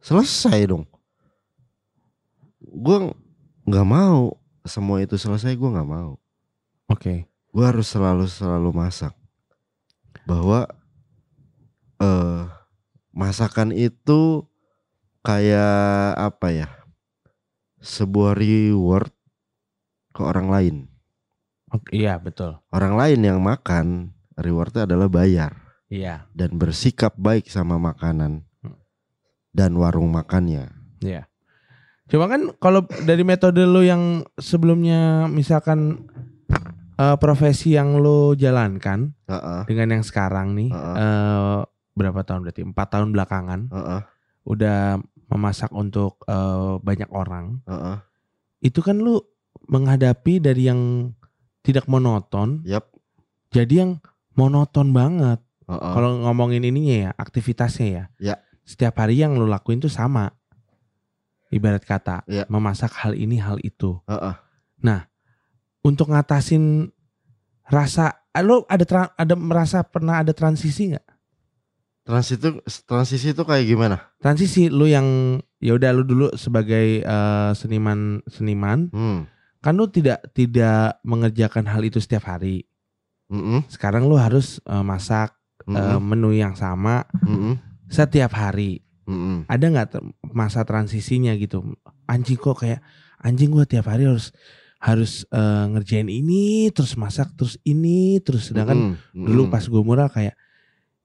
[0.01, 0.85] selesai dong.
[2.61, 3.13] Gua
[3.65, 6.17] nggak mau semua itu selesai gua nggak mau.
[6.85, 7.25] Oke.
[7.55, 9.15] gue harus selalu selalu masak
[10.27, 10.67] bahwa
[12.03, 12.43] eh
[13.15, 14.43] masakan itu
[15.23, 16.67] kayak apa ya
[17.85, 19.13] sebuah reward
[20.09, 20.75] ke orang lain
[21.91, 22.57] Iya betul.
[22.71, 25.53] orang lain yang makan rewardnya adalah bayar
[25.85, 26.25] Iya.
[26.33, 28.79] dan bersikap baik sama makanan Hmm.
[29.53, 31.29] dan warung makannya Iya.
[32.05, 36.05] Cuma kan kalau dari metode lu yang sebelumnya misalkan
[36.95, 40.95] eh, profesi yang lu jalankan Heeh, dengan yang sekarang nih Heeh.
[40.95, 41.59] eh,
[41.91, 44.01] berapa tahun berarti empat tahun belakangan heeh,
[44.45, 47.97] udah memasak untuk eh, banyak orang heeh.
[48.61, 49.21] itu kan lu
[49.65, 51.11] menghadapi dari yang
[51.65, 52.85] tidak monoton Yap.
[53.49, 53.91] jadi yang
[54.33, 55.93] monoton banget heeh.
[55.93, 58.35] kalau ngomongin ininya ya aktivitasnya ya Ya.
[58.63, 60.29] setiap hari yang lu lakuin tuh sama
[61.49, 62.45] ibarat kata Ya.
[62.45, 64.35] memasak hal ini hal itu Heeh.
[65.85, 66.89] untuk ngatasin
[67.65, 71.05] rasa ah, lu ada tra- ada merasa pernah ada transisi nggak
[72.05, 72.49] Transisi itu
[72.85, 73.97] transisi itu kayak gimana?
[74.21, 79.25] transisi lu yang ya udah lu dulu sebagai eh, seniman seniman Hmm.
[79.57, 82.69] kan lu tidak tidak mengerjakan hal itu setiap hari
[83.25, 83.65] Mm-mm.
[83.65, 85.33] sekarang lu harus eh, masak
[85.65, 85.97] eh, Mm-mm.
[85.97, 87.57] menu yang sama Mm-mm.
[87.89, 89.49] setiap hari Mm-mm.
[89.49, 89.97] ada nggak
[90.29, 91.65] masa transisinya gitu
[92.05, 92.85] anjing kok kayak
[93.17, 94.29] anjing gua tiap hari harus
[94.77, 99.25] harus eh, ngerjain ini terus masak terus ini terus sedangkan Mm-mm.
[99.25, 99.53] dulu Mm-mm.
[99.53, 100.37] pas gue murah kayak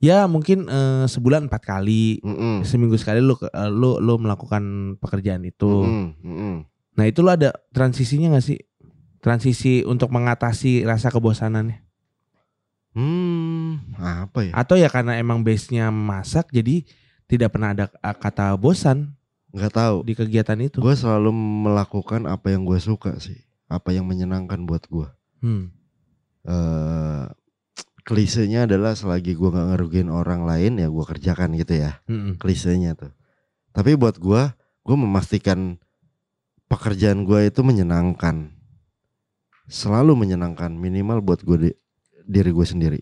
[0.01, 2.65] ya mungkin eh, sebulan empat kali Mm-mm.
[2.65, 4.63] seminggu sekali lu ke- eh, lu lu melakukan
[4.97, 6.07] pekerjaan itu Mm-mm.
[6.19, 6.55] Mm-mm.
[6.95, 8.59] nah itu lu ada transisinya nggak sih
[9.19, 11.85] transisi untuk mengatasi rasa kebosanannya
[12.91, 14.53] Hmm, apa ya?
[14.53, 16.83] atau ya karena emang base nya masak jadi
[17.25, 19.15] tidak pernah ada eh, kata bosan
[19.51, 19.97] Nggak tahu.
[20.03, 23.35] di kegiatan itu Gue selalu melakukan apa yang gue suka sih,
[23.67, 25.07] apa yang menyenangkan buat gue.
[25.39, 25.71] Hmm.
[26.43, 27.25] Eh,
[28.03, 32.01] klisenya adalah selagi gue nggak ngerugiin orang lain ya gue kerjakan gitu ya.
[32.09, 32.37] Mm-mm.
[32.41, 33.13] Klisenya tuh.
[33.71, 34.43] Tapi buat gue,
[34.83, 35.79] gue memastikan
[36.67, 38.51] pekerjaan gue itu menyenangkan,
[39.67, 41.75] selalu menyenangkan minimal buat gue
[42.31, 43.01] diri gue sendiri.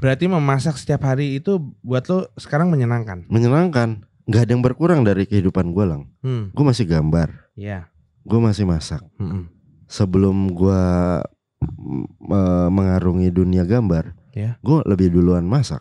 [0.00, 5.24] berarti memasak setiap hari itu buat lo sekarang menyenangkan Menyenangkan, nggak ada yang berkurang dari
[5.24, 6.12] kehidupan gue lang.
[6.20, 6.52] hmm.
[6.52, 7.88] Gue masih gambar, ya
[8.26, 9.00] gue masih masak.
[9.16, 9.48] Mm-mm.
[9.86, 11.22] sebelum gua
[11.62, 14.60] mm, mengarungi dunia gambar, Ya.
[14.60, 15.80] gue lebih duluan masak.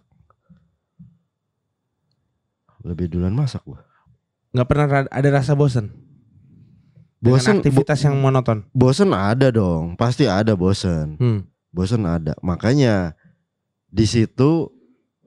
[2.82, 3.82] Lebih duluan masak gua.
[4.56, 5.92] nggak pernah ada rasa bosan
[7.20, 11.42] Dengan Bosen, aktivitas yang monoton bo- bosen ada dong, pasti ada bosen, hmm.
[11.74, 12.38] bosen ada.
[12.40, 13.18] Makanya
[13.90, 14.72] di situ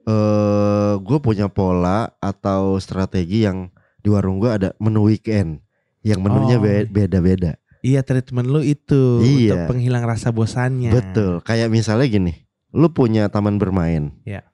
[0.01, 3.69] eh gue punya pola atau strategi yang
[3.99, 5.61] di warung gua ada menu weekend,
[6.01, 6.63] yang menunya Oh.
[6.63, 7.59] be- beda-beda.
[7.85, 9.67] Iya treatment lu itu Iya.
[9.67, 10.89] untuk penghilang rasa bosannya.
[10.89, 11.43] Betul.
[11.45, 12.33] Kayak misalnya gini,
[12.73, 14.13] lu punya taman bermain.
[14.25, 14.45] Iya.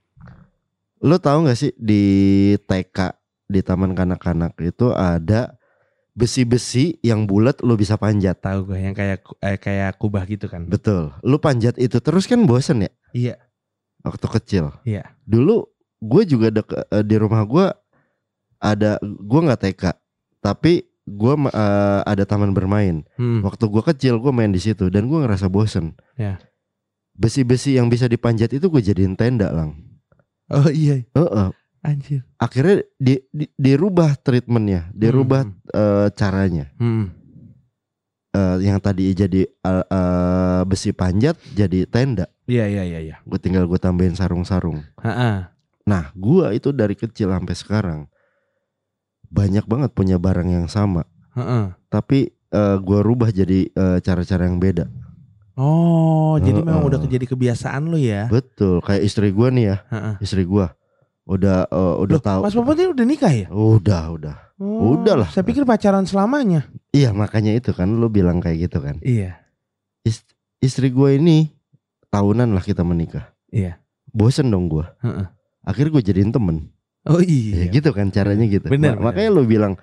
[1.04, 2.04] Lu tahu nggak sih di
[2.66, 3.14] TK
[3.46, 5.54] di taman kanak-kanak itu ada
[6.16, 8.40] besi-besi yang bulat lu bisa panjat.
[8.40, 10.66] Tahu gue yang kayak eh, kayak kubah gitu kan.
[10.66, 11.12] Betul.
[11.22, 12.92] Lu panjat itu terus kan bosen ya?
[13.12, 13.36] Iya.
[14.06, 14.66] waktu kecil.
[14.86, 15.18] Iya.
[15.26, 15.66] Dulu
[15.98, 17.66] gue juga dek, eh, di rumah gue
[18.62, 19.84] ada gue nggak TK,
[20.40, 23.04] tapi gue eh, ada taman bermain.
[23.20, 23.44] Hmm.
[23.44, 25.98] Waktu gue kecil gue main di situ dan gue ngerasa bosen.
[26.16, 26.40] Ya.
[27.16, 29.80] Besi-besi yang bisa dipanjat itu gue jadiin tenda lang.
[30.48, 31.50] Oh iya, Heeh.
[31.82, 32.22] anjir.
[32.36, 35.56] Akhirnya di, di- dirubah treatmentnya, dirubah Hmm.
[35.72, 36.70] eh, caranya.
[36.76, 37.10] Hmm.
[38.30, 42.28] Eh, yang tadi jadi eh, eh, besi panjat jadi tenda.
[42.46, 43.16] Iya iya iya iya.
[43.24, 44.84] Gue tinggal gue tambahin sarung-sarung.
[45.86, 48.00] Nah, gua itu dari kecil sampai sekarang
[49.26, 51.78] banyak banget punya barang yang sama, Ha-ha.
[51.88, 54.90] tapi eh, gua rubah jadi eh, cara-cara yang beda.
[55.56, 56.90] Oh, jadi memang Heeh.
[56.91, 58.27] udah jadi kebiasaan lu ya.
[58.27, 60.11] Betul, kayak istri gua nih ya, Ha-ha.
[60.19, 60.76] istri gua
[61.23, 62.41] udah eh, udah Loh, tahu.
[62.44, 63.48] Mas Popot ini udah nikah ya?
[63.48, 64.36] Udah, udah.
[64.56, 65.30] Oh, Udah lah.
[65.32, 66.68] Saya pikir pacaran selamanya.
[66.91, 68.99] Iya, makanya itu kan lu bilang kayak gitu kan.
[68.99, 69.40] Iya.
[70.02, 71.52] Ist- istri gua ini
[72.07, 73.32] tahunan lah kita menikah.
[73.48, 73.80] Iya.
[74.07, 74.95] Bosen dong gua.
[74.99, 75.27] Heeh.
[75.61, 76.69] Akhirnya gue jadiin temen.
[77.03, 77.68] Oh Ya iya.
[77.69, 78.68] gitu kan caranya gitu.
[78.68, 79.06] Bener, Ma- bener.
[79.11, 79.73] Makanya lu bilang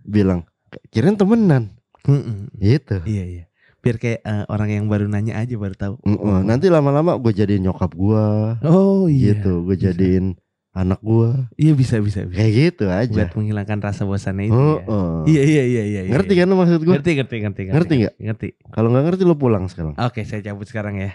[0.00, 0.48] bilang
[0.88, 1.76] kirain temenan.
[2.02, 2.48] Mm-mm.
[2.56, 3.04] Gitu.
[3.04, 3.44] Iya iya.
[3.80, 5.94] Biar kayak eh, orang yang baru nanya aja baru tahu.
[6.04, 6.44] Mm-mm.
[6.44, 9.32] Nanti lama-lama gue jadiin nyokap gua Oh iya.
[9.34, 10.36] gitu, gue jadiin
[10.70, 12.36] anak gua Iya bisa bisa bisa.
[12.36, 13.10] kayak gitu aja.
[13.26, 14.84] Buat menghilangkan rasa bosannya itu Oh, ya.
[14.86, 15.18] oh.
[15.24, 16.00] Iya iya iya iya.
[16.04, 16.44] iya, Ngerti iya.
[16.44, 16.92] kan maksud gue?
[16.92, 18.14] Ngerti ngerti ngerti Ngerti nggak?
[18.20, 18.48] Ngerti.
[18.68, 19.96] Kalau nggak ngerti lu pulang sekarang.
[19.96, 21.10] Oke, saya cabut sekarang ya.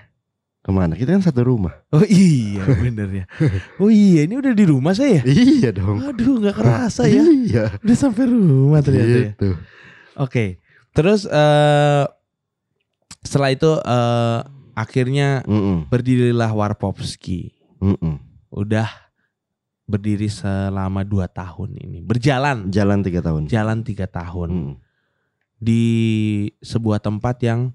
[0.60, 0.98] Ke mana?
[0.98, 1.86] Kita kan satu rumah.
[1.94, 3.26] Oh iya bener ya.
[3.78, 5.24] Oh iya ini udah di rumah saya ya.
[5.24, 6.02] iya dong.
[6.02, 7.22] Aduh nggak kerasa ya.
[7.22, 7.64] Iya.
[7.80, 9.26] Udah sampai rumah ternyata ya.
[9.32, 9.50] Gitu.
[10.18, 10.58] Oke.
[10.92, 12.04] Terus eh
[13.26, 14.40] setelah itu eh
[14.72, 15.90] akhirnya Mm-mm.
[15.90, 17.52] berdirilah Warpopski.
[17.82, 18.22] Mm-mm.
[18.52, 18.88] Udah
[19.84, 22.00] berdiri selama dua tahun ini.
[22.02, 23.46] Berjalan Jalan tiga tahun.
[23.46, 24.74] jalan tiga tahun Mm.
[25.56, 25.84] di
[26.60, 27.72] sebuah tempat yang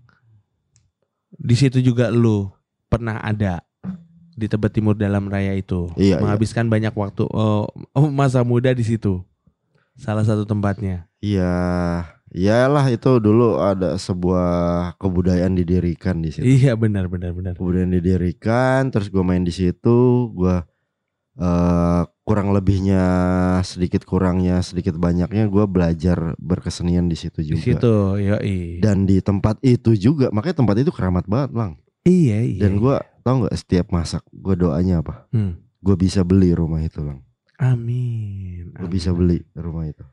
[1.31, 2.51] di situ juga lu
[2.86, 3.62] pernah ada
[4.35, 6.20] di Tebet Timur Dalam Raya itu Iya, iya.
[6.20, 9.22] menghabiskan banyak waktu oh, oh, masa muda di situ
[9.94, 11.52] salah satu tempatnya Iya,
[12.31, 14.48] iyalah itu dulu ada sebuah
[14.97, 16.47] kebudayaan didirikan di situ.
[16.47, 19.98] iya benar benar benar Kemudian didirikan, terus gue main di situ,
[20.31, 20.57] gue
[21.40, 23.02] eh kurang lebihnya
[23.65, 27.62] sedikit kurangnya sedikit banyaknya gue belajar berkesenian di situ di juga.
[27.65, 28.78] situ yoi.
[28.78, 31.73] Dan di tempat itu juga, makanya tempat itu keramat banget lang.
[32.05, 35.27] iya iya Dan gue tau nggak setiap masak gue doanya apa?
[35.32, 35.59] Hmm.
[35.81, 37.24] Gue bisa beli rumah itu lang.
[37.59, 40.05] amin, Gue bisa beli rumah itu.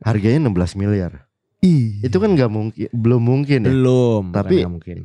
[0.00, 1.25] Harganya 16 miliar.
[1.60, 2.06] Iya.
[2.06, 3.70] Itu kan nggak mungkin, belum mungkin ya.
[3.72, 4.98] belum Tapi- nggak mungkin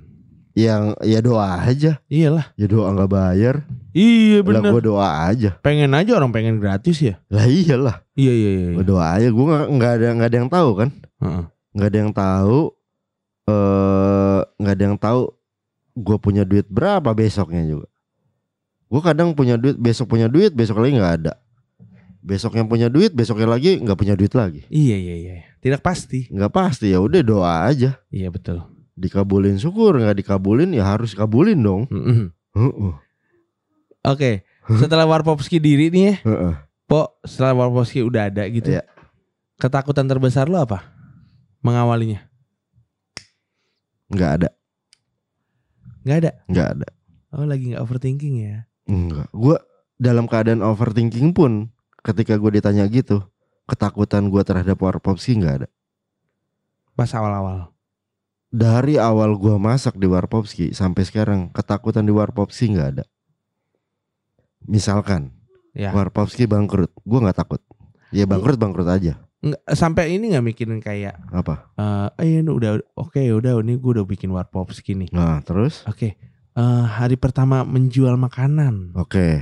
[0.52, 3.56] Yang ya doa aja, iyalah ya doa nggak bayar.
[3.92, 5.56] iya Lah benar gue doa aja.
[5.64, 8.88] pengen aja orang pengen gratis ya Lah iyalah, iya iya iya, gue iya.
[8.88, 9.28] doa aja.
[9.32, 10.90] Gue nggak ada nggak ada yang tahu kan?
[11.72, 12.60] Nggak ada yang tahu
[13.42, 15.22] eh nggak ada yang tahu
[15.92, 17.88] gue punya duit berapa besoknya juga
[18.88, 21.34] gue kadang punya duit besok punya duit besok lagi nggak ada
[22.22, 26.30] besok yang punya duit besoknya lagi nggak punya duit lagi iya iya iya tidak pasti
[26.30, 28.62] nggak pasti ya udah doa aja iya betul
[28.94, 32.30] dikabulin syukur nggak dikabulin ya harus kabulin dong Mm-mm.
[32.52, 32.94] Heeh,
[34.04, 34.44] Oke,
[34.76, 36.54] setelah Warpopski diri nih ya, heeh.
[36.84, 38.74] Po, setelah Warpopski udah ada gitu.
[38.74, 38.84] Iya.
[39.56, 40.84] Ketakutan terbesar lo apa?
[41.62, 42.26] Mengawalinya?
[44.10, 44.50] nggak ada
[46.02, 46.32] Nggak ada.
[46.50, 46.88] nggak ada
[47.32, 48.68] Oh, lagi nggak overthinking ya?
[48.92, 49.32] Enggak.
[49.32, 49.56] Gue
[49.96, 51.72] dalam keadaan overthinking pun
[52.02, 53.22] ketika gue ditanya gitu,
[53.66, 55.68] ketakutan gue terhadap warpopsi nggak ada.
[56.94, 57.72] Pas awal-awal.
[58.52, 63.06] Dari awal gue masak di warpopski sampai sekarang ketakutan di warpopski nggak ada.
[64.62, 65.34] Misalkan
[65.72, 65.96] Ya.
[65.96, 67.64] warpopski bangkrut, gue nggak takut.
[68.12, 69.24] Ya bangkrut bangkrut aja.
[69.40, 71.72] Nggak- sampai ini nggak mikirin kayak, Apa?
[72.20, 75.10] eh, ini udah, oke udah, ini gue udah bikin Warpopski nih.
[75.16, 75.82] Nah terus?
[75.88, 76.20] Oke,
[76.54, 78.94] eh, hari pertama menjual makanan.
[78.94, 79.42] Oke,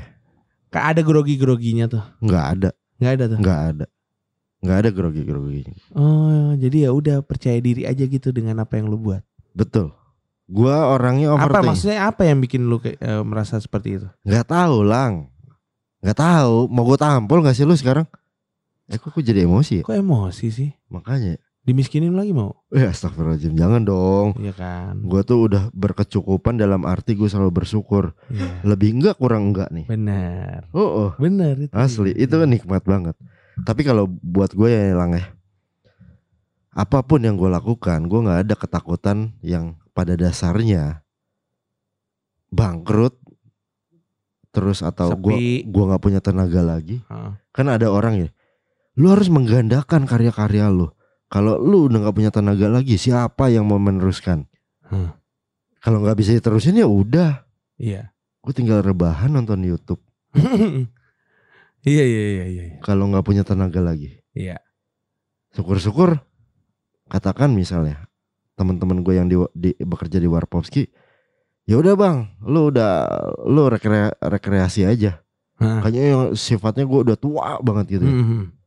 [0.70, 2.04] Kayak ada grogi-groginya tuh.
[2.20, 3.38] nggak ada, Nggak ada tuh.
[3.40, 3.86] nggak ada,
[4.60, 5.62] nggak ada grogi grogi.
[5.92, 9.26] Oh, jadi ya udah percaya diri aja gitu dengan apa yang lu buat.
[9.52, 9.94] Betul.
[10.46, 11.68] Gue orangnya Apa overthinking.
[11.68, 14.08] maksudnya apa yang bikin lu kayak, eh, merasa seperti itu?
[14.24, 15.30] Nggak tahu lang,
[16.02, 16.66] nggak tahu.
[16.68, 18.06] Mau gue tampol nggak sih lu sekarang?
[18.90, 19.84] Eh kok gue jadi emosi ya?
[19.86, 20.70] Kok emosi sih?
[20.90, 21.38] Makanya,
[21.70, 22.66] Dimiskinin lagi mau?
[22.74, 24.34] eh astagfirullahaladzim jangan dong.
[24.42, 25.06] Iya kan?
[25.06, 28.18] Gue tuh udah berkecukupan dalam arti gue selalu bersyukur.
[28.34, 28.66] Iya.
[28.66, 29.86] Lebih enggak kurang enggak nih.
[29.86, 30.66] Benar.
[30.74, 31.70] Oh, oh Benar itu.
[31.70, 33.14] asli itu kan nikmat banget.
[33.62, 35.30] Tapi kalau buat gue ya lang ya,
[36.74, 41.06] apa pun yang gue lakukan, gue nggak ada ketakutan yang pada dasarnya
[42.50, 43.14] bangkrut
[44.50, 47.06] terus atau gue gua nggak punya tenaga lagi.
[47.06, 47.32] Heeh.
[47.54, 48.30] Kan ada orang ya,
[48.98, 50.90] lu harus menggandakan karya-karya lu.
[51.30, 54.50] Kalau lu udah nggak punya tenaga lagi, siapa yang mau meneruskan?
[54.90, 55.14] Hmm.
[55.80, 57.46] Kalau nggak bisa diterusin ya udah,
[57.78, 58.10] Iya.
[58.42, 60.02] gue tinggal rebahan nonton YouTube.
[61.80, 62.64] Iya iya iya iya.
[62.84, 64.60] Kalau nggak punya tenaga lagi, Iya.
[65.56, 66.20] syukur-syukur
[67.08, 68.12] katakan misalnya
[68.54, 70.92] teman-teman gue yang di, di- bekerja di Warpopski,
[71.64, 73.08] ya udah bang, lu udah
[73.48, 75.24] lu rekre- rekreasi aja.
[75.56, 75.80] Hah.
[75.80, 78.04] Kayaknya yang sifatnya gue udah tua banget gitu.
[78.04, 78.59] Mhm.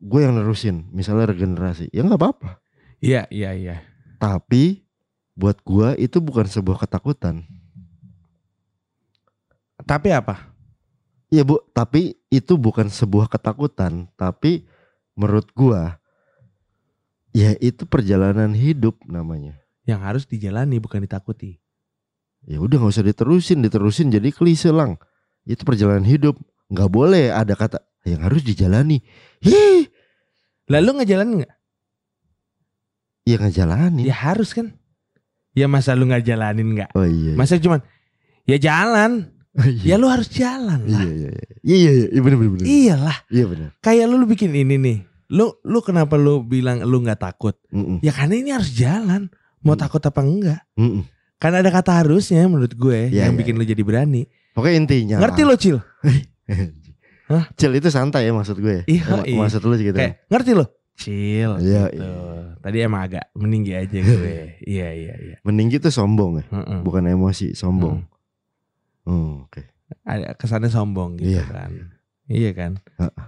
[0.00, 2.60] Gue yang nerusin, misalnya regenerasi, ya nggak apa-apa.
[3.00, 3.76] Iya iya iya.
[4.20, 4.84] Tapi
[5.36, 7.44] buat gue itu bukan sebuah ketakutan.
[9.86, 10.56] Tapi apa?
[11.26, 14.62] Iya bu, tapi itu bukan sebuah ketakutan, tapi
[15.18, 15.98] menurut gua
[17.34, 19.58] ya itu perjalanan hidup namanya.
[19.82, 21.58] Yang harus dijalani bukan ditakuti.
[22.46, 25.02] Ya udah nggak usah diterusin, diterusin jadi klise lang.
[25.42, 26.38] Itu perjalanan hidup,
[26.70, 29.02] nggak boleh ada kata yang harus dijalani.
[29.42, 29.90] Hi,
[30.66, 31.52] Lalu ngejalanin nggak?
[33.26, 34.06] ya ngejalanin.
[34.06, 34.78] Ya harus kan.
[35.50, 36.90] Ya masa lu nggak jalanin nggak?
[36.94, 37.34] Oh iya.
[37.34, 37.38] iya.
[37.38, 37.82] Masa cuman
[38.46, 39.34] ya jalan.
[39.56, 39.94] Ya iya.
[39.96, 41.02] lu harus jalan iya lah.
[41.02, 41.30] iya iya.
[41.64, 42.66] Iya iya iya benar benar benar.
[42.68, 43.16] Iyalah.
[43.26, 43.68] Iya benar.
[43.82, 44.98] Kayak lu, lu bikin ini nih.
[45.32, 47.58] Lu lu kenapa lu bilang lu nggak takut?
[47.74, 47.98] Mm-mm.
[48.04, 49.26] Ya karena ini harus jalan.
[49.66, 49.82] Mau Hmm.
[49.82, 50.62] takut apa enggak?
[50.78, 51.02] Mm-mm.
[51.42, 54.22] Karena ada kata harusnya menurut gue Iya, yang iya, bikin lu jadi berani.
[54.54, 55.18] Oke intinya.
[55.18, 55.78] Ngerti lo Cil?
[57.26, 57.44] Hah?
[57.58, 58.86] Cil itu santai ya maksud gue.
[58.86, 59.38] Iya, Em- iya.
[59.38, 59.94] Maksud lu gitu.
[59.94, 60.66] Kayak ngerti lo?
[60.96, 61.50] Cil.
[61.58, 62.00] Iya, gitu.
[62.00, 62.56] iya.
[62.62, 64.36] Tadi emang agak meninggi aja gue.
[64.74, 65.36] iya iya iya.
[65.42, 66.80] Meninggi itu sombong ya, Heeh.
[66.80, 68.06] bukan emosi, sombong.
[69.02, 69.62] Hmm, oke.
[70.02, 71.70] Ada kesannya sombong gitu Iya, kan.
[72.26, 72.72] Iya kan?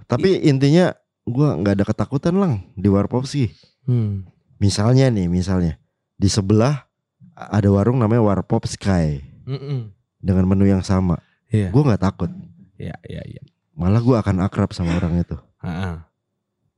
[0.07, 0.91] Tapi intinya
[1.23, 3.47] gua nggak ada ketakutan lang di warpop sih.
[3.87, 4.27] Hmm.
[4.59, 5.79] Misalnya nih, misalnya
[6.19, 6.83] di sebelah
[7.31, 9.95] ada warung namanya Warpop Sky Mm-mm.
[10.19, 11.15] dengan menu yang sama.
[11.47, 11.71] Iya.
[11.71, 12.27] Gua nggak takut,
[12.75, 13.43] Iya iya iya.
[13.79, 15.39] Malah gua akan akrab sama orang itu.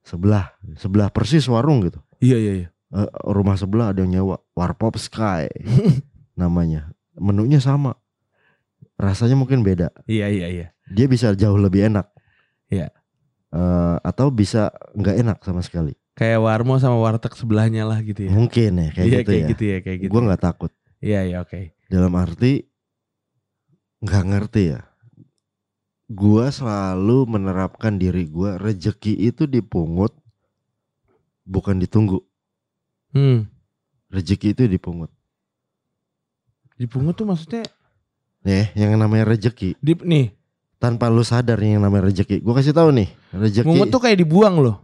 [0.05, 1.97] Sebelah, sebelah persis warung gitu.
[2.21, 2.69] Iya iya iya.
[2.91, 5.49] Eh, rumah sebelah ada yang nyewa Warpop Sky
[6.41, 6.93] namanya.
[7.17, 7.97] Menunya sama,
[8.97, 9.89] rasanya mungkin beda.
[10.05, 10.67] Iya iya iya.
[10.91, 12.09] Dia bisa jauh lebih enak.
[12.69, 12.93] Iya.
[13.51, 15.95] Eh, atau bisa nggak enak sama sekali.
[16.15, 18.31] Kayak Warmo sama Warteg sebelahnya lah gitu ya.
[18.31, 19.49] Mungkin ya kayak iya gitu kayak ya.
[19.55, 20.11] gitu ya kayak gitu.
[20.11, 20.71] Gue nggak takut.
[21.01, 21.73] Iya iya oke.
[21.87, 22.67] Dalam arti
[24.03, 24.90] nggak ngerti ya.
[26.11, 30.11] Gua selalu menerapkan diri gua rejeki itu dipungut
[31.47, 32.19] bukan ditunggu.
[33.15, 33.47] Hmm.
[34.11, 35.07] Rejeki itu dipungut.
[36.75, 37.63] Dipungut tuh maksudnya
[38.41, 40.33] Nih, yang namanya rejeki di nih,
[40.81, 42.41] tanpa lu sadar nih yang namanya rejeki.
[42.41, 44.81] Gua kasih tahu nih, rejeki pungut tuh kayak dibuang loh.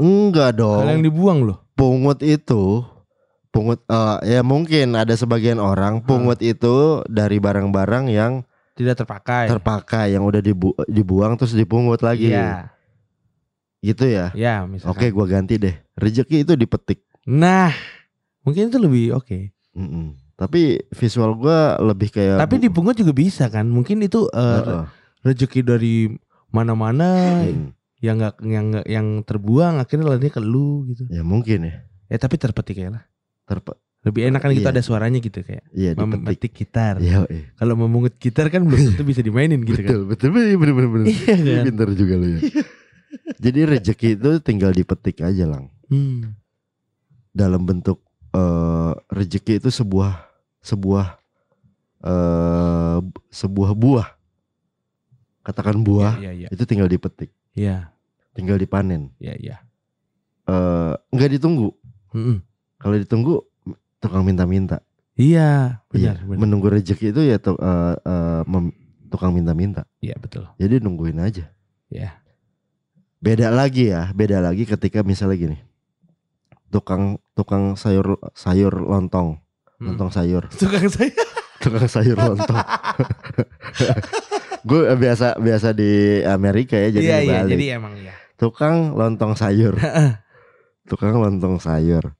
[0.00, 1.06] enggak Hal yang dong.
[1.12, 1.58] dibuang loh.
[1.76, 2.80] Pungut itu
[3.52, 8.47] pungut eh, ya mungkin ada sebagian orang pungut itu dari barang-barang yang
[8.78, 9.50] Tidak terpakai.
[9.50, 12.30] terpakai yang udah dibu- dibuang terus dipungut lagi.
[12.30, 12.70] Iya.
[13.80, 14.30] Gitu ya.
[14.32, 14.94] Ya misalkan.
[14.94, 15.74] Oke, gua ganti deh.
[15.94, 17.02] Rezeki itu dipetik.
[17.24, 17.74] Nah,
[18.40, 19.50] mungkin itu lebih oke.
[19.74, 20.14] Mm-mm.
[20.34, 23.66] Tapi visual gua lebih kayak Tapi dipungut juga bisa kan?
[23.66, 24.84] Mungkin itu eh, Heeh.
[25.24, 26.10] rezeki dari
[26.48, 27.74] mana-mana Mm.
[27.98, 31.10] yang nggak yang nggak- yang terbuang akhirnya larinya ke lu gitu.
[31.10, 31.82] Ya mungkin ya.
[32.06, 33.02] Ya tapi terpetik ya lah.
[33.44, 33.74] Terpe
[34.08, 34.72] Lebih enak kan gitu Iya.
[34.72, 36.96] ada suaranya gitu kayak Iya memetik gitar.
[36.96, 37.52] Iya, iya.
[37.54, 39.88] Kalau memungut gitar kan belum tentu bisa dimainin gitu kan.
[39.88, 41.06] betul, betul, betul, bener, bener, bener.
[41.12, 41.64] Iya kan?
[41.68, 42.40] Pinter juga lu ya.
[43.44, 45.68] Jadi rezeki itu tinggal dipetik aja lang.
[45.88, 46.36] Hmm.
[47.30, 50.24] Dalam bentuk eh rezeki itu sebuah
[50.60, 51.06] sebuah
[52.04, 52.98] eh
[53.30, 54.08] sebuah buah.
[55.40, 57.88] Katakan buah Iya iya itu tinggal dipetik, iya.
[58.36, 59.16] tinggal dipanen.
[59.16, 59.56] Iya iya.
[60.44, 61.72] Eh nggak ditunggu.
[62.12, 62.44] Mm-mm.
[62.76, 63.47] Kalau ditunggu
[63.98, 64.80] tukang minta-minta.
[65.14, 66.38] Iya, Iya, benar benar.
[66.38, 68.74] menunggu rezeki itu ya tu- eh, eh, mem-
[69.08, 69.82] tukang minta-minta.
[69.98, 70.46] Iya betul.
[70.56, 71.50] Jadi nungguin aja.
[71.90, 72.22] Iya.
[73.18, 75.58] Beda lagi ya, beda lagi ketika misalnya gini.
[76.70, 79.42] Tukang tukang sayur sayur lontong,
[79.80, 79.86] Mm.
[79.90, 81.10] lontong sayur, Tukang saya.
[81.58, 82.62] tukang sayur lontong.
[84.62, 87.38] Gue biasa biasa di Amerika ya jadi Iya iya.
[87.46, 88.14] Jadi emang iya.
[88.36, 89.74] Tukang lontong sayur.
[90.84, 92.14] tukang lontong sayur.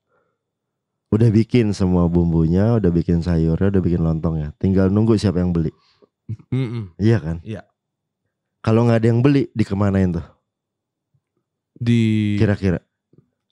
[1.08, 4.52] Udah bikin semua bumbunya, udah bikin sayurnya, udah bikin lontongnya.
[4.60, 5.72] Tinggal nunggu siapa yang beli.
[6.52, 6.92] Mm-mm.
[7.00, 7.36] Iya kan?
[7.40, 7.64] Iya.
[8.60, 10.26] Kalau nggak ada yang beli, dikemanain tuh?
[11.72, 12.82] Di Kira-kira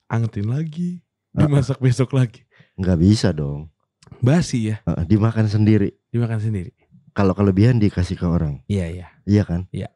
[0.05, 1.01] angetin lagi,
[1.33, 2.43] Ah, dimasak besok lagi.
[2.75, 3.71] nggak bisa dong.
[4.19, 5.91] Basi ya, Heeh, dimakan sendiri.
[6.09, 6.71] dimakan sendiri.
[7.11, 9.07] Kalau kelebihan dikasih ke orang, Iya iya.
[9.25, 9.65] iya kan?
[9.73, 9.89] Iya.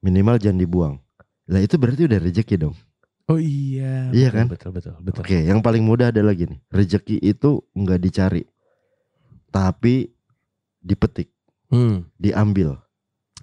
[0.00, 0.94] Minimal jangan dibuang.
[1.44, 2.76] Lah itu berarti udah rezeki dong.
[3.28, 4.08] Oh iya.
[4.08, 4.46] Iya betul, kan?
[4.48, 5.20] Betul betul betul.
[5.20, 6.56] Oke, yang paling mudah adalah gini.
[6.68, 8.42] Rezeki itu nggak dicari,
[9.48, 10.08] tapi
[10.80, 11.28] dipetik,
[11.68, 12.08] Hmm.
[12.16, 12.80] diambil,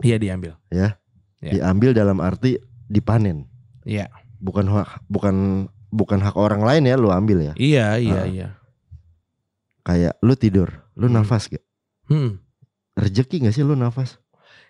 [0.01, 0.57] Iya diambil.
[0.67, 0.97] Iya.
[1.39, 2.57] diambil dalam arti
[2.89, 3.45] dipanen.
[3.85, 4.09] Iya.
[4.41, 5.35] Bukan hak, bukan
[5.93, 7.53] bukan hak orang lain ya, lu ambil ya.
[7.53, 8.25] Iya iya Ah.
[8.25, 8.47] iya.
[9.85, 11.21] Kayak lu tidur, lu Hmm.
[11.21, 11.61] nafas gak?
[12.09, 12.41] Hmm.
[12.95, 14.17] rezeki gak sih lu nafas?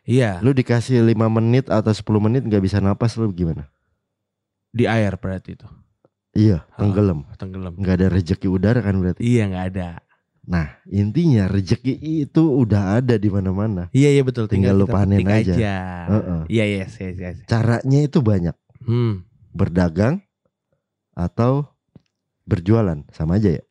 [0.06, 3.70] Iya, Lu dikasih 5 menit atau 10 menit nggak bisa napas lu gimana?
[4.76, 5.68] Di air berarti itu.
[6.36, 6.84] Iya, Oh.
[6.84, 7.24] tenggelam.
[7.40, 7.74] Tenggelam.
[7.80, 9.24] Nggak ada rezeki udara kan berarti.
[9.24, 9.90] Iya, nggak ada.
[10.46, 13.88] Nah, intinya rezeki itu udah ada di mana-mana.
[13.90, 14.46] Iya, iya betul.
[14.46, 15.56] Tinggal Tinggal, lu panen aja.
[15.56, 15.76] aja.
[16.12, 16.42] Heeh.
[16.52, 17.38] Iya, yes, yes, yes.
[17.48, 18.54] Caranya itu banyak.
[18.84, 19.24] Hmm.
[19.56, 20.22] Berdagang
[21.16, 21.72] atau
[22.44, 23.64] berjualan sama aja ya.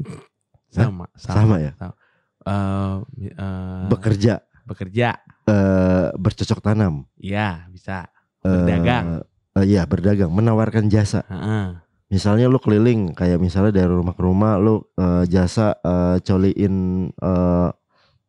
[0.72, 1.74] Sama, Sama ya?
[1.74, 1.94] sama.
[2.40, 2.96] Eh,
[3.26, 5.18] eh, Bekerja, bekerja.
[5.44, 8.06] eh, bercocok tanam, Iya, bisa.
[8.40, 9.26] eh, Berdagang.
[9.56, 11.26] Eh, iya, berdagang, menawarkan jasa.
[11.26, 11.78] Heeh.
[12.10, 16.74] Misalnya lu keliling kayak misalnya dari rumah ke rumah lu eh, jasa eh, coliin
[17.10, 17.68] eh,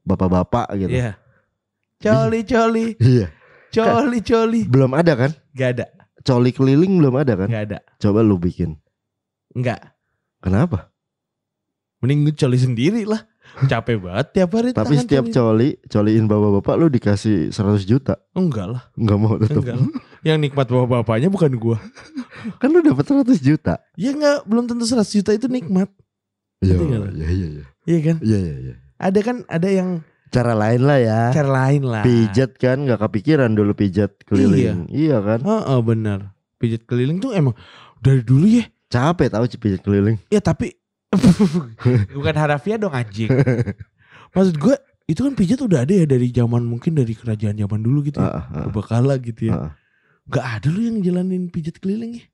[0.05, 0.93] bapak-bapak gitu.
[0.93, 1.11] Iya.
[2.01, 3.27] Coli, coli, Iya.
[3.69, 4.61] coli, coli.
[4.65, 5.31] Belum ada kan?
[5.53, 5.85] Gak ada,
[6.21, 7.49] Coli keliling belum ada kan?
[7.49, 7.79] gak ada.
[7.97, 8.77] Coba lu bikin.
[9.53, 9.93] Enggak.
[10.41, 10.89] Kenapa?
[12.01, 13.21] Mending coli sendiri lah.
[13.67, 14.69] Capek banget tiap hari.
[14.71, 15.33] Tapi setiap coli.
[15.33, 18.15] coli, coliin bapak-bapak lu dikasih 100 juta.
[18.33, 19.61] Enggak lah, Enggak mau tetap.
[19.61, 19.77] enggak.
[20.21, 21.77] Yang nikmat bapak-bapaknya bukan gua.
[22.61, 23.81] Kan lu dapat 100 juta.
[23.99, 25.91] Ya enggak, belum tentu 100 juta itu nikmat.
[26.61, 27.65] Iya, iya, iya, iya.
[27.89, 28.15] Iya kan?
[28.21, 28.75] Iya, iya, iya.
[29.01, 31.21] Ada kan ada yang Cara lain lah ya.
[31.35, 32.03] cara lain lah.
[32.07, 34.87] Pijat kan nggak kepikiran dulu pijat keliling.
[34.87, 35.43] Iya, kan?
[35.43, 36.31] Heeh, bener.
[36.55, 37.51] Pijat keliling tuh emang
[37.99, 38.63] dari dulu ya.
[38.87, 40.15] Capek tahu pijat keliling.
[40.31, 40.80] Ya tapi
[42.15, 43.29] bukan harafiah dong anjing.
[44.31, 44.75] Maksud gue
[45.11, 48.31] itu kan pijat udah ada ya dari zaman mungkin dari kerajaan zaman dulu gitu ya.
[48.31, 48.63] Ah, ah, ah.
[48.71, 49.55] Berbekala gitu ya.
[49.55, 49.71] Ah.
[50.31, 52.25] Gak ada lu yang jalanin pijat keliling ya.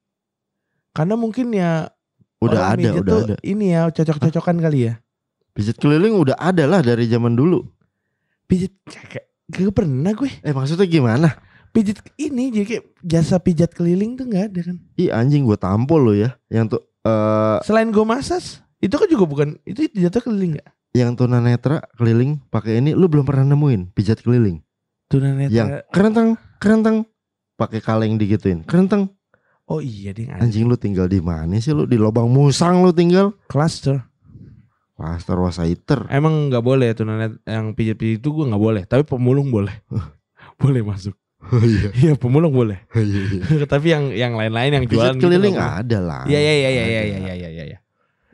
[0.94, 1.90] Karena mungkin ya
[2.38, 3.36] Udah ada, udah ada.
[3.42, 5.02] Ini ya cocok-cocokan kali ya.
[5.58, 7.66] Pijat keliling udah ada lah dari zaman dulu.
[8.46, 10.30] Pijat kagak gak pernah gue.
[10.46, 11.34] Eh maksudnya gimana?
[11.74, 14.78] Pijat ini jadi kayak jasa pijat keliling tuh nggak ada kan.
[15.02, 16.38] Ih anjing gue tampol lo ya.
[16.54, 20.70] Yang tuh eh Selain gue masas, itu kan juga bukan itu jatuh keliling nggak?
[20.96, 24.66] yang tunanetra keliling pakai ini lu belum pernah nemuin pijat keliling.
[25.08, 25.54] Tunanetra.
[25.54, 26.98] Yang kerenteng, kerenteng
[27.54, 28.66] pakai kaleng digituin.
[28.66, 29.14] Kerenteng.
[29.68, 30.42] Oh iya ada.
[30.42, 31.86] Anjing lu tinggal di mana sih lu?
[31.86, 33.36] Di lubang musang lu tinggal.
[33.52, 34.00] Cluster.
[34.98, 36.10] Pastor Wasaiter.
[36.10, 38.84] Emang nggak boleh tunanet yang pijat-pijat itu gue nggak boleh.
[38.90, 39.76] Tapi pemulung boleh.
[40.62, 41.14] boleh masuk.
[41.54, 41.94] Oh iya.
[42.10, 42.82] Iya pemulung boleh.
[42.98, 43.42] iya, iya.
[43.72, 45.80] Tapi yang yang lain-lain yang jualan gitu keliling boleh.
[45.86, 46.24] ada lah.
[46.26, 46.98] Iya iya iya iya Ada.
[46.98, 47.78] iya iya iya iya.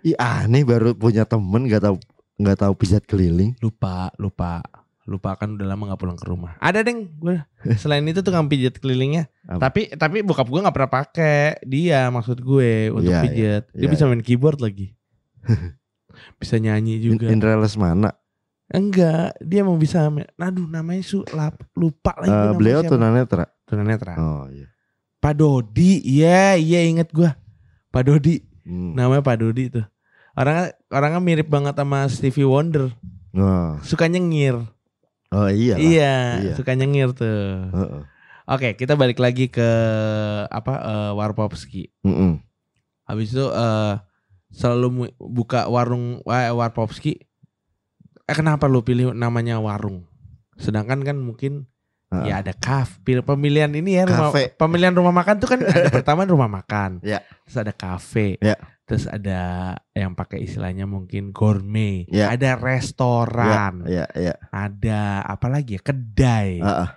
[0.03, 0.11] Iya.
[0.11, 1.95] Ih aneh baru punya temen gak tahu
[2.35, 3.55] nggak tahu pijat keliling.
[3.57, 4.59] Lupa lupa
[5.03, 6.55] lupa kan udah lama nggak pulang ke rumah.
[6.59, 7.35] Ada deng gue.
[7.75, 9.27] Selain itu tukang pijat kelilingnya.
[9.43, 9.67] Apa?
[9.67, 13.63] Tapi tapi bokap gue nggak pernah pakai dia maksud gue untuk Iya, pijat.
[13.71, 14.95] Dia iya, bisa main keyboard lagi.
[16.39, 17.27] bisa nyanyi juga.
[17.27, 18.15] Indra Lesmana.
[18.71, 20.07] Enggak, dia mau bisa.
[20.39, 22.31] Aduh namanya su lap, lupa lagi.
[22.31, 22.91] Namanya beliau siapa.
[22.95, 23.45] tunanetra.
[23.67, 24.13] tunanetra.
[24.17, 24.67] Oh iya.
[25.19, 27.35] Pak Dodi, iya iya inget gua.
[27.91, 28.95] Pak Dodi, Hmm.
[28.95, 29.85] namanya Pak Dodi tuh.
[30.34, 32.89] Orangnya orangnya mirip banget sama Stevie Wonder.
[33.34, 34.57] Oh, Suka nyengir.
[35.34, 35.76] oh iya.
[35.77, 36.53] Iya, Iya.
[36.53, 37.69] suka nyengir tuh.
[37.69, 38.01] Heeh.
[38.43, 39.69] Oke, kita balik lagi ke
[40.45, 41.89] apa eh, Warpopski.
[42.03, 42.38] Mm-mm.
[43.05, 43.93] Habis itu eh
[44.53, 47.18] selalu buka warung eh, Warpopski.
[48.23, 50.05] Eh kenapa lu pilih namanya warung?
[50.55, 51.65] Sedangkan kan mungkin
[52.14, 53.26] ya ada kafe.
[53.26, 57.01] Pemilihan ini ya rumah pemilihan rumah makan tuh kan ada pertama rumah makan.
[57.01, 57.26] Ya.
[57.49, 58.38] Terus ada kafe.
[58.38, 58.53] Ya.
[58.84, 59.41] Terus ada
[59.95, 62.03] yang pakai istilahnya mungkin gourmet.
[62.11, 62.35] Ya.
[62.35, 63.88] Ada restoran.
[63.88, 64.35] Iya, iya.
[64.51, 65.81] Ada apa lagi ya?
[65.81, 66.60] Kedai.
[66.60, 66.89] Ah, ah.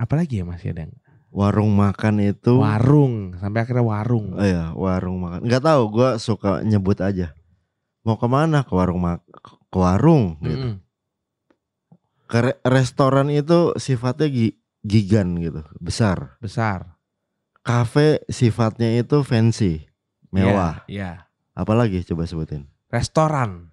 [0.00, 0.88] Apalagi ya masih ada
[1.32, 4.36] warung makan itu warung sampai akhirnya warung.
[4.36, 5.44] Oh iya, warung makan.
[5.44, 7.32] Nggak tahu, gua suka nyebut aja.
[8.02, 8.64] Mau ke mana?
[8.66, 9.22] Ke warung mak
[9.70, 10.58] ke warung gitu.
[10.58, 10.74] Mm-mm.
[12.26, 16.36] Ke re- restoran itu sifatnya gi- gigan gitu, besar.
[16.40, 16.96] Besar.
[17.62, 19.86] Kafe sifatnya itu fancy,
[20.32, 20.82] mewah.
[20.84, 20.90] Iya.
[20.90, 21.10] iya.
[21.52, 22.64] Apalagi coba sebutin.
[22.88, 23.68] Restoran.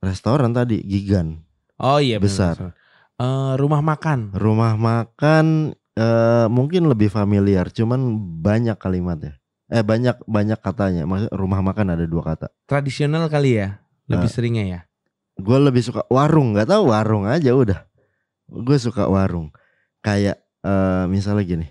[0.00, 1.40] Restoran tadi gigan,
[1.76, 2.76] Oh iya Besar.
[3.14, 4.32] Eh, rumah makan.
[4.34, 8.00] rumah makan eh, mungkin lebih familiar, cuman
[8.42, 9.38] banyak kalimatnya.
[9.70, 11.08] Eh banyak banyak katanya.
[11.08, 12.52] Maksud rumah makan ada dua kata.
[12.66, 13.80] Tradisional kali ya.
[14.10, 14.32] Lebih Eh.
[14.32, 14.80] seringnya ya.
[15.34, 17.80] Gue lebih suka warung, nggak tahu warung aja udah.
[18.46, 19.48] Gue suka warung.
[19.98, 21.66] Kayak eh, misalnya gini,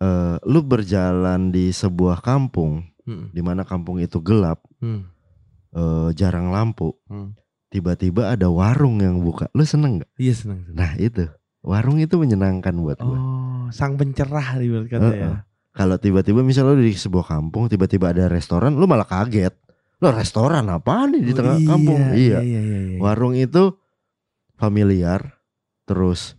[0.00, 5.00] eh, lu berjalan di sebuah kampung, Mm, di mana kampung itu gelap, mm,
[5.72, 6.90] eh, jarang lampu.
[7.06, 7.38] mm.
[7.66, 10.10] Tiba-tiba ada warung yang buka, lu seneng nggak?
[10.18, 10.66] Iya senang.
[10.70, 11.26] Nah itu,
[11.62, 13.18] warung itu menyenangkan buat gue.
[13.18, 15.10] Oh, sang pencerah ibarat kata ya.
[15.10, 15.36] Heeh.
[15.70, 19.52] Kalau tiba-tiba misalnya lu di sebuah kampung, tiba-tiba ada restoran, lu malah kaget.
[19.98, 22.00] Lo restoran apa nih di Oh, tengah iya, kampung?
[22.00, 22.16] Iya.
[22.16, 22.98] Iya, iya, iya, iya.
[23.02, 23.76] Warung itu
[24.56, 25.36] familiar,
[25.84, 26.34] terus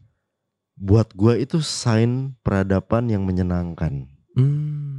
[0.74, 4.10] buat gua itu sign peradaban yang menyenangkan.
[4.34, 4.97] Hmm.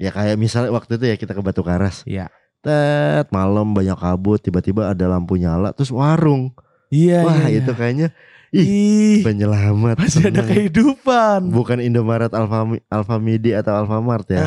[0.00, 2.00] Ya kayak misalnya waktu itu ya kita ke Batu Karas.
[2.08, 2.32] Iya.
[2.60, 6.52] Tet malam banyak kabut, tiba-tiba ada lampu nyala, terus warung.
[6.88, 7.78] Iya, Wah iya, itu iya.
[7.78, 8.08] kayaknya
[8.50, 9.96] ih, Ih, penyelamat.
[10.02, 11.54] masih ada kehidupan.
[11.54, 14.42] Bukan Indomaret Alfami, Alfamidi atau Alfamart ya.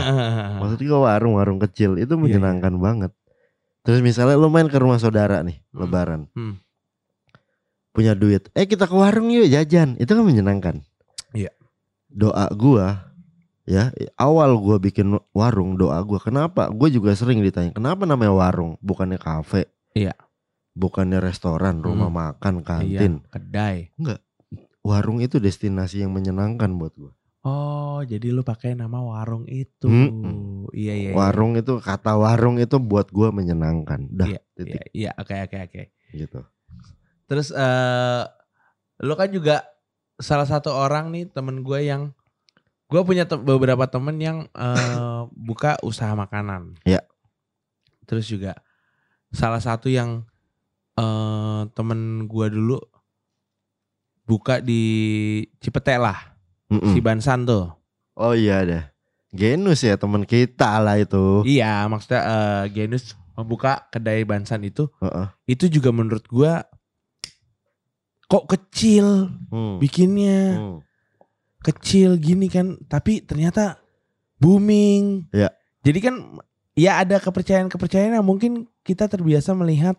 [0.60, 3.12] Maksudnya ke warung-warung kecil itu Iya, menyenangkan banget.
[3.82, 5.80] Terus misalnya lu main ke rumah saudara nih, Hmm.
[5.82, 6.22] lebaran.
[6.36, 6.60] Hmm.
[7.94, 8.50] Punya duit.
[8.54, 9.94] Eh kita ke warung yuk jajan.
[10.02, 10.82] Itu kan menyenangkan.
[11.32, 11.54] Iya.
[12.10, 13.13] Doa gua
[13.64, 16.68] ya, awal gua bikin warung, doa gua kenapa?
[16.70, 19.68] Gue juga sering ditanya, kenapa namanya warung, bukannya kafe?
[19.94, 20.14] Iya.
[20.74, 22.18] Bukannya restoran, rumah Hmm.
[22.18, 23.14] makan, kantin.
[23.22, 23.78] Iya, kedai.
[24.84, 27.14] Warung itu destinasi yang menyenangkan buat gua.
[27.44, 29.88] Oh, jadi lu pakai nama warung itu.
[29.88, 30.64] Hmm.
[30.72, 31.10] Iya, iya.
[31.12, 31.16] iya.
[31.16, 34.08] Warung itu kata warung itu buat gua menyenangkan.
[34.12, 35.84] Dah, Iya, titik Iya, iya, oke oke oke.
[36.16, 36.40] gitu.
[37.28, 38.24] Terus eh
[39.04, 39.68] lu kan juga
[40.16, 42.16] salah satu orang nih temen gue yang
[42.94, 46.78] gue punya te- beberapa temen yang eh, buka usaha makanan.
[46.86, 47.02] Iya.
[48.06, 48.54] Terus juga
[49.34, 50.22] salah satu yang
[50.94, 52.78] eh temen gue dulu
[54.24, 54.84] buka di
[55.58, 56.38] Cipete lah,
[56.70, 56.94] Mm-mm.
[56.94, 57.74] si Bansan tuh.
[58.14, 58.84] Oh iya deh.
[59.34, 61.42] Genus ya teman kita lah itu.
[61.44, 65.28] Iya, maksudnya eh, Genus membuka kedai Bansan itu, Heeh.
[65.50, 66.54] itu juga menurut gue
[68.30, 69.82] kok kecil Hmm.
[69.82, 70.62] bikinnya.
[70.62, 70.78] Hmm.
[71.64, 73.80] Kecil gini kan tapi ternyata
[74.38, 75.32] booming.
[75.32, 75.50] Ya.
[75.84, 76.16] Jadi kan
[76.76, 79.96] ya ada kepercayaan-kepercayaan yang mungkin kita terbiasa melihat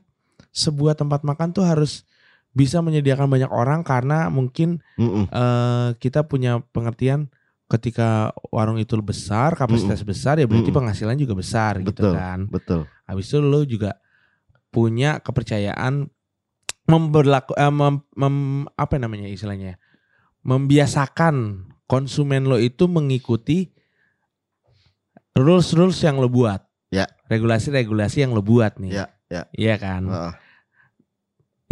[0.52, 2.04] sebuah tempat makan tuh harus
[2.54, 5.26] bisa menyediakan banyak orang karena mungkin Mm-mm.
[5.26, 7.26] eh, kita punya pengertian
[7.66, 10.78] ketika warung itu besar, kapasitas besar ya berarti Mm-mm.
[10.84, 12.14] penghasilan juga besar gitu Betul.
[12.14, 12.38] kan.
[12.46, 12.80] Betul.
[13.08, 13.98] Habis itu lo juga
[14.70, 16.06] punya kepercayaan
[16.84, 19.80] memberlaku eh, mem- mem- apa namanya istilahnya?
[20.44, 23.72] Membiasakan konsumen lo itu mengikuti
[25.34, 26.62] rules rules yang lo buat.
[26.92, 27.08] Ya.
[27.26, 28.92] Regulasi-regulasi yang lo buat nih.
[28.92, 29.42] Ya, ya.
[29.56, 30.02] Iya kan?
[30.06, 30.32] Heeh.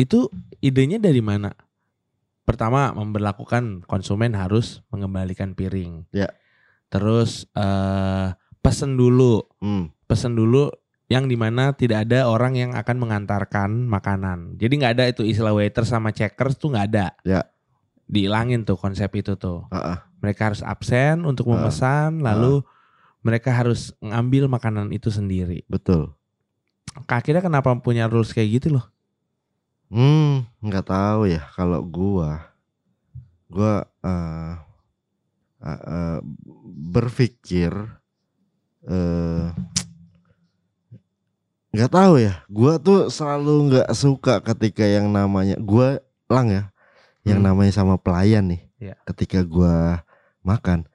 [0.03, 1.53] Itu idenya dari mana?
[2.43, 6.09] Pertama, memberlakukan konsumen harus mengembalikan piring.
[6.11, 6.32] Ya.
[6.90, 9.90] Terus eh pesen dulu Hmm.
[10.07, 10.70] pesen dulu
[11.12, 14.57] yang di mana tidak ada orang yang akan mengantarkan makanan.
[14.57, 17.07] Jadi nggak ada itu istilah waiter sama checkers tuh nggak ada.
[17.23, 17.44] Ya.
[18.11, 19.66] Dihilangin tuh konsep itu tuh.
[19.70, 19.99] Heeh.
[20.23, 22.62] Mereka harus absen untuk memesan, lalu
[23.23, 25.62] mereka harus ngambil makanan itu sendiri.
[25.66, 26.15] Betul.
[27.07, 28.87] Akhirnya kenapa punya rules kayak gitu loh?
[29.93, 32.49] Hmm, nggak tahu ya kalau gua.
[33.53, 34.55] Gua eh
[35.62, 36.19] eh, eh,
[36.91, 37.70] berpikir
[41.73, 42.45] nggak tahu ya.
[42.49, 46.01] Gua tuh selalu nggak suka ketika yang namanya gua
[46.33, 46.72] lang ya,
[47.23, 47.47] yang Hmm.
[47.49, 48.62] namanya sama pelayan nih.
[48.78, 48.94] Ya.
[49.07, 50.03] Ketika gua
[50.40, 50.86] makan,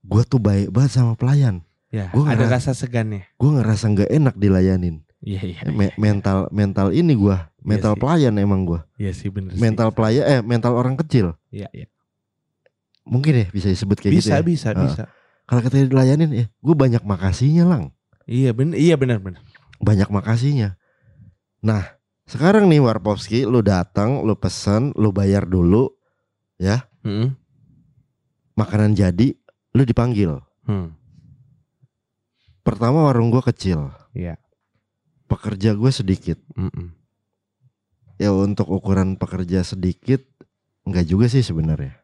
[0.00, 1.64] gua tuh baik banget sama pelayan.
[1.90, 3.26] Ya, Gua ada ngerasa- rasa segannya.
[3.34, 5.02] Gua ngerasa nggak enak dilayanin.
[5.20, 5.60] Iya iya.
[5.68, 8.00] Me- mental mental ini gua, mental sih.
[8.00, 8.88] pelayan emang gua.
[8.96, 9.52] Iya sih bener.
[9.52, 9.60] sih.
[9.60, 11.34] Mental pelayan eh mental orang kecil.
[11.50, 11.88] Iya iya.
[13.04, 14.40] Mungkin ya bisa disebut kayak Bisa gitu ya.
[14.44, 14.80] bisa Ah.
[14.80, 15.02] bisa.
[15.44, 17.90] Kalau kita dilayanin ya, gue banyak makasihnya lang,
[18.22, 19.42] Iya bener iya bener bener.
[19.82, 20.78] banyak makasihnya.
[21.58, 21.98] Nah,
[22.30, 25.90] sekarang nih Warpovski, lu datang, lu pesen, lu bayar dulu,
[27.02, 27.34] Hmm.
[28.54, 29.34] makanan jadi,
[29.74, 30.38] lu dipanggil.
[30.68, 30.94] Hmm.
[32.60, 34.36] Pertama warung gue kecil, Iya.
[35.26, 36.38] pekerja gue sedikit.
[36.54, 36.92] Mm-mm.
[38.20, 40.20] Ya untuk ukuran pekerja sedikit,
[40.84, 41.96] enggak juga sih sebenarnya.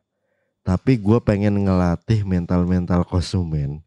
[0.65, 3.85] Tapi gue pengen ngelatih mental-mental konsumen.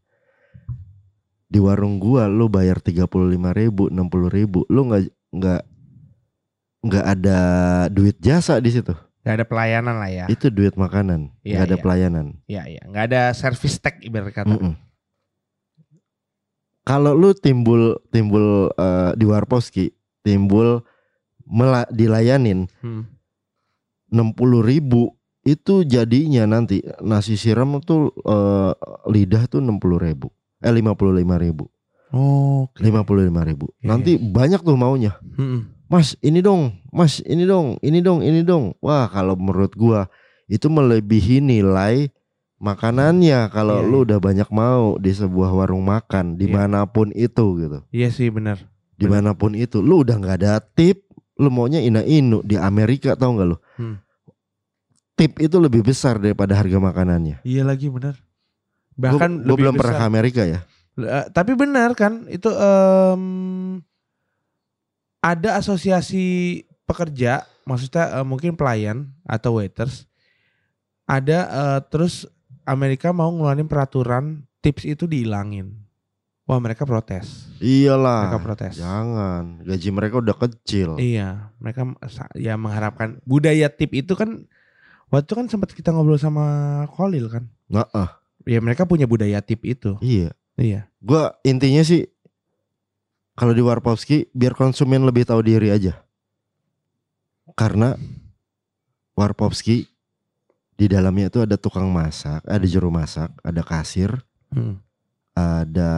[1.50, 5.62] Di warung gua lu bayar 35.000 ribu, 60 ribu, lu nggak nggak
[6.80, 7.38] nggak ada
[7.88, 8.92] duit jasa di situ.
[9.20, 10.24] Gak ada pelayanan lah ya.
[10.26, 11.82] Itu duit makanan, Iya, nggak ada iya.
[11.82, 12.26] pelayanan.
[12.46, 12.82] Iya iya.
[12.88, 14.48] Gak ada service tag ibarat kata.
[14.48, 14.72] Mm-mm.
[16.82, 20.80] Kalau lu timbul timbul eh, di Warposki, timbul
[21.44, 23.04] mela- dilayanin Hmm.
[24.08, 28.72] 60 ribu itu jadinya nanti nasi siram tuh eh,
[29.06, 30.80] lidah tuh 60 ribu eh 55
[31.38, 31.68] ribu
[32.10, 32.80] Oke.
[32.82, 33.04] 55
[33.44, 35.70] ribu Iya, nanti banyak tuh maunya Hmm.
[35.90, 40.06] Mas ini dong mas ini dong ini dong ini dong wah kalau menurut gua
[40.46, 42.08] itu melebihi nilai
[42.56, 44.04] makanannya kalau Iya, lu iya.
[44.06, 48.62] udah banyak mau di sebuah warung makan di mana pun itu gitu Iya sih benar.
[48.94, 53.12] di mana pun itu lu udah nggak ada tip lu maunya ina inu di Amerika
[53.14, 53.96] tau nggak lu Hmm.
[55.16, 58.14] tip itu lebih besar daripada harga makanannya Iya lagi benar.
[58.94, 60.10] Bahkan gua lebih belum pernah ke besar.
[60.12, 60.60] Amerika ya
[60.94, 63.22] Eh, tapi benar kan itu em,
[65.20, 66.24] ada asosiasi
[66.88, 70.08] pekerja, maksudnya eh, mungkin pelayan atau waiters.
[71.06, 72.26] Ada eh, terus
[72.64, 75.76] Amerika mau ngeluarin peraturan tips itu dihilangin.
[76.50, 77.46] Wah mereka protes.
[77.62, 78.26] Iyalah.
[78.26, 78.74] Mereka protes.
[78.82, 80.98] Jangan, gaji mereka udah kecil.
[80.98, 81.86] Iya, mereka
[82.34, 84.50] ya mengharapkan budaya tip itu kan
[85.14, 87.46] waktu itu kan sempat kita ngobrol sama Kolil kan.
[87.70, 88.18] Nggak, ah,
[88.48, 89.94] Ya mereka punya budaya tip itu.
[90.02, 90.34] iya.
[90.60, 90.90] Iya.
[91.00, 92.04] Gua intinya sih
[93.40, 95.96] kalau di Warpowski biar konsumen lebih tahu diri aja.
[97.56, 97.96] Karena
[99.12, 99.88] Warpowski
[100.76, 104.12] di dalamnya itu ada tukang masak, ada juru masak, ada kasir,
[104.48, 104.76] Hmm.
[105.32, 105.92] ada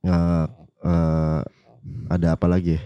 [0.00, 0.46] eh,
[0.82, 1.40] eh,
[2.08, 2.74] ada apa lagi?
[2.74, 2.82] ya?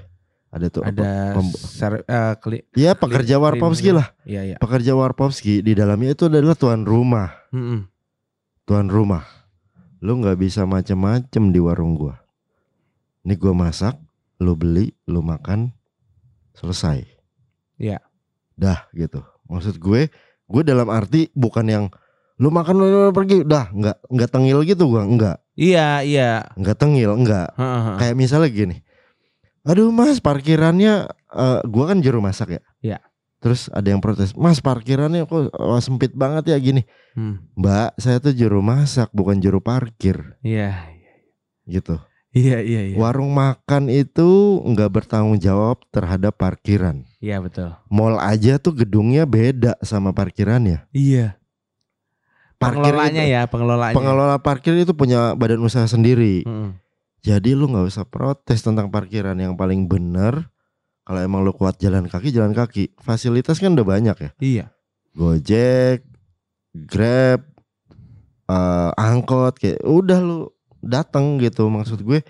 [0.49, 0.83] Ada tuh?
[0.83, 4.13] Ada ser- eh, kli- Ya pekerja Warpowski lah.
[4.25, 4.57] Iya iya.
[4.57, 7.33] Pekerja Warpowski di dalamnya itu adalah tuan rumah.
[7.53, 7.89] Mm-mm.
[8.65, 9.23] tuan rumah.
[10.03, 12.19] Lu nggak bisa macem-macem di warung gua.
[13.27, 13.99] Ini gua masak,
[14.39, 15.75] lu beli, lu makan,
[16.55, 17.03] selesai.
[17.75, 17.99] Iya.
[18.55, 19.19] Dah gitu.
[19.51, 20.07] Maksud gue,
[20.47, 21.85] gue dalam arti bukan yang
[22.39, 26.47] lu makan lu, lu pergi, dah nggak nggak tengil gitu gua, nggak Iya iya.
[26.55, 27.59] nggak tengil, nggak.
[27.99, 28.77] Kayak misalnya gini,
[29.67, 32.63] aduh mas parkirannya, eh, gua kan juru masak ya.
[32.79, 32.99] Iya.
[33.43, 36.87] Terus ada yang protes, mas parkirannya kok eh, sempit banget ya gini.
[37.19, 37.43] Hmm.
[37.59, 40.95] Mbak, saya tuh juru masak bukan juru parkir Iya.
[41.67, 41.99] gitu.
[42.37, 42.97] Iya iya iya.
[43.01, 47.09] Warung makan itu nggak bertanggung jawab terhadap parkiran.
[47.17, 47.73] Iya betul.
[47.89, 50.85] Mall aja tuh gedungnya beda sama parkirannya.
[50.93, 51.41] Iya.
[52.61, 53.97] Parkir Pengelolanya itu- ya, pengelolanya.
[53.97, 56.45] Pengelola parkir itu punya badan usaha sendiri.
[56.45, 56.77] Mm-mm.
[57.25, 60.53] Jadi lu nggak usah protes tentang parkiran yang paling bener.
[61.07, 62.93] Kalau emang lu kuat jalan kaki, jalan kaki.
[63.01, 64.31] Fasilitas kan udah banyak ya.
[64.37, 64.65] Iya.
[65.17, 66.05] Gojek,
[66.77, 67.41] Grab,
[68.47, 70.53] eh, angkot kayak udah lu
[70.87, 72.23] datang gitu maksud gue.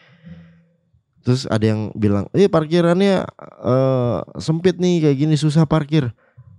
[1.20, 3.26] Terus ada yang bilang, "Eh parkirannya
[3.62, 6.14] eh, sempit nih kayak gini susah parkir."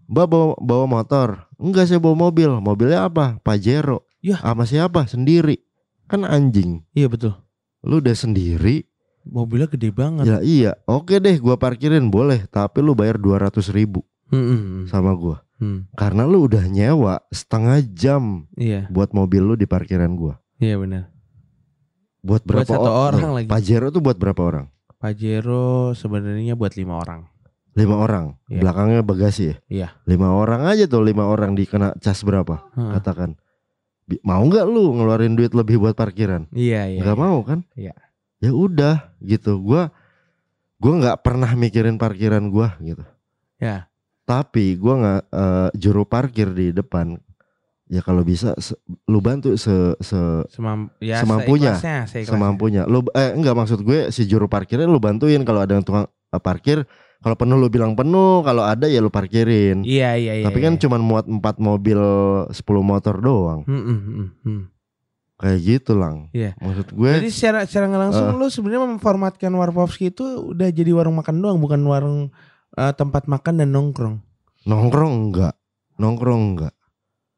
[0.07, 1.29] Mbak bawa, bawa motor.
[1.59, 2.47] Enggak saya bawa mobil.
[2.63, 3.43] Mobilnya apa?
[3.43, 4.07] Pajero.
[4.23, 4.39] Yah.
[4.39, 5.03] Sama siapa?
[5.03, 5.59] Sendiri.
[6.07, 6.87] Kan anjing.
[6.95, 7.35] Iya betul.
[7.83, 8.87] Lu udah sendiri.
[9.27, 10.23] Mobilnya gede banget.
[10.23, 10.71] Ya iya.
[10.87, 12.47] Oke deh gua parkirin boleh.
[12.47, 14.87] Tapi lu bayar 200 ribu Mm-mm.
[14.87, 15.43] sama gua.
[15.59, 15.91] Hmm.
[15.99, 18.87] Karena lu udah nyewa setengah jam Iya.
[18.87, 20.39] buat mobil lu di parkiran gua.
[20.63, 21.11] Iya benar.
[22.27, 23.47] Buat Buat berapa satu or- orang Loh, lagi.
[23.47, 24.65] Pajero tuh buat berapa orang?
[24.99, 27.23] Pajero sebenarnya buat lima orang.
[27.77, 28.35] Lima orang.
[28.51, 28.59] Iya.
[28.59, 29.55] Belakangnya bagasi ya.
[29.71, 29.87] Iya.
[30.03, 32.67] Lima orang aja tuh lima orang dikena cas berapa?
[32.75, 32.91] Heeh.
[32.99, 33.39] Katakan.
[34.23, 36.51] Mau nggak lu ngeluarin duit lebih buat parkiran?
[36.51, 36.99] Iya iya.
[36.99, 37.63] Nggak mau kan?
[37.77, 37.95] Iya.
[38.43, 39.61] Ya udah gitu.
[39.61, 39.93] Gua
[40.81, 43.05] gua nggak pernah mikirin parkiran gua gitu.
[43.61, 43.87] Ya.
[44.27, 47.15] Tapi gua nggak eh, juru parkir di depan.
[47.87, 50.19] Ya kalau bisa se- lu bantu se, se
[50.49, 51.75] Semam ya Semampunya.
[51.75, 52.27] seikhlasnya, seikhlasnya.
[52.29, 52.81] semampunya.
[52.83, 56.37] Lu eh enggak maksud gue si juru parkirnya lu bantuin kalau ada yang tukang eh,
[56.37, 56.83] parkir.
[57.17, 59.81] Kalau penuh lu bilang penuh, kalau ada ya lu parkirin.
[59.81, 60.45] Iya iya iya.
[60.45, 60.79] Tapi kan iya.
[60.79, 61.97] cuman muat 4 mobil
[62.45, 62.53] 10
[62.83, 63.63] motor doang.
[63.63, 64.61] Mm, mm, mm, mm.
[65.37, 66.29] Kayak gitu lang.
[66.29, 66.53] Iya.
[66.57, 68.35] Maksud gue Jadi secara secara langsung Eh.
[68.35, 72.19] lu sebenarnya memformatkan Warpowski itu udah jadi warung makan doang, bukan warung
[72.75, 74.21] eh, tempat makan dan nongkrong.
[74.63, 75.55] nongkrong enggak.
[75.95, 76.73] Nongkrong enggak.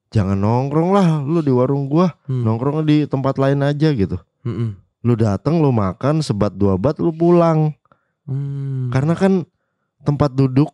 [0.10, 2.18] Jangan nongkrong lah lu di warung gua.
[2.26, 2.42] Hmm.
[2.42, 4.18] Nongkrong di tempat lain aja gitu.
[4.42, 4.74] Mm-mm.
[5.06, 7.72] Lu datang lu makan sebat dua bat lu pulang.
[8.26, 8.90] Hmm.
[8.90, 9.46] Karena kan
[10.02, 10.74] tempat duduk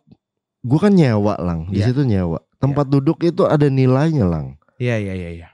[0.64, 1.92] gua kan nyewa lang, di Iya.
[1.92, 2.40] situ nyewa.
[2.56, 4.56] Tempat duduk itu ada nilainya lang.
[4.80, 5.48] Iya iya iya iya.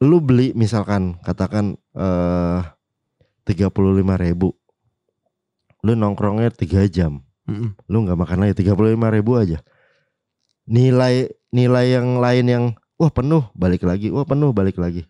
[0.00, 2.60] Lu beli misalkan katakan eh
[3.44, 4.54] 35 ribu.
[5.82, 7.26] Lu nongkrongnya 3 jam.
[7.50, 7.74] Mm-mm.
[7.90, 9.58] Lu nggak makan lagi 35 ribu aja.
[10.70, 12.64] Nilai nilai yang lain yang
[12.96, 15.06] wah penuh balik lagi, wah penuh balik lagi.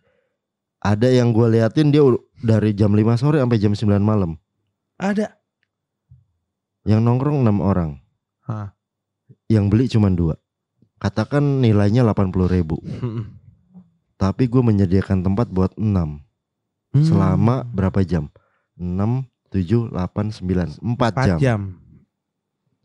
[0.81, 2.01] Ada yang gua liatin dia
[2.41, 4.37] dari jam 5 sore sampai jam 9 malam.
[4.97, 5.37] Ada.
[6.85, 8.01] Yang nongkrong 6 orang.
[8.49, 8.73] Hah.
[9.45, 10.41] Yang beli cuma dua.
[10.97, 12.81] Katakan nilainya 80 ribu.
[12.81, 13.37] Mm-mm.
[14.17, 16.21] Tapi gue menyediakan tempat buat 6
[16.91, 17.07] Hmm.
[17.07, 18.27] Selama berapa jam?
[18.75, 21.37] 6, 7, 8, 9 4 Empat jam.
[21.39, 21.61] jam.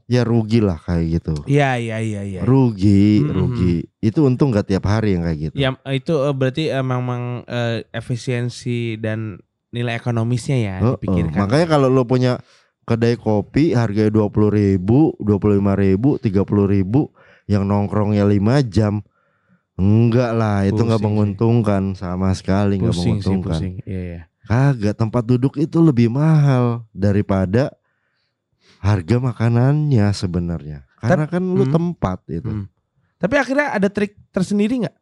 [0.07, 2.41] Ya rugi lah kayak gitu Iya iya iya iya.
[2.47, 3.35] Rugi, Mm-mm.
[3.35, 7.23] rugi Itu untung gak tiap hari yang kayak gitu Ya itu eh, berarti emang memang
[7.51, 9.43] eh, efisiensi dan
[9.75, 11.43] nilai ekonomisnya ya dipikirkan.
[11.43, 12.39] Makanya kalau lo punya
[12.87, 17.11] kedai kopi harganya 20 ribu, 25 ribu, 30 ribu
[17.51, 19.03] Yang nongkrongnya 5 jam
[19.77, 21.05] Enggak lah, itu nggak sih.
[21.05, 23.61] menguntungkan sama sekali nggak pusing sih menguntungkan.
[23.61, 23.75] pusing.
[23.85, 24.21] Iya iya.
[24.47, 27.77] Kagak, tempat duduk itu lebih mahal daripada
[28.87, 30.87] harga makanannya sebenarnya.
[31.03, 31.75] Karena kan lu hmm.
[31.75, 32.47] tempat itu.
[32.47, 32.67] Hmm.
[33.19, 34.97] Tapi akhirnya ada trik tersendiri nggak?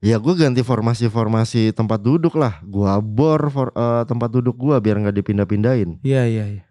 [0.00, 2.56] Ya gue ganti formasi-formasi tempat duduk lah.
[2.64, 6.00] Gua bor for, eh, tempat duduk gua biar nggak dipindah-pindahin.
[6.00, 6.64] Iya iya iya.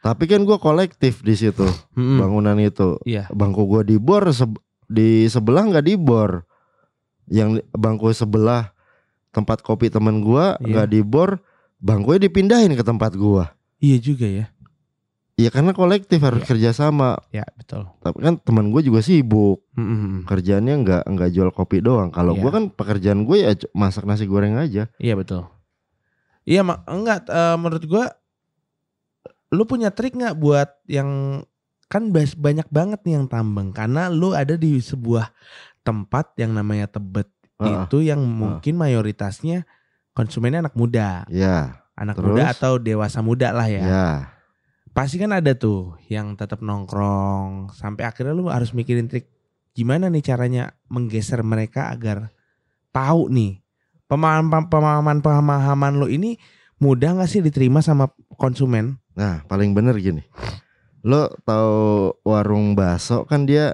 [0.00, 1.66] Tapi kan gua kolektif di situ
[1.98, 2.22] Mm-mm.
[2.22, 2.94] bangunan itu.
[3.02, 3.26] Iya.
[3.34, 6.46] Bangku gua dibor seb- di sebelah nggak dibor.
[7.26, 8.70] Yang bangku sebelah
[9.34, 10.66] tempat kopi temen gua Iya.
[10.70, 11.42] nggak dibor,
[11.82, 13.50] bangkunya dipindahin ke tempat gua.
[13.82, 14.46] Iya juga ya.
[15.40, 16.48] Iya karena kolektif harus Iya.
[16.52, 17.16] kerja sama.
[17.32, 17.88] Ya betul.
[17.98, 19.64] Tapi kan teman gue juga sibuk.
[19.72, 20.28] Mm-mm.
[20.28, 22.12] Kerjaannya nggak nggak jual kopi doang.
[22.12, 22.40] Kalau Iya.
[22.44, 24.92] gua kan pekerjaan gue ya masak nasi goreng aja.
[25.00, 25.48] Iya betul.
[26.44, 28.04] Iya mak enggak eh, menurut gua
[29.50, 31.42] lu punya trik nggak buat yang
[31.90, 35.34] kan banyak banget nih yang tambang karena lu ada di sebuah
[35.82, 37.26] tempat yang namanya Tebet
[37.58, 37.82] Heeh.
[37.82, 39.66] itu yang mungkin mayoritasnya
[40.14, 42.30] konsumennya anak muda, Ya, anak Terus?
[42.30, 44.08] muda atau dewasa muda lah ya, ya.
[45.00, 49.32] Pasti kan ada tuh yang tetap nongkrong sampai akhirnya lu harus mikirin trik
[49.72, 52.28] gimana nih caranya menggeser mereka agar
[52.92, 53.64] tahu nih
[54.12, 56.36] pemahaman pemahaman pemahaman lo ini
[56.84, 59.00] mudah nggak sih diterima sama konsumen?
[59.16, 60.20] Nah, paling bener gini.
[61.00, 63.72] Lo tahu warung bakso kan dia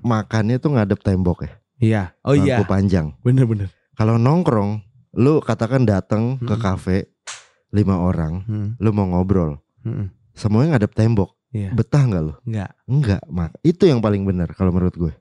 [0.00, 1.52] makannya tuh ngadep tembok ya.
[1.84, 2.02] Iya.
[2.24, 2.64] Oh iya.
[2.64, 3.12] Panjang.
[3.20, 3.68] Bener-bener.
[3.92, 4.80] Kalau nongkrong,
[5.20, 6.64] lu katakan datang ke Mm-mm.
[6.64, 7.12] kafe
[7.76, 8.68] lima orang, Hmm.
[8.80, 11.36] lu mau ngobrol, hmm, semuanya ngadep tembok.
[11.52, 11.76] Iya.
[11.76, 12.34] Betah nggak lu?
[12.48, 12.70] Enggak.
[12.88, 13.52] Enggak, mak.
[13.60, 15.12] Itu yang paling bener kalau menurut gue.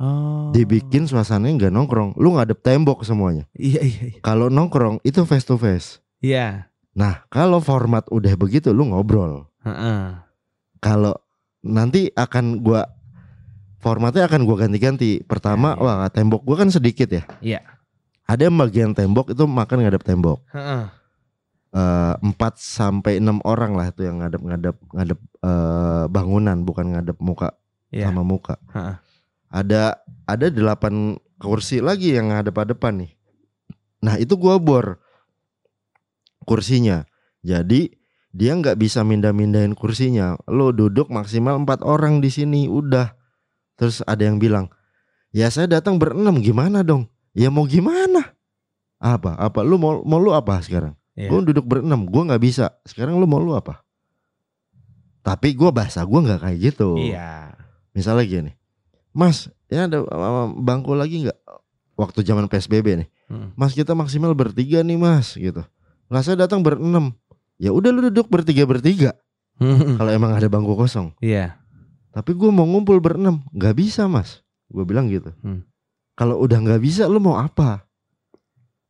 [0.00, 0.48] Oh.
[0.54, 3.44] Dibikin suasananya nggak nongkrong, lu ngadep tembok semuanya.
[3.52, 4.20] Iya iya iya.
[4.24, 6.00] Kalau nongkrong itu face to face.
[6.24, 6.70] Iya.
[6.96, 9.44] Nah, kalau format udah begitu lu ngobrol.
[9.60, 10.16] Heeh.
[10.80, 11.12] Kalau
[11.60, 12.88] nanti akan gua
[13.82, 15.20] formatnya akan gua ganti-ganti.
[15.20, 15.84] Pertama, Ya, ya.
[15.84, 17.22] wah tembok gua kan sedikit ya.
[17.44, 17.60] Iya.
[18.24, 20.40] Ada yang bagian tembok itu makan ngadep tembok.
[20.54, 20.99] Heeh.
[21.70, 27.54] Eh, Empat sampai enam orang lah itu yang ngadep-ngadep ngadep eh, bangunan bukan ngadep muka
[27.90, 28.10] Iya.
[28.10, 28.54] sama muka.
[28.74, 28.96] Heeh.
[29.50, 33.12] Ada ada delapan kursi lagi yang ngadep-hadepan nih.
[34.02, 34.98] Nah itu gua bor
[36.46, 37.06] kursinya.
[37.42, 37.90] Jadi
[38.30, 40.38] dia nggak bisa mindah-mindahin kursinya.
[40.46, 43.14] Lo duduk maksimal empat orang di sini udah.
[43.74, 44.70] Terus ada yang bilang,
[45.34, 47.10] ya saya datang berenam gimana dong?
[47.34, 48.34] Ya mau gimana?
[49.02, 49.34] Apa?
[49.34, 49.64] Apa?
[49.64, 50.94] Lu mau mau lu apa sekarang?
[51.20, 51.28] Iya.
[51.28, 52.80] Gue duduk berenam, gue nggak bisa.
[52.88, 53.84] Sekarang lu mau lu apa?
[55.20, 56.96] Tapi gue bahasa gue nggak kayak gitu.
[56.96, 57.52] Iya.
[57.92, 58.52] Misalnya gini,
[59.12, 61.38] Mas, ya ada uh, bangku lagi nggak?
[62.00, 63.54] Waktu zaman PSBB nih, Hmm.
[63.54, 65.62] Mas kita maksimal bertiga nih Mas, gitu.
[66.10, 67.14] Lah saya datang berenam.
[67.62, 69.14] Ya udah lu duduk bertiga bertiga.
[69.62, 69.94] Hmm.
[69.94, 71.14] Kalau emang ada bangku kosong.
[71.22, 71.54] Iya.
[72.10, 74.42] Tapi gue mau ngumpul berenam, nggak bisa Mas.
[74.66, 75.30] Gue bilang gitu.
[75.46, 75.62] Hmm.
[76.18, 77.86] Kalau udah nggak bisa, lu mau apa?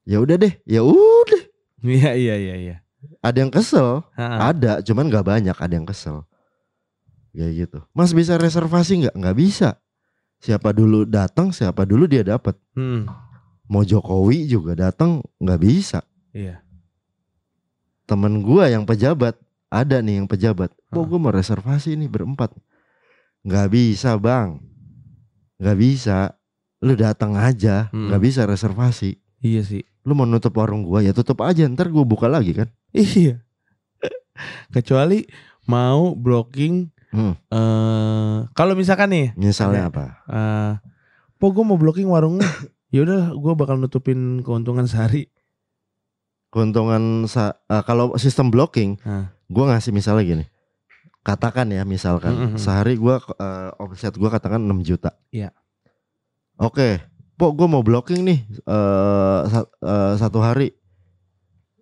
[0.09, 1.30] Ya udah deh, ya udah.
[1.81, 2.77] Iya iya iya iya.
[3.24, 4.39] Ada yang kesel, Heeh.
[4.40, 5.57] ada, cuman nggak banyak.
[5.57, 6.28] Ada yang kesel.
[7.32, 7.78] Kayak gitu.
[7.97, 9.16] Mas bisa reservasi nggak?
[9.16, 9.69] Nggak bisa.
[10.40, 12.57] Siapa dulu datang, siapa dulu dia dapat.
[12.77, 13.09] Hmm.
[13.70, 16.05] Mau Jokowi juga datang nggak bisa.
[16.36, 16.61] Iya.
[18.05, 19.39] Temen gua yang pejabat
[19.70, 20.74] ada nih yang pejabat.
[20.90, 22.51] Oh gue mau reservasi nih berempat.
[23.47, 24.59] Nggak bisa bang.
[25.62, 26.19] Nggak bisa.
[26.82, 27.86] Lu datang aja.
[27.94, 28.11] Hmm.
[28.11, 29.15] Nggak bisa reservasi.
[29.39, 29.86] Iya sih.
[30.02, 31.64] Lu mau nutup warung gua ya tutup aja.
[31.64, 32.68] Ntar gua buka lagi kan.
[32.97, 33.43] Iya.
[34.68, 35.27] Kecuali
[35.66, 37.35] mau blocking Hmm.
[37.51, 40.22] eh kalau misalkan nih Misalnya apa?
[40.31, 40.72] eh
[41.36, 42.47] po gue mau blocking warungnya
[42.94, 45.27] ya udah gue bakal nutupin keuntungan sehari
[46.48, 49.31] Keuntungan sa- eh, kalau sistem blocking, Hah.
[49.47, 50.44] gua ngasih misalnya gini.
[51.20, 52.59] Katakan ya misalkan Mm-mm.
[52.59, 55.14] sehari gua eh, omset gua katakan 6 juta.
[55.31, 55.51] Iya.
[56.56, 56.98] Oke,
[57.40, 60.76] Pok gua mau blocking nih eh, sa- eh, satu hari.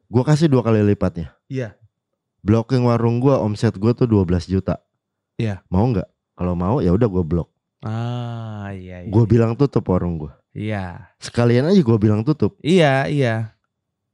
[0.07, 1.35] Gua kasih dua kali lipatnya.
[1.47, 1.75] Iya.
[2.41, 4.79] Blocking warung gua omset gua tuh 12 juta.
[5.35, 5.67] Iya.
[5.67, 6.07] Mau nggak?
[6.33, 7.49] Kalau mau ya udah gua blok.
[7.79, 10.35] ah iya iya Gua bilang tutup warung gua.
[10.51, 12.59] iya Sekalian aja gua bilang tutup.
[12.59, 13.55] iya iya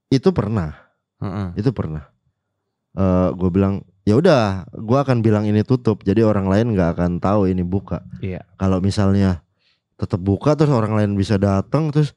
[0.09, 0.77] Itu pernah.
[1.17, 1.57] Heeh.
[1.57, 2.09] itu pernah
[2.95, 7.13] eh gue bilang ya udah gue akan bilang ini tutup jadi orang lain nggak akan
[7.17, 8.45] tahu ini buka Iya.
[8.55, 9.41] kalau misalnya
[9.95, 12.13] tetap buka terus orang lain bisa datang terus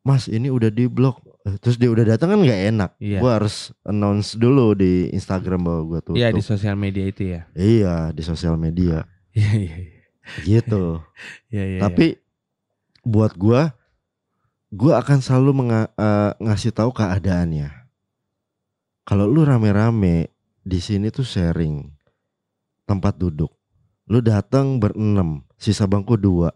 [0.00, 3.18] mas ini udah di blok Eh, terus dia udah datang kan nggak enak Iya.
[3.18, 7.48] gue harus announce dulu di Instagram bahwa gue tutup Iya di sosial media itu ya.
[7.54, 9.06] iya di sosial media
[9.38, 10.00] Iya iya iya.
[10.44, 11.00] gitu
[11.54, 11.80] Iya iya.
[11.80, 12.20] tapi
[13.00, 13.62] buat gue
[14.68, 17.72] gue akan selalu menga- eh, ngasih tahu keadaannya
[19.02, 20.28] kalau lu rame-rame
[20.60, 21.88] di sini tuh sharing
[22.84, 23.48] tempat duduk
[24.04, 26.52] lu datang berenam sisa bangku dua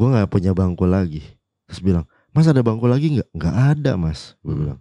[0.00, 1.20] gue nggak punya bangku lagi.
[1.68, 3.28] Terus bilang mas ada bangku lagi nggak?
[3.30, 4.32] Nggak ada mas.
[4.40, 4.60] Gue Hmm.
[4.64, 4.78] bilang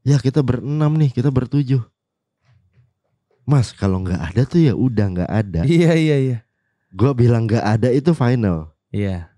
[0.00, 1.80] ya kita berenam nih kita bertujuh.
[3.42, 5.60] Mas kalau nggak ada tuh ya udah nggak ada.
[5.64, 6.38] Iya iya iya.
[6.90, 8.68] gue bilang nggak ada itu final.
[8.90, 9.30] Iya.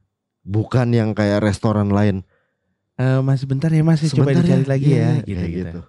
[0.42, 2.26] bukan yang kayak restoran lain.
[2.98, 5.38] Eh masih bentar ya Mas, ya, coba Sebentar dicari ya, lagi iya, ya, iya, gitu
[5.38, 5.80] kayak gitu.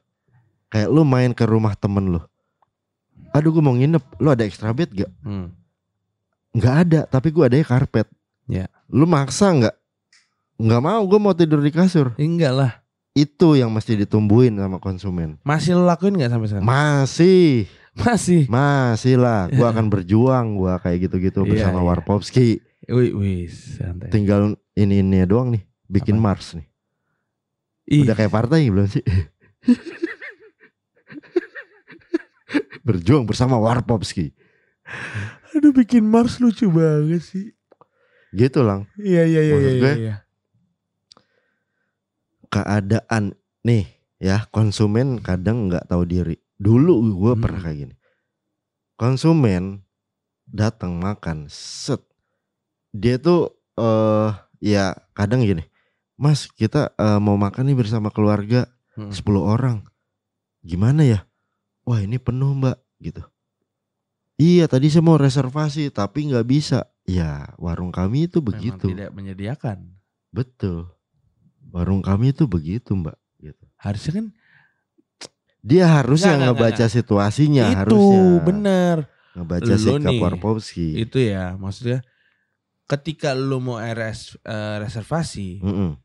[0.69, 2.21] kayak lu main ke rumah temen lu.
[3.31, 4.21] Aduh gue mau nginep.
[4.21, 5.49] Lu ada extra bed gak Hmm.
[6.53, 8.05] nggak ada tapi gue ada karpet
[8.45, 8.67] Ya.
[8.87, 9.75] lu maksa nggak
[10.55, 12.71] nggak mau gue mau tidur di kasur Enggak lah.
[13.13, 16.65] itu yang mesti ditumbuhin sama konsumen Masih lo lakuin nggak sampai sekarang?
[16.65, 18.41] masih Masih.
[18.47, 21.87] masih lah gue akan berjuang gue kayak gitu-gitu Iya, bersama iya.
[21.87, 22.47] Warpovski
[22.83, 24.11] Wih, wih, santai.
[24.11, 26.35] tinggal ini ini doang nih bikin Apa?
[26.35, 26.67] Mars nih
[27.85, 29.03] Ih, udah kayak partai belum sih
[32.83, 34.35] berjuang bersama Warpovski
[35.53, 37.47] aduh bikin Mars lucu banget sih.
[38.33, 38.89] Gitu lang.
[38.97, 40.15] Iya, iya, iya, Maksud iya, gue, iya.
[42.49, 43.85] keadaan nih
[44.17, 46.35] ya konsumen kadang nggak tahu diri.
[46.57, 47.41] Dulu gue Hmm.
[47.41, 47.95] pernah kayak gini.
[48.95, 49.81] Konsumen
[50.45, 51.99] datang makan set.
[52.93, 54.29] Dia tuh eh
[54.61, 55.65] ya kadang gini
[56.13, 59.09] mas kita eh, mau makan nih bersama keluarga Hmm.
[59.09, 59.81] 10 orang.
[60.61, 61.25] Gimana ya?
[61.83, 63.25] Wah ini penuh mbak gitu.
[64.37, 69.11] Iya tadi saya mau reservasi tapi nggak bisa ya warung kami itu Memang begitu tidak
[69.11, 69.77] menyediakan.
[70.29, 70.87] betul
[71.69, 74.25] warung kami itu begitu mbak gitu Harusnya kan
[75.59, 78.97] dia harusnya Nggak, nggak, ngebaca situasinya itu harusnya bener.
[79.33, 82.03] ngebaca Lu sikap nih, Warpovski Itu ya, maksudnya
[82.85, 85.95] ketika lu mau RS eh, reservasi, Mm-mm.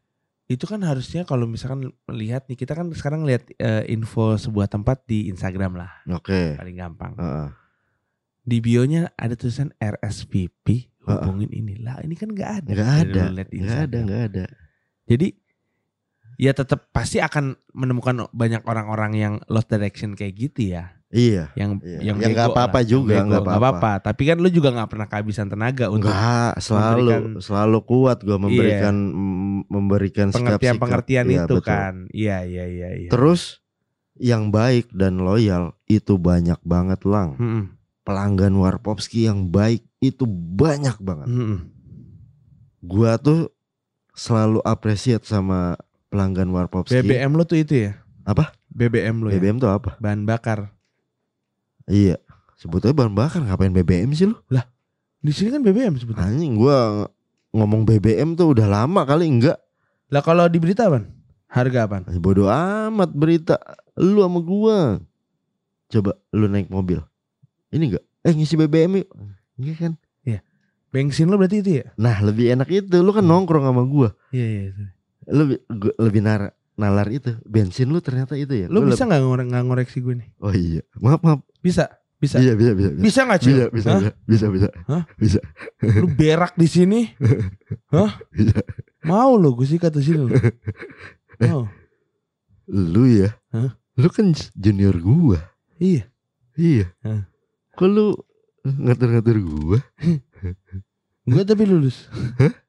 [0.46, 5.04] itu kan harusnya kalau misalkan melihat nih kita kan sekarang lihat eh, info sebuah tempat
[5.04, 7.12] di Instagram lah, oke paling gampang.
[7.18, 7.48] Heeh.
[8.48, 12.00] Di bionya ada tulisan RSVP hubungin ini lah.
[12.00, 12.70] Ini kan nggak ada.
[12.70, 13.22] nggak ada
[13.52, 14.44] nggak ada nggak ada
[15.04, 15.28] Jadi
[16.36, 20.96] ya tetap pasti akan menemukan banyak orang-orang yang lost direction kayak gitu ya.
[21.08, 21.98] iya Yang Iya.
[22.04, 23.92] yang Yang nggak bego apa-apa lah, juga, nggak apa-apa.
[24.02, 27.08] Tapi kan lu juga nggak pernah kehabisan tenaga untuk Enggak, selalu
[27.40, 31.64] selalu kuat gua memberikan m- memberikan pengertian-pengertian Iya, itu betul.
[31.64, 31.94] kan.
[32.12, 33.10] Iya iya iya iya.
[33.10, 33.64] Terus
[34.14, 37.36] yang baik dan loyal itu banyak banget lang.
[37.36, 37.77] Mm-mm.
[38.08, 40.24] Pelanggan Warpovski yang baik itu
[40.56, 41.28] banyak banget.
[41.28, 41.68] Mm-mm.
[42.80, 43.52] Gua tuh
[44.16, 45.76] selalu apresiat sama
[46.08, 47.04] pelanggan Warpovski.
[47.04, 48.00] BBM lu tuh itu ya?
[48.24, 48.56] Apa?
[48.72, 49.36] BBM lu ya?
[49.36, 50.00] BBM tuh apa?
[50.00, 50.72] Bahan bakar.
[51.84, 52.16] Iya.
[52.56, 54.40] Sebetulnya bahan bakar ngapain BBM sih lu?
[55.20, 56.32] Di sini kan BBM sebetulnya.
[56.32, 57.12] Anjing gua ng-
[57.60, 59.60] ngomong BBM tuh udah lama kali enggak.
[60.08, 61.04] Lah kalau di berita apa?
[61.48, 62.08] Harga apa?
[62.16, 63.60] Bodoh amat berita
[64.00, 64.78] lu sama gua.
[65.88, 67.04] Coba lu naik mobil.
[67.68, 68.04] Ini enggak?
[68.22, 69.08] Eh ngisi BBM yuk.
[69.58, 69.92] Iya kan?
[70.88, 71.92] Bensin lu berarti itu ya?
[72.00, 73.04] Nah, lebih enak itu.
[73.04, 73.44] Lu kan Hmm.
[73.44, 74.08] nongkrong sama gua.
[74.32, 74.62] Iya iya.
[74.72, 74.82] itu.
[75.28, 76.40] Lebih gua- lebih nar
[76.74, 77.36] nalar itu.
[77.44, 78.66] Bensin lu ternyata itu ya.
[78.72, 80.28] Lu Gua bisa nggak ngore nggak ngoreksi gue nih?
[80.40, 80.80] Oh iya.
[80.96, 81.44] Maaf, maaf.
[81.60, 82.40] Bisa, bisa.
[82.40, 82.88] Bisa, bisa, bisa.
[82.88, 83.52] Bisa, Bisa nggak Cil?
[83.52, 84.68] bisa, bisa, bisa, bisa.
[84.88, 85.04] Hah?
[85.20, 85.40] Bisa.
[85.84, 87.00] Lu berak di sini?
[87.92, 88.16] Hah?
[88.32, 88.56] Bisa.
[89.04, 90.32] Mau lu gue sikat di sini lu.
[91.44, 91.68] Mau.
[92.64, 93.28] Lu ya.
[93.52, 93.76] Hah?
[93.92, 95.36] Lu kan junior gua.
[95.76, 96.08] Iya.
[96.56, 96.96] Iya.
[97.04, 97.28] Hah.
[97.78, 98.10] Kok lu
[98.66, 99.78] ngatur-ngatur gua?
[101.30, 102.10] Gue tapi lulus.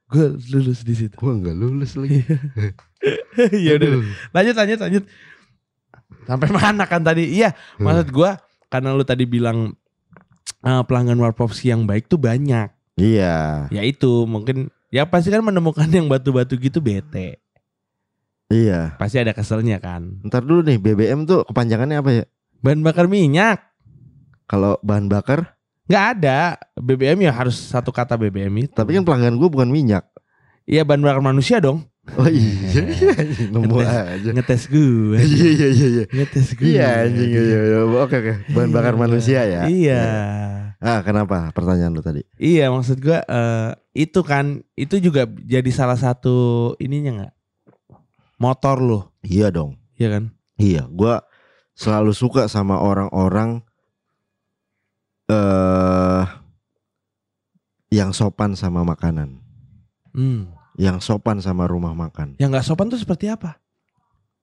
[0.06, 1.18] Gue lulus di situ.
[1.18, 2.22] Gua nggak lulus lagi.
[3.49, 3.90] Iya udah.
[3.90, 4.06] Aduh.
[4.30, 5.03] Lanjut lanjut lanjut.
[6.30, 7.26] Sampai mana kan tadi?
[7.41, 8.38] Iya, maksud gua
[8.69, 9.73] karena lu tadi bilang
[10.61, 12.69] eh, pelanggan Warpovski yang baik tuh banyak.
[12.99, 13.65] Iya.
[13.73, 17.41] Ya itu mungkin ya pasti kan menemukan yang batu-batu gitu bete.
[18.53, 18.94] Iya.
[19.02, 20.22] Pasti ada keselnya kan.
[20.22, 22.23] Ntar dulu nih BBM tuh kepanjangannya apa ya?
[22.61, 23.68] Bahan bakar minyak
[24.49, 25.53] Kalau bahan bakar,
[25.85, 26.57] nggak ada.
[26.73, 28.73] BBM ya harus satu kata BBM itu.
[28.73, 30.09] tapi kan pelanggan gua bukan minyak.
[30.65, 31.85] Iya bahan bakar manusia dong.
[32.17, 32.81] Oh iya,
[33.53, 33.85] nemu Ngetes.
[33.93, 34.30] aja.
[34.34, 35.17] Ngetes gue.
[35.30, 36.05] Iya iya iya iya.
[36.09, 36.65] Ngetes gue.
[36.65, 37.80] Iya anjing iya, iya.
[37.85, 38.34] Oke oke.
[38.49, 39.01] Bahan bakar Iya.
[39.05, 39.61] manusia ya.
[39.69, 40.03] Iya.
[40.81, 41.53] Ah kenapa?
[41.53, 42.26] Pertanyaan lu tadi.
[42.41, 46.34] Iya maksud gua eh, itu kan itu juga jadi salah satu
[46.81, 47.34] ininya nggak
[48.38, 49.77] motor lo, Iya dong.
[49.93, 50.31] ya kan?
[50.55, 51.21] Iya, gua
[51.76, 53.61] selalu suka sama orang-orang
[55.30, 56.23] eh
[57.89, 59.38] yang sopan sama makanan,
[60.14, 60.49] Hmm.
[60.76, 62.38] yang sopan sama rumah makan.
[62.38, 63.57] Yang nggak sopan tuh seperti apa?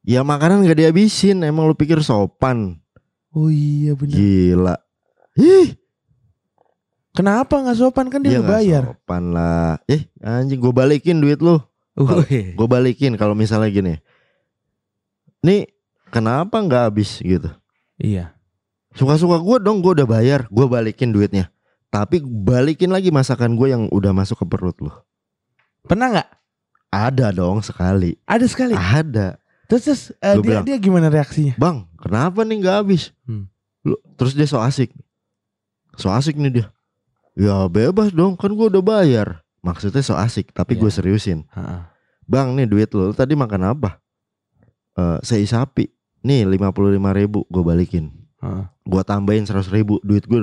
[0.06, 2.78] Ya makanan gak dihabisin, emang lu pikir sopan?
[3.34, 4.14] Oh iya benar.
[4.14, 4.76] Gila.
[5.34, 5.74] Ih,
[7.10, 8.82] Kenapa nggak sopan kan dia ya nggak bayar?
[8.92, 9.80] sopan lah.
[9.88, 11.56] Eh, anjing gue balikin duit lu.
[12.52, 13.96] Gue balikin kalau misalnya gini.
[15.40, 15.64] Nih,
[16.12, 17.48] kenapa nggak habis gitu?
[17.96, 18.35] Iya.
[18.96, 21.52] Suka-suka gue dong, gue udah bayar, gue balikin duitnya.
[21.88, 24.92] Tapi balikin lagi masakan gue yang udah masuk ke perut lu.
[25.84, 26.28] Pernah nggak?
[26.88, 28.16] Ada dong sekali.
[28.24, 28.72] Ada sekali.
[28.74, 29.36] Ada.
[29.66, 30.64] Terus, terus Gua dia bilang.
[30.64, 31.54] dia gimana reaksinya?
[31.56, 33.10] Bang, kenapa nih nggak habis?
[33.22, 33.50] Hmm.
[33.82, 34.90] Lu, terus dia so asik.
[35.94, 36.66] So asik nih dia.
[37.36, 39.44] Ya bebas dong, kan gue udah bayar.
[39.60, 40.96] Maksudnya so asik, tapi gue Iya.
[40.96, 41.44] seriusin.
[41.52, 41.80] Heeh.
[42.24, 44.00] Bang nih duit lu tadi makan apa?
[44.94, 45.86] Eh, sei sapi.
[46.22, 46.72] Nih 55
[47.12, 48.10] ribu gue balikin.
[48.38, 48.64] Heeh.
[48.82, 49.96] Gue tambahin 100 ribu.
[50.00, 50.38] Duit gue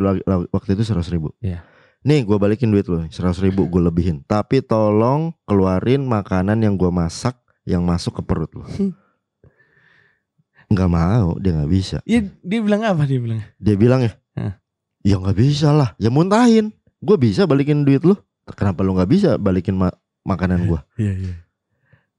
[0.49, 1.29] waktu itu 100 ribu.
[1.39, 1.61] Iya.
[2.03, 6.91] nih gue balikin duit lu seratus ribu gue lebihin tapi tolong keluarin makanan yang gue
[6.91, 7.31] masak
[7.63, 8.67] yang masuk ke perut lu
[10.67, 13.39] nggak mau dia nggak bisa Iya, dia bilang apa dia bilang?
[13.55, 14.53] dia bilang ya Hah.
[14.99, 19.29] ya nggak bisa lah ya muntahin gue bisa balikin duit lu kenapa lu nggak bisa
[19.37, 21.33] balikin ma- makanan gue Iya, iya.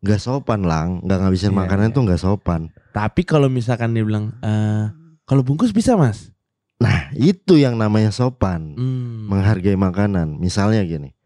[0.01, 1.95] nggak sopan lang nggak ngabisin Iya, makanan iya.
[1.95, 4.87] tuh nggak sopan Tapi kalau misalkan dia bilang, eh
[5.25, 6.33] kalau bungkus bisa mas?
[6.75, 8.77] nah itu yang namanya sopan.
[8.77, 9.31] Hmm.
[9.31, 10.37] menghargai makanan.
[10.37, 11.17] Misalnya gini.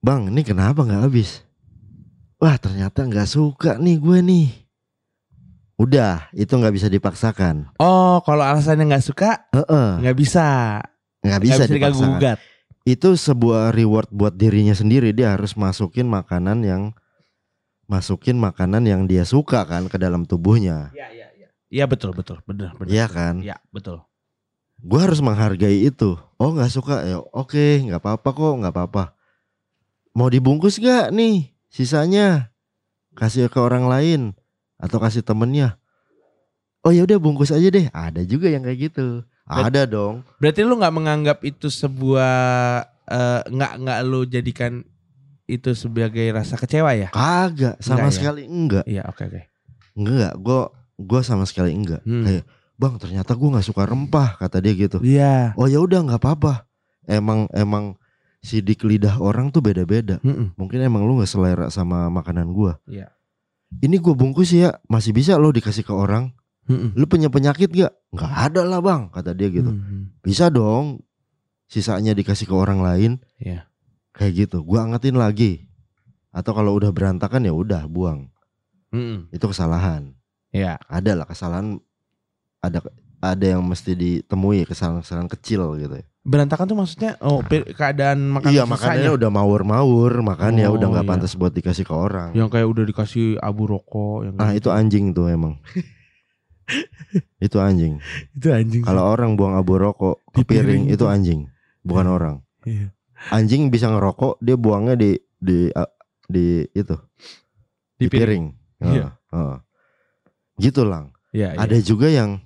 [0.00, 1.42] Bang ini kenapa nggak habis?
[2.40, 4.48] Wah ternyata nggak suka nih gue nih.
[5.76, 7.68] Udah itu nggak bisa dipaksakan.
[7.76, 9.44] Oh, kalau alasannya nggak suka,
[10.00, 10.80] nggak bisa.
[11.20, 12.16] nggak bisa bisa diganggu dipaksakan.
[12.22, 12.38] gugat.
[12.86, 15.10] itu sebuah reward buat dirinya sendiri.
[15.12, 16.82] Dia harus masukin makanan yang
[17.90, 20.94] masukin makanan yang dia suka kan ke dalam tubuhnya.
[20.94, 21.15] Iya, iya,
[21.68, 21.84] iya.
[21.84, 22.90] Betul, betul, benar, benar.
[22.90, 24.02] Iya kan Iya, betul.
[24.76, 29.04] gue harus menghargai itu oh nggak suka ya oke nggak apa-apa kok nggak apa-apa
[30.12, 32.52] mau dibungkus gak nih sisanya
[33.12, 34.20] kasih ke orang lain
[34.76, 35.80] atau kasih temennya
[36.80, 40.60] oh ya udah bungkus aja deh ada juga yang kayak gitu Bet- ada dong Berarti
[40.60, 42.36] lu nggak menganggap itu sebuah
[43.08, 44.84] eh, nggak nggak lu jadikan
[45.46, 47.08] itu sebagai rasa kecewa ya?
[47.08, 48.16] kagak sama Enggak ya?
[48.18, 49.42] sekali enggak Iya, oke oke.
[49.94, 50.60] enggak gue
[50.96, 52.24] gue sama sekali enggak Hmm.
[52.24, 52.44] kayak
[52.76, 55.52] bang ternyata gue nggak suka rempah kata dia gitu Iya.
[55.56, 56.68] oh ya udah nggak apa-apa
[57.04, 57.96] emang emang
[58.40, 60.54] sidik lidah orang tuh beda-beda Mm-mm.
[60.54, 62.78] mungkin emang lu nggak selera sama makanan gua.
[62.86, 63.10] Iya.
[63.66, 66.30] Ini gua bungkus ya, masih bisa lo dikasih ke orang.
[66.70, 66.94] Mm-mm.
[66.94, 67.90] Lu punya penyakit gak?
[68.14, 69.74] Nggak ada lah bang, kata dia gitu.
[69.74, 70.22] Mm.
[70.22, 71.02] Bisa dong,
[71.66, 73.12] sisanya dikasih ke orang lain.
[73.42, 73.66] Iya.
[74.14, 75.66] Kayak gitu, gua angetin lagi.
[76.30, 78.30] Atau kalau udah berantakan ya udah buang.
[78.94, 79.26] Mm-mm.
[79.34, 80.14] Itu kesalahan.
[80.50, 80.78] Iya.
[80.82, 81.78] Ada lah kesalahan.
[82.58, 82.80] Ada
[83.16, 85.94] ada yang mesti ditemui kesalahan-kesalahan kecil gitu.
[85.94, 86.06] ya.
[86.20, 91.04] Berantakan tuh maksudnya oh pe- keadaan makan iya makanannya udah mawur-mawur, makannya Oh, udah nggak
[91.04, 91.12] iya.
[91.12, 92.30] pantas buat dikasih ke orang.
[92.32, 94.74] yang kayak udah dikasih abu rokok yang Nah kayak itu gitu.
[94.74, 95.54] anjing tuh emang.
[97.38, 98.02] itu anjing.
[98.32, 98.82] itu anjing.
[98.82, 101.06] Kalau orang buang abu rokok Di ke piring piring itu itu.
[101.06, 101.40] anjing,
[101.80, 102.34] bukan orang.
[102.62, 102.90] Iya.
[103.30, 105.94] Anjing bisa ngerokok, dia buangnya di di a-
[106.26, 106.96] di itu
[107.96, 108.44] di, piring.
[108.82, 109.08] Iya.
[109.08, 109.56] Heeh, heeh.
[110.56, 111.12] Gitu lang.
[111.30, 111.54] Iya.
[111.54, 112.40] Ada juga yang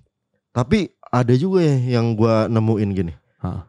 [0.51, 3.12] tapi ada juga ya yang gua nemuin gini.
[3.39, 3.62] Heeh.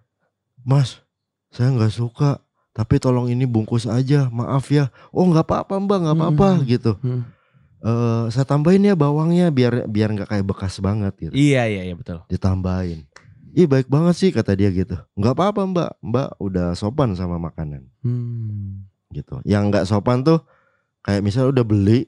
[0.61, 1.01] Mas,
[1.49, 2.41] saya nggak suka.
[2.71, 4.87] Tapi tolong ini bungkus aja, maaf ya.
[5.11, 6.69] Oh nggak apa-apa mbak, nggak apa-apa Mm-mm.
[6.71, 6.91] gitu.
[7.03, 7.27] Hmm.
[7.81, 11.33] Eh, saya tambahin ya bawangnya biar biar nggak kayak bekas banget gitu.
[11.33, 12.23] Iya, iya, iya betul.
[12.29, 13.03] ditambahin.
[13.51, 14.95] Ih baik banget sih kata dia gitu.
[15.19, 18.87] Nggak apa-apa mbak, mbak udah sopan sama makanan Hmm.
[19.11, 19.43] gitu.
[19.43, 20.39] Yang nggak sopan tuh
[21.03, 22.07] kayak misal udah beli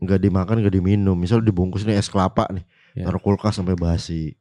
[0.00, 1.14] nggak dimakan nggak diminum.
[1.14, 2.64] Misal dibungkus nih es kelapa nih,
[2.96, 3.06] Ya.
[3.06, 4.34] taruh kulkas sampai basi.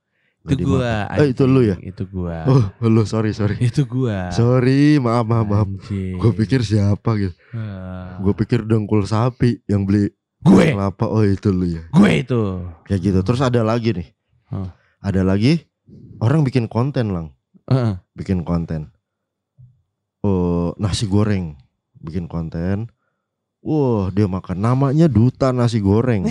[0.47, 1.05] Itu gua.
[1.11, 1.17] dimakan.
[1.19, 1.75] Eh, itu lu ya?
[1.83, 2.47] Itu gua.
[2.47, 3.59] Oh lu sorry sorry.
[3.59, 4.31] Itu gua.
[4.31, 5.67] Sorry maaf maaf maaf.
[5.67, 6.15] Anjing.
[6.15, 7.35] Gue pikir siapa gitu.
[7.51, 8.17] Ah.
[8.23, 10.09] Gue pikir dengkul sapi yang beli
[10.39, 11.11] gue, kelapa.
[11.11, 11.83] Oh itu lu ya.
[11.91, 12.41] gue itu.
[12.87, 13.19] Kayak gitu.
[13.27, 14.07] Terus ada lagi nih.
[14.55, 14.71] Oh.
[15.03, 15.67] Ada lagi
[16.23, 17.35] orang bikin konten lang.
[17.67, 17.99] Heeh.
[18.15, 18.89] bikin konten.
[20.19, 21.55] Oh, nasi goreng
[21.99, 22.91] bikin konten.
[23.59, 26.27] Wah, dia makan namanya duta nasi goreng.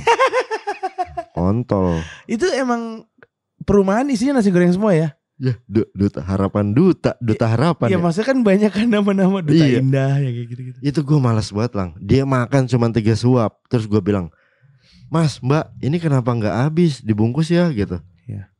[1.37, 2.01] Kontol.
[2.25, 3.05] Itu emang
[3.63, 5.09] perumahan isinya nasi goreng semua ya?
[5.39, 7.95] Ya, du- duta harapan duta, duta harapan.
[7.95, 8.03] Iya, ya.
[8.03, 9.79] maksudnya kan banyak kan nama-nama duta Iya.
[9.79, 10.79] indah ya kayak gitu-gitu.
[10.83, 11.91] Itu gue malas banget lang.
[12.03, 13.55] Dia makan cuma tiga suap.
[13.71, 14.35] Terus gue bilang,
[15.07, 17.01] Mas, Mbak, ini kenapa nggak habis?
[17.01, 18.03] Dibungkus ya gitu.
[18.27, 18.51] Iya.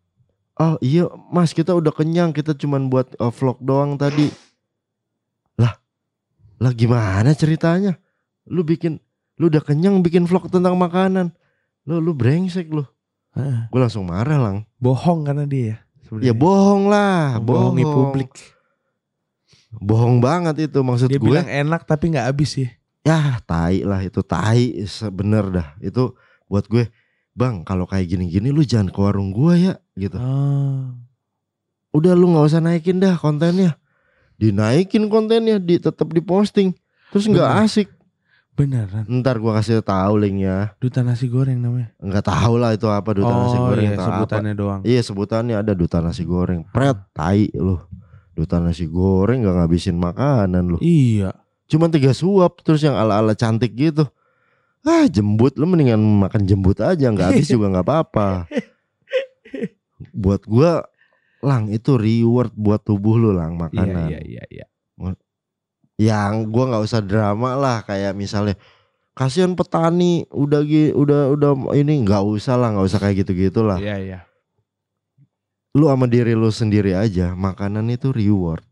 [0.55, 2.31] Oh iya, Mas, kita udah kenyang.
[2.31, 4.31] Kita cuman buat uh, vlog doang tadi.
[5.59, 5.75] Lah,
[6.63, 7.99] lah gimana ceritanya?
[8.49, 8.97] Lu bikin,
[9.37, 11.31] lu udah kenyang bikin vlog tentang makanan.
[11.85, 12.83] Lu, lu brengsek lu.
[13.33, 13.69] Heeh.
[13.69, 14.57] Gue langsung marah lang.
[14.77, 15.77] Bohong karena dia ya.
[16.25, 17.77] Ya bohong lah, bohong.
[17.77, 18.33] Bohongi publik.
[19.71, 21.29] Bohong banget itu maksud Dia gue.
[21.29, 22.69] bilang enak tapi nggak habis ya.
[23.05, 26.13] ya tai lah itu tai sebener dah itu
[26.45, 26.89] buat gue
[27.33, 30.93] bang kalau kayak gini-gini lu jangan ke warung gua ya gitu Oh.
[31.91, 33.77] udah lu nggak usah naikin dah kontennya
[34.37, 36.73] dinaikin kontennya di tetap diposting
[37.09, 37.89] terus nggak asik
[38.59, 39.07] Beneran.
[39.09, 41.95] ntar gua kasih tahu linknya Duta nasi goreng namanya.
[41.97, 44.81] nggak tahu lah itu apa duta oh, nasi goreng iya, atau apa sebutannya doang.
[44.83, 47.79] iya sebutannya ada duta nasi goreng pret tai lu
[48.35, 51.31] duta nasi goreng nggak ngabisin makanan lu Iya.
[51.67, 54.09] Cuma tiga suap terus yang ala-ala cantik gitu.
[54.81, 58.49] Ah jembut lu mendingan makan jembut aja nggak habis juga nggak apa-apa.
[60.15, 60.83] Buat gua
[61.39, 64.09] lang itu reward buat tubuh lu lang Iya, makanan.
[64.11, 64.67] iya, iya, iya.
[65.99, 68.55] Yang gua nggak usah drama lah kayak misalnya
[69.13, 70.63] kasihan petani udah
[70.95, 73.83] udah udah ini nggak usah lah nggak usah kayak gitu-gitu lah.
[73.83, 74.19] Iya, iya.
[75.75, 78.65] lu sama diri lu sendiri aja makanan itu reward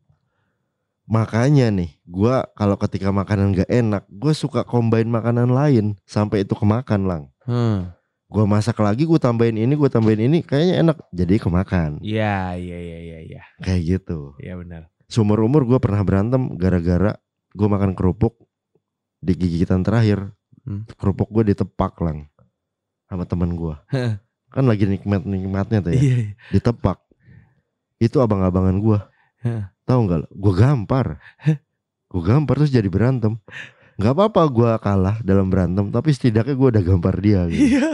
[1.06, 6.58] makanya nih gua kalau ketika makanan gak enak gue suka combine makanan lain sampai itu
[6.58, 7.94] kemakan lang Hmm.
[8.26, 12.78] gua masak lagi gue tambahin ini gue tambahin ini kayaknya enak jadi kemakan Iya, iya,
[12.80, 13.42] iya, iya, iya.
[13.62, 14.90] kayak gitu Iya benar.
[15.06, 17.14] Seumur umur gue pernah berantem gara-gara
[17.56, 18.36] gue makan kerupuk
[19.22, 20.34] di gigitan terakhir.
[20.66, 20.82] Hmm.
[20.98, 22.26] kerupuk gue ditepak lang
[23.06, 23.74] sama teman gue
[24.50, 26.00] kan lagi nikmat nikmatnya tuh ya.
[26.00, 26.16] Iya.
[26.50, 26.98] ditepak.
[28.02, 28.98] Itu abang-abangan gue
[29.86, 31.06] tahu nggak gue gampar.
[32.06, 33.38] Gue gampar terus jadi berantem.
[33.98, 37.62] Nggak apa-apa gue kalah dalam berantem tapi setidaknya gue udah gampar dia gitu.
[37.62, 37.90] Iya.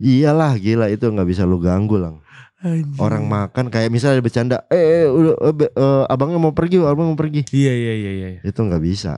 [0.00, 2.24] iyalah gila itu nggak bisa lu ganggu lang
[2.60, 2.96] anjing.
[2.96, 7.16] orang makan kayak misalnya bercanda eh, eh, udah eh, eh, abangnya mau pergi abang mau
[7.16, 8.28] pergi Iya, iya, iya, iya.
[8.40, 9.16] itu nggak bisa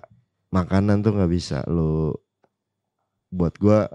[0.49, 2.15] makanan tuh nggak bisa lu
[3.29, 3.89] buat gua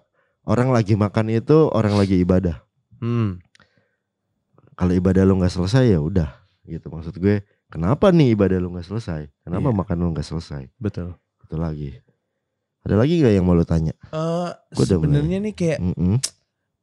[0.44, 2.64] orang lagi makan itu orang lagi ibadah
[2.98, 3.38] Hmm.
[4.74, 6.34] kalau ibadah lu nggak selesai ya udah
[6.64, 9.78] gitu maksud gue kenapa nih ibadah lu nggak selesai kenapa Iya.
[9.78, 11.14] makan lu nggak selesai Betul.
[11.40, 11.92] itu lagi
[12.82, 16.18] ada lagi nggak yang mau lu tanya Eh Gua udah sebenarnya nih kayak Mm-mm,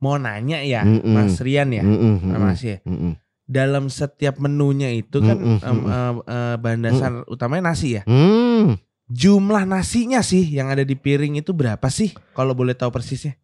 [0.04, 1.08] mau nanya ya, Mm-mm.
[1.08, 2.76] Mas Rian ya, mm-mm, mm-mm, Mas ya.
[2.84, 3.16] mm-mm.
[3.44, 5.88] Dalam setiap menunya itu kan Mm-mm, em, mm-mm.
[5.88, 8.02] eh, eh, bahan dasar utamanya nasi ya.
[8.04, 12.12] Hmm, Jumlah nasinya sih yang ada di piring itu berapa sih?
[12.32, 13.36] Kalau boleh tahu persisnya?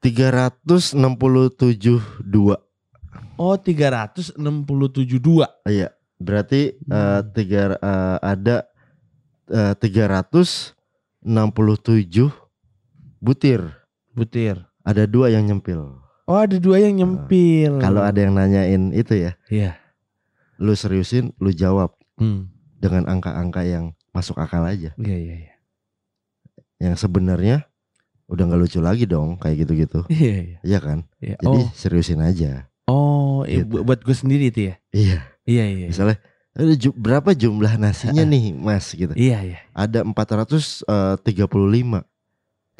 [0.00, 0.96] 367
[2.20, 2.56] dua
[3.36, 4.36] Oh, 367
[5.16, 5.48] dua.
[5.64, 7.24] Iya, berarti Hmm.
[7.32, 8.68] tiga eh, ada
[9.48, 12.30] eh, 367
[13.18, 13.60] butir.
[14.10, 14.69] butir.
[14.90, 16.02] Ada dua yang nyempil.
[16.26, 17.78] Oh, ada dua yang nyempil.
[17.78, 19.78] Kalau ada yang nanyain itu ya, Iya.
[20.58, 22.50] lu seriusin, lu jawab Hmm.
[22.76, 24.92] dengan angka-angka yang masuk akal aja.
[24.94, 25.52] Iya, iya, iya.
[26.80, 27.56] Yang sebenarnya
[28.26, 30.00] udah nggak lucu lagi dong, kayak gitu-gitu.
[30.10, 30.56] Iya, iya.
[30.62, 30.98] Iya kan?
[31.18, 31.34] iya.
[31.38, 32.66] Jadi Oh, seriusin aja.
[32.86, 33.70] oh, iya, Gitu.
[33.70, 34.74] bu- buat gue sendiri itu ya.
[34.90, 35.18] Iya.
[35.46, 35.66] Iya, iya.
[35.66, 35.86] iya.
[35.90, 36.16] Misalnya,
[36.54, 38.92] "Eh, ju- berapa jumlah nasinya nih, Mas?
[38.92, 39.10] Gitu.
[39.14, 39.58] Iya, iya.
[39.72, 42.02] Ada 435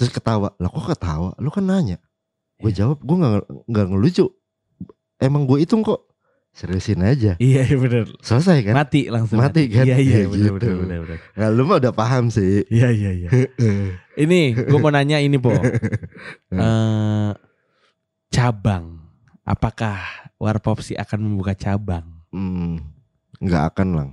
[0.01, 0.57] Terus ketawa.
[0.57, 1.37] Lah kok ketawa?
[1.37, 2.01] Lu kan nanya.
[2.57, 2.89] Gue Iya.
[2.89, 3.33] jawab, gue nggak
[3.69, 4.27] nggak ngelucu.
[5.21, 6.09] Emang gue hitung kok.
[6.51, 7.37] Seriusin aja.
[7.39, 8.09] Iya, iya benar.
[8.25, 8.75] Selesai kan?
[8.75, 9.39] Mati langsung.
[9.39, 9.87] Mati kan?
[9.87, 10.53] Iya, iya, Ya benar, gitu.
[10.59, 11.19] benar, benar, benar.
[11.37, 12.65] Nah, lu mah udah paham sih.
[12.67, 13.29] Iya, iya, iya.
[14.25, 15.53] Ini gue mau nanya ini, Po.
[16.51, 17.31] Eh,
[18.29, 18.99] cabang.
[19.47, 19.99] Apakah
[20.37, 22.07] Warpopsi akan membuka cabang?
[22.31, 22.83] Hmm,
[23.39, 24.11] nggak akan lang.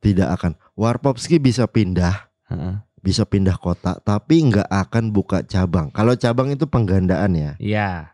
[0.00, 0.54] Tidak akan.
[0.72, 2.74] Warpopski bisa pindah, Heeh.
[3.06, 5.94] Bisa pindah kota, tapi nggak akan buka cabang.
[5.94, 7.52] Kalau cabang itu penggandaan ya.
[7.62, 8.10] Iya,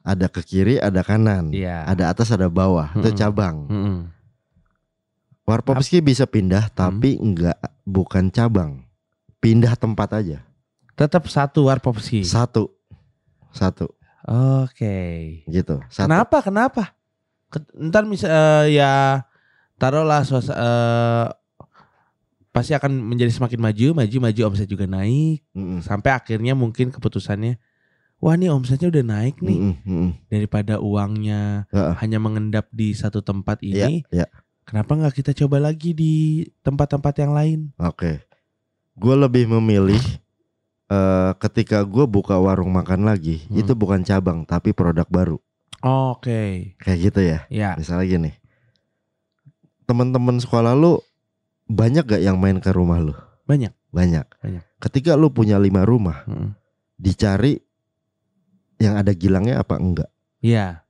[0.00, 1.52] Ada ke kiri, ada kanan.
[1.52, 1.84] iya.
[1.84, 2.88] Ada atas, ada bawah.
[2.96, 3.20] Itu Mm-mm.
[3.20, 3.56] cabang.
[3.68, 3.98] Mm-mm.
[5.44, 8.82] Warpopski bisa pindah, tapi nggak bukan cabang.
[9.38, 10.38] Pindah tempat aja.
[10.94, 12.22] Tetap satu Warpopsi.
[12.22, 12.70] Satu,
[13.50, 13.90] satu,
[14.62, 15.42] Oke.
[15.44, 15.82] gitu.
[15.86, 16.06] Satu.
[16.06, 16.36] Kenapa?
[16.40, 16.82] Kenapa?
[17.46, 19.26] Ke- Ntar misal eh, ya
[19.76, 21.26] taruhlah suasa, eh,
[22.52, 25.80] pasti akan menjadi semakin maju, maju, maju omset juga naik Mm-mm.
[25.80, 27.56] sampai akhirnya mungkin keputusannya
[28.20, 30.10] wah nih omsetnya udah naik nih Mm-mm, mm-mm.
[30.28, 31.94] daripada uangnya Heeh.
[31.98, 34.04] hanya mengendap di satu tempat Iya, ini.
[34.08, 34.28] iya.
[34.62, 36.12] Kenapa nggak kita coba lagi di
[36.60, 37.60] tempat-tempat yang lain?
[37.82, 38.22] Oke.
[38.94, 39.98] Gue lebih memilih
[40.86, 43.58] eh ketika gue buka warung makan lagi, Hmm.
[43.58, 45.38] itu bukan cabang tapi produk baru.
[45.82, 47.38] Oke, Kayak gitu ya.
[47.50, 47.70] ya.
[47.74, 48.30] Misalnya gini.
[49.82, 51.02] Teman-teman sekolah lu
[51.72, 53.16] banyak gak yang main ke rumah lu?
[53.48, 53.72] Banyak.
[53.90, 54.26] Banyak.
[54.40, 54.64] Banyak.
[54.78, 56.52] Ketika lu punya lima rumah, Mm.
[56.96, 57.60] dicari
[58.78, 60.10] yang ada gilangnya apa enggak?
[60.40, 60.82] Iya.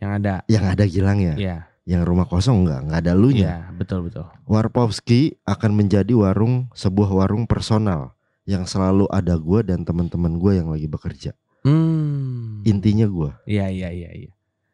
[0.00, 0.34] Yang ada.
[0.46, 1.34] Yang ada gilangnya.
[1.36, 1.56] Iya.
[1.84, 2.80] Yang rumah kosong enggak?
[2.86, 3.48] Enggak ada lunya.
[3.50, 4.26] Iya, betul betul.
[4.44, 8.14] Warpowski akan menjadi warung sebuah warung personal
[8.44, 11.32] yang selalu ada gue dan teman-teman gue yang lagi bekerja.
[11.60, 12.64] Hmm.
[12.64, 14.30] Intinya gue, Iya, iya, iya, iya.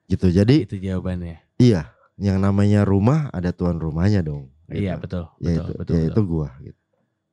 [0.06, 0.30] gitu.
[0.30, 1.42] Jadi Itu jawabannya.
[1.58, 4.54] iya, yang namanya rumah ada tuan rumahnya dong.
[4.68, 4.78] Gitu.
[4.78, 5.24] Iya, betul.
[5.38, 6.10] Ya Betul, itu, betul, ya betul.
[6.10, 6.48] itu gue.
[6.62, 6.80] Gitu.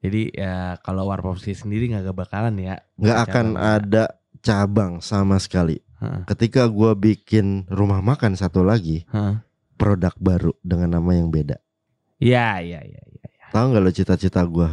[0.03, 2.75] Jadi ya kalau Warpopsi sendiri nggak bakalan ya.
[2.95, 3.73] Nggak akan cabang.
[3.79, 4.03] ada
[4.39, 5.79] cabang sama sekali.
[6.27, 9.07] Ketika gue bikin rumah makan satu lagi,
[9.73, 11.55] produk baru dengan nama yang beda.
[12.19, 13.27] Iya, iya, iya, iya.
[13.55, 14.67] Tahu nggak lo cita-cita gue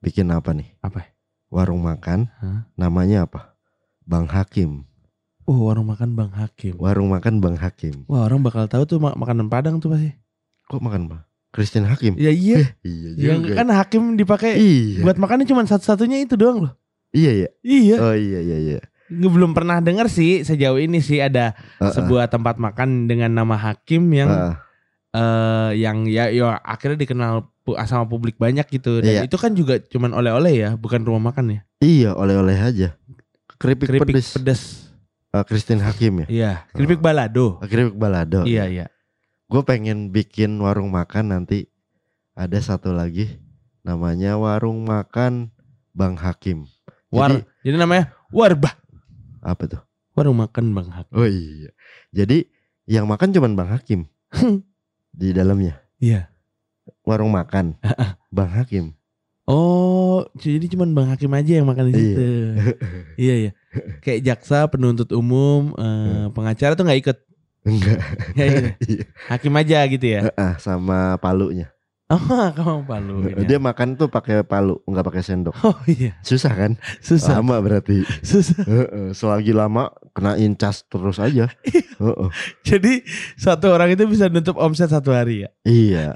[0.00, 0.72] bikin apa nih?
[0.80, 1.12] Apa?
[1.52, 2.32] Warung makan,
[2.72, 3.52] namanya apa?
[4.08, 4.88] Bang Hakim.
[5.44, 6.78] Oh, warung makan Bang Hakim.
[6.78, 8.06] Warung makan Bang Hakim.
[8.06, 10.14] Wah, orang bakal tahu tuh mak- makanan Padang tuh pasti.
[10.70, 11.22] Kok makan Bang?
[11.52, 12.16] Christian Hakim.
[12.16, 12.72] Ya iya.
[12.80, 15.04] Iya Yang kan Hakim dipakai Iya.
[15.04, 16.72] buat makannya cuma satu-satunya itu doang loh.
[17.12, 17.48] Iya ya.
[17.60, 17.96] Iya.
[18.00, 18.78] Oh iya iya iya.
[19.06, 21.92] Nggak belum pernah dengar sih sejauh ini sih ada Uh-uh.
[21.92, 24.56] sebuah tempat makan dengan nama Hakim yang Uh-uh.
[25.12, 27.44] eh yang ya ya akhirnya dikenal
[27.84, 29.22] sama publik banyak gitu dan Iya.
[29.28, 31.60] itu kan juga cuman oleh-oleh ya, bukan rumah makan ya.
[31.78, 32.88] Iya oleh-oleh aja.
[33.60, 34.28] Keripik, Keripik pedes.
[34.32, 34.62] pedas.
[35.30, 36.26] eh, Christine Hakim ya.
[36.26, 37.60] Iya, keripik balado.
[37.62, 38.42] Keripik balado.
[38.42, 38.86] Iya, iya.
[39.52, 41.68] Gue pengen bikin warung makan nanti.
[42.32, 43.28] Ada satu lagi
[43.84, 45.52] namanya warung makan
[45.92, 46.64] Bang Hakim.
[47.12, 47.28] War.
[47.28, 48.72] Jadi Jadi namanya Warbah.
[49.44, 49.82] apa tuh?
[50.16, 51.12] Warung makan Bang Hak.
[51.12, 51.68] Oh iya.
[52.08, 52.48] Jadi
[52.88, 54.08] yang makan cuman Bang Hakim
[55.12, 55.84] di dalamnya.
[56.00, 56.32] Iya.
[57.04, 57.76] Warung makan
[58.32, 58.96] Bang Hakim.
[59.44, 62.00] Oh, jadi cuman Bang Hakim aja yang makan di Iya.
[62.00, 62.24] situ.
[63.20, 63.50] iya, iya.
[64.00, 67.18] Kayak jaksa, penuntut umum, eh, pengacara tuh nggak ikut.
[67.62, 67.98] Enggak.
[68.82, 69.06] Iya.
[69.30, 70.30] Hakim aja gitu ya.
[70.34, 71.70] Ah, sama palunya.
[72.12, 72.20] Oh,
[72.52, 73.14] kamu palu.
[73.24, 73.48] ini.
[73.48, 75.56] Dia makan tuh pakai palu, nggak pakai sendok.
[75.64, 76.72] Oh iya, Susah kan?
[77.00, 77.40] susah.
[77.40, 78.04] Lama berarti.
[78.20, 78.60] Susah.
[78.68, 81.48] Heeh, Selagi lama kena incas terus aja.
[82.04, 82.28] Heeh.
[82.68, 83.00] Jadi
[83.40, 85.50] satu orang itu bisa nutup omset satu hari ya.
[85.64, 86.06] Iya.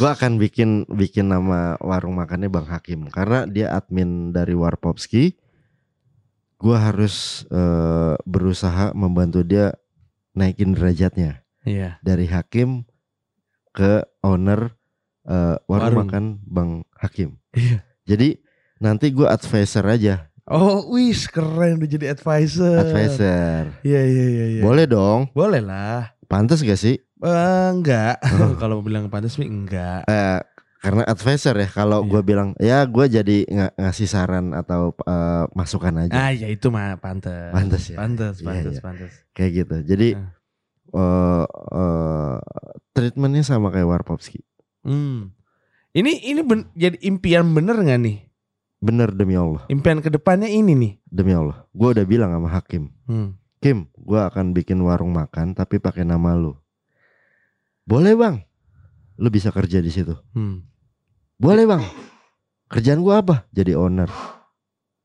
[0.00, 5.36] Gua akan bikin bikin nama warung makannya Bang Hakim karena dia admin dari Warpopski.
[6.56, 9.76] Gua harus eh, berusaha membantu dia
[10.32, 11.96] naikin derajatnya Iya.
[12.00, 12.84] dari Hakim
[13.70, 14.74] ke owner
[15.22, 15.98] eh, warung, Warung.
[16.02, 17.38] makan Bang Hakim.
[17.54, 17.86] Iya.
[18.02, 18.42] Jadi
[18.78, 22.82] nanti gua advisor aja, Oh, wis keren udah jadi advisor.
[22.82, 23.78] advisor.
[23.86, 24.62] Iya, iya, iya, iya.
[24.66, 25.30] Boleh dong.
[25.30, 26.10] Boleh lah.
[26.26, 26.98] Pantas gak sih?
[26.98, 28.18] Eh, enggak.
[28.18, 28.50] Oh.
[28.60, 30.02] Kalau bilang pantas sih enggak.
[30.10, 30.38] Eh,
[30.82, 31.68] karena advisor ya.
[31.68, 32.10] Kalau Iya.
[32.10, 36.12] gue bilang ya gue jadi ng- ngasih saran atau eh, masukan aja.
[36.12, 37.54] Ah, ya itu mah pantas.
[37.54, 37.96] Pantas ya?
[37.96, 38.82] Pantas, Iya, pantas, iya.
[38.82, 39.12] pantas.
[39.30, 39.76] Kayak gitu.
[39.86, 40.28] Jadi Ah.
[40.92, 42.36] eh eh,
[42.92, 44.42] treatmentnya sama kayak Warpopski.
[44.82, 45.30] Hmm.
[45.92, 48.18] Ini ini ben- jadi impian bener nggak nih?
[48.78, 50.92] Bener demi Allah, Impian ke depannya ini nih.
[51.04, 51.62] demi Allah.
[51.70, 53.38] Gue udah bilang sama Hakim, Hmm.
[53.56, 56.58] Kim, gue akan bikin warung makan tapi pakai nama lu.
[57.84, 58.42] Boleh bang,
[59.16, 60.18] lu bisa kerja di situ.
[60.32, 60.66] Hmm.
[61.42, 61.82] Boleh bang.
[62.70, 63.50] Kerjaan gue apa?
[63.50, 64.06] Jadi owner.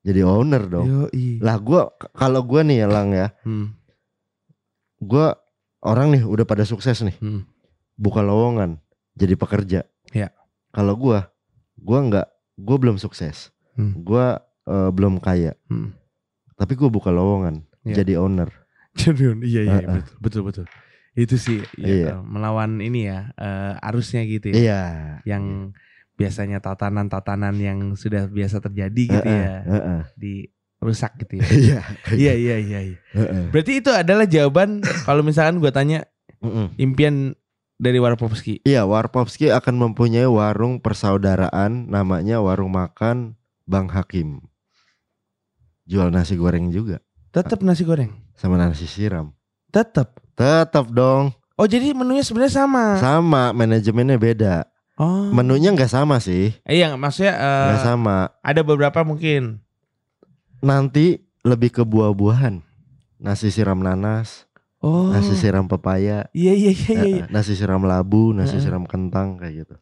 [0.05, 0.85] Jadi owner dong.
[0.85, 1.41] Yoi.
[1.41, 1.81] Lah gue
[2.13, 3.73] kalau gue nih ya lang ya, Hmm.
[4.97, 5.27] gue
[5.81, 7.17] orang nih udah pada sukses nih.
[7.19, 7.43] Hmm.
[7.97, 8.77] buka lowongan
[9.17, 9.81] jadi pekerja.
[10.13, 10.29] Ya.
[10.69, 11.33] Kalau gua,
[11.73, 12.27] gua nggak,
[12.61, 13.49] gua belum sukses.
[13.73, 14.05] Hmm.
[14.05, 14.37] Gua
[14.69, 15.57] eh, belum kaya.
[15.65, 15.97] Hmm.
[16.53, 17.97] Tapi gua buka lowongan Ya.
[17.97, 18.53] jadi owner.
[18.93, 19.93] Jadi iya iya Ah, ah.
[19.97, 20.65] betul betul betul.
[21.17, 22.07] Itu sih ya, Iya.
[22.13, 24.57] eh, melawan ini ya eh, arusnya gitu ya.
[24.61, 24.81] Iya.
[25.25, 25.43] Yang
[26.17, 30.01] biasanya tatanan-tatanan yang sudah biasa terjadi gitu Heeh, ya heeh.
[30.17, 31.45] dirusak gitu ya.
[31.47, 31.79] Iya.
[32.17, 32.79] iya iya iya.
[32.83, 32.97] iya.
[33.13, 33.43] heeh.
[33.53, 36.09] Berarti itu adalah jawaban kalau misalkan gue tanya
[36.75, 37.37] impian
[37.77, 38.65] dari Warpopski.
[38.65, 44.41] Iya, Warpopski akan mempunyai warung persaudaraan namanya Warung Makan Bang Hakim.
[45.85, 46.99] Jual nasi goreng juga
[47.29, 48.11] Tetap nasi goreng.
[48.33, 49.31] sama nasi siram.
[49.69, 50.17] Tetap.
[50.33, 51.31] Tetap dong.
[51.53, 52.97] Oh jadi menunya sebenarnya sama.
[52.97, 54.55] Sama, manajemennya beda.
[54.97, 55.29] Oh.
[55.29, 56.57] Menunya nggak sama sih.
[56.65, 58.17] Eh, iya maksudnya eh, Nggak sama.
[58.41, 59.61] ada beberapa mungkin.
[60.57, 62.65] nanti lebih ke buah-buahan.
[63.17, 65.09] Nasi siram nanas, Oh.
[65.09, 67.01] nasi siram pepaya, Iya iya iya iya.
[67.03, 67.23] iya.
[67.23, 68.63] eh, nasi siram labu, nasi Heeh.
[68.63, 69.75] siram kentang kayak gitu.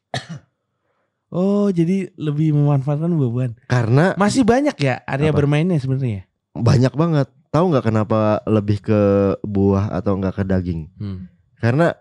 [1.28, 3.54] Oh jadi lebih memanfaatkan buah-buahan.
[3.66, 5.38] Karena Masih banyak ya area Apa?
[5.38, 6.28] bermainnya sebenarnya.
[6.54, 7.28] banyak banget.
[7.52, 9.02] Tahu nggak kenapa lebih ke
[9.42, 10.82] buah atau nggak ke daging?
[10.96, 11.28] Hmm.
[11.56, 11.92] Karena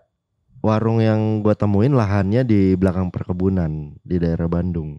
[0.65, 4.97] warung yang gua temuin lahannya di belakang perkebunan di daerah Bandung.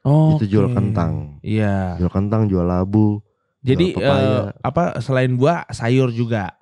[0.00, 0.38] Oh.
[0.38, 1.42] Itu jual kentang.
[1.42, 1.98] Iya.
[1.98, 3.20] Jual kentang, jual labu,
[3.60, 6.54] Jadi jual eh, apa selain buah sayur juga.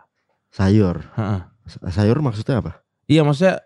[0.49, 1.05] sayur.
[1.15, 1.41] Heeh.
[1.87, 2.81] Sayur maksudnya apa?
[3.05, 3.61] Iya maksudnya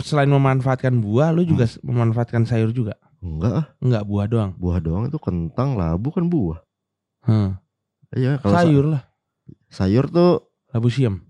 [0.00, 2.96] selain memanfaatkan buah, lu juga s- memanfaatkan sayur juga.
[3.20, 4.50] Enggak, ah, Enggak buah doang.
[4.56, 6.58] buah doang itu kentang, labu kan buah.
[7.22, 7.54] Hmm.
[8.10, 9.02] Iya, kalau sa- Sayur lah.
[9.68, 11.22] sayur tuh Labu siam.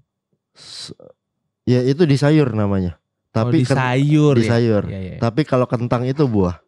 [1.64, 2.96] Ya itu di sayur namanya.
[2.96, 4.34] oh, Tapi di ken- sayur.
[4.34, 4.50] di ya?
[4.52, 4.82] sayur.
[4.86, 5.16] Iya, iya.
[5.16, 6.58] Tapi kalau kentang itu buah.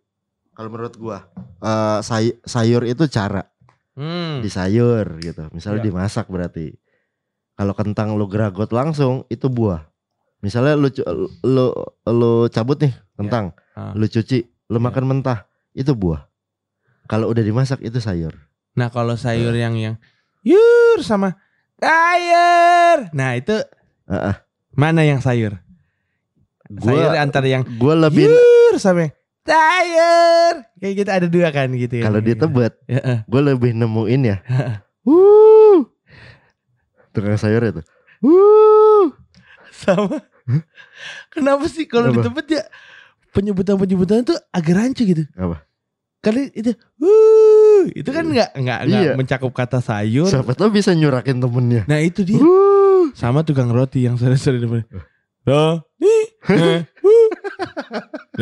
[0.54, 1.26] Kalau menurut gua
[1.58, 3.42] eh, say- sayur itu cara
[3.94, 4.38] Hmm.
[4.38, 5.50] di sayur gitu.
[5.50, 5.86] Misalnya Ya.
[5.86, 6.74] dimasak berarti.
[7.54, 9.86] Kalau kentang lu geragot langsung itu buah.
[10.40, 10.90] Misalnya lu
[11.42, 11.66] lu
[12.04, 13.94] lu cabut nih kentang, Ah.
[13.94, 14.82] lu cuci, lu Ya.
[14.82, 16.26] makan mentah, itu buah.
[17.04, 18.34] Kalau udah dimasak itu sayur.
[18.74, 19.94] Nah kalau sayur yang yang
[20.42, 21.38] yur sama
[21.78, 23.08] sayur.
[23.12, 23.54] Nah itu
[24.04, 24.34] Heeh.
[24.74, 25.59] Mana yang sayur?
[26.70, 29.14] sayur Gua antara yang gua lebih yur sama yang
[29.44, 30.52] sayur.
[30.80, 32.05] Kayak gitu ada dua kan gitu ya.
[32.05, 34.36] kalau di Tebet Ya, gue lebih nemuin ya.
[35.05, 35.84] Wuh.
[37.12, 37.82] Tukang sayur itu.
[38.20, 39.12] Wuh.
[39.74, 40.20] sama.
[41.28, 42.62] Kenapa sih kalau di tempat ya
[43.32, 45.24] penyebutan-penyebutan itu agak rancu gitu.
[45.34, 45.60] Apa?
[46.24, 49.12] Kali itu wuh, itu kan nggak nggak nggak Iya.
[49.12, 50.24] mencakup kata sayur.
[50.24, 51.84] Siapa tahu bisa nyurakin temennya.
[51.84, 52.40] Nah itu dia.
[52.40, 52.73] Wuh.
[53.14, 54.82] Sama tukang roti yang sore-sore di depan.
[55.44, 55.74] Eh,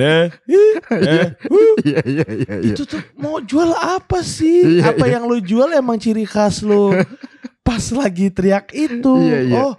[0.01, 1.75] eh, ih, eh, wuh.
[1.85, 2.55] Iya iya iya.
[2.63, 2.73] iya.
[2.73, 4.81] Itu tuh mau jual apa sih?
[4.81, 5.19] Iya, apa iya.
[5.19, 6.95] yang lu jual emang ciri khas lu?
[7.67, 9.15] pas lagi teriak itu.
[9.19, 9.57] Iya, iya.
[9.61, 9.73] Oh,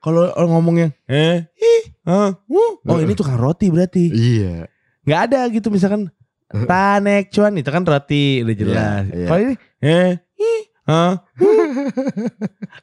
[0.00, 2.72] kalau ngomongnya eh ih, ah, uh.
[2.88, 4.08] oh ini tukang roti berarti.
[4.10, 4.66] Iya.
[5.00, 6.12] nggak ada gitu misalkan
[6.50, 9.04] tanek cuan itu kan roti udah jelas.
[9.06, 9.28] Iya, iya.
[9.28, 10.10] Kalau ini eh
[10.40, 10.60] ih,
[10.90, 11.14] ah,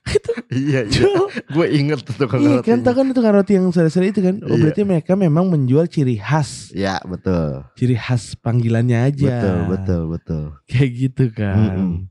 [0.08, 1.04] itu Iya, iya.
[1.48, 2.66] Gue inget tuh tukang Iya roti.
[2.66, 4.40] kan tau kan tukang roti yang sore-sore itu kan.
[4.42, 4.62] Oh Iya.
[4.64, 6.72] berarti mereka memang menjual ciri khas.
[6.72, 7.68] Ya, betul.
[7.76, 9.28] Ciri khas panggilannya aja.
[9.30, 10.44] Betul, betul, betul.
[10.66, 12.08] Kayak gitu kan.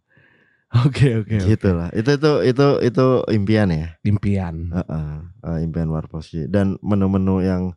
[0.77, 1.33] Oke oke.
[1.33, 1.47] oke.
[1.47, 1.89] Gitu lah.
[1.91, 3.89] Itu itu itu itu impian ya.
[4.03, 4.69] Impian.
[4.69, 5.09] Heeh,
[5.43, 6.45] eh, impian warpop sih.
[6.45, 7.73] Dan menu-menu yang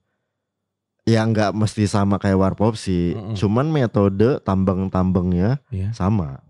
[1.08, 3.16] yang nggak mesti sama kayak warpop sih.
[3.16, 3.34] Mm-mm.
[3.34, 5.90] Cuman metode tambang-tambangnya Iya.
[5.92, 6.44] sama.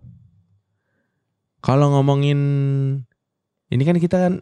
[1.60, 2.40] Kalau ngomongin
[3.68, 4.32] ini kan kita kan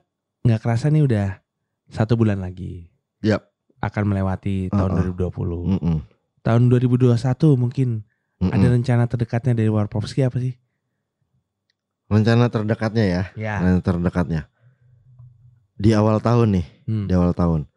[0.43, 1.43] nggak kerasa nih udah
[1.89, 2.89] satu bulan lagi.
[3.21, 3.51] Yap.
[3.79, 5.31] Akan melewati tahun Uh-uh.
[5.31, 5.79] 2020.
[5.79, 5.97] Mm-mm.
[6.41, 7.15] Tahun 2021
[7.55, 7.89] mungkin
[8.39, 8.55] Mm-mm.
[8.55, 10.55] ada rencana terdekatnya dari Warpopski apa sih?
[12.09, 13.23] Rencana terdekatnya ya.
[13.35, 13.55] Ya.
[13.61, 14.41] Rencana terdekatnya.
[15.75, 16.67] Di awal tahun nih.
[16.89, 17.05] Hmm.
[17.05, 17.69] di awal tahun.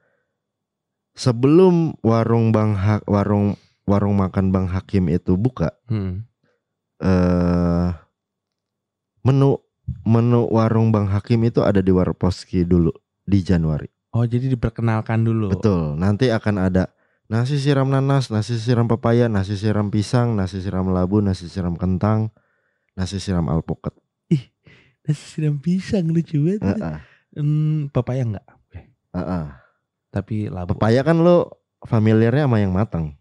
[1.11, 6.23] Sebelum warung Bang Ha- warung warung makan Bang Hakim itu buka, Hmm.
[7.03, 7.91] eh
[9.22, 9.61] menu
[10.06, 12.93] menu warung Bang Hakim itu ada di Warposki dulu
[13.26, 13.89] di Januari.
[14.11, 15.56] Oh jadi diperkenalkan dulu.
[15.56, 15.95] Betul.
[15.95, 16.91] Nanti akan ada
[17.31, 22.30] nasi siram nanas, nasi siram pepaya, nasi siram pisang, nasi siram labu, nasi siram kentang,
[22.99, 23.95] nasi siram alpukat.
[25.02, 26.77] Nasi siram pisang lucu banget.
[26.77, 26.98] Heeh.
[27.41, 28.48] Hmm, papaya enggak?
[29.18, 29.45] heeh.
[30.11, 30.76] Tapi labu.
[30.76, 33.18] Pepaya kan lo familiarnya sama yang matang.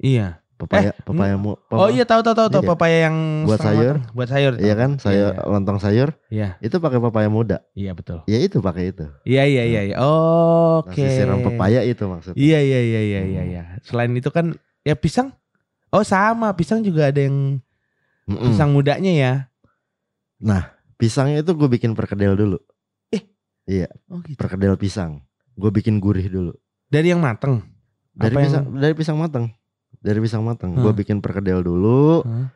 [0.00, 0.40] Iya.
[0.56, 1.52] Pepaya pepaya mu.
[1.68, 2.70] Oh iya tahu tahu tahu tahu Iya.
[2.72, 3.96] papaya yang Buat sayur?
[4.00, 4.14] matang.
[4.16, 4.52] Buat sayur.
[4.56, 6.56] Iya kan, sayur Iya, lontong sayur Iya.
[6.58, 7.60] itu pakai pepaya muda.
[7.76, 8.24] Iya betul.
[8.24, 9.04] Ya itu pakai itu.
[9.22, 9.80] Iya iya iya.
[9.84, 9.96] iya.
[10.00, 10.96] Oke.
[10.96, 12.40] Nasi siram pepaya itu maksudnya.
[12.40, 13.52] Iya iya iya iya iya Hmm.
[13.52, 13.62] iya.
[13.84, 15.36] Selain itu kan ya pisang.
[15.92, 17.60] Oh sama pisang juga ada yang
[18.24, 18.40] Mm-mm.
[18.48, 19.32] pisang mudanya ya.
[20.96, 22.56] Pisangnya itu gue bikin perkedel dulu.
[24.08, 24.38] Oh gitu.
[24.38, 25.20] Perkedel pisang.
[25.52, 26.52] Gue bikin gurih dulu.
[26.88, 27.60] Dari yang mateng.
[28.16, 29.52] Dari Apa pisang yang- dari pisang matang.
[29.98, 30.72] Dari pisang matang.
[30.72, 30.82] Hmm.
[30.82, 32.22] Gue bikin perkedel dulu.
[32.22, 32.48] Hah?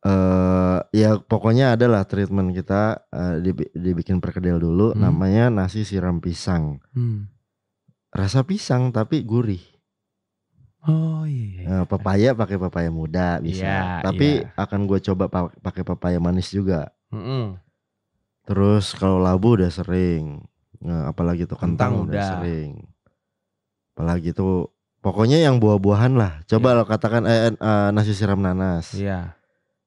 [0.00, 4.92] eh ya pokoknya adalah treatment kita eh, dibi- dibikin perkedel dulu.
[4.92, 5.00] Hmm.
[5.02, 6.80] Namanya nasi siram pisang.
[6.96, 7.28] Hmm.
[8.08, 9.60] Rasa pisang tapi gurih.
[10.80, 11.60] Oh iya.
[11.60, 11.64] iya.
[11.68, 13.68] Eh, pepaya pakai pepaya muda bisa.
[13.68, 14.48] Iya, tapi iya.
[14.56, 16.88] akan gue coba pa- pakai pepaya manis juga.
[17.12, 17.60] Mm-mm.
[18.48, 20.40] Terus kalau labu udah sering.
[20.80, 22.16] Nah, apalagi tuh kentang, Kentang udah.
[22.16, 22.28] udah.
[22.40, 22.70] sering.
[23.92, 26.40] Apalagi tuh pokoknya yang buah-buahan lah.
[26.44, 26.78] Coba Iya.
[26.78, 28.92] lo katakan eh, eh, nasi siram nanas.
[28.94, 29.34] Iya.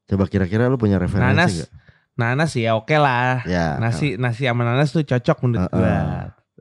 [0.09, 1.51] Coba kira-kira lu punya referensi Nanas.
[1.55, 1.71] nggak?
[2.13, 3.41] Nanas ya oke lah.
[3.47, 3.79] Ya.
[3.79, 5.73] Nasi nasi sama nanas tuh cocok menurut Uh-uh.
[5.73, 5.97] gua.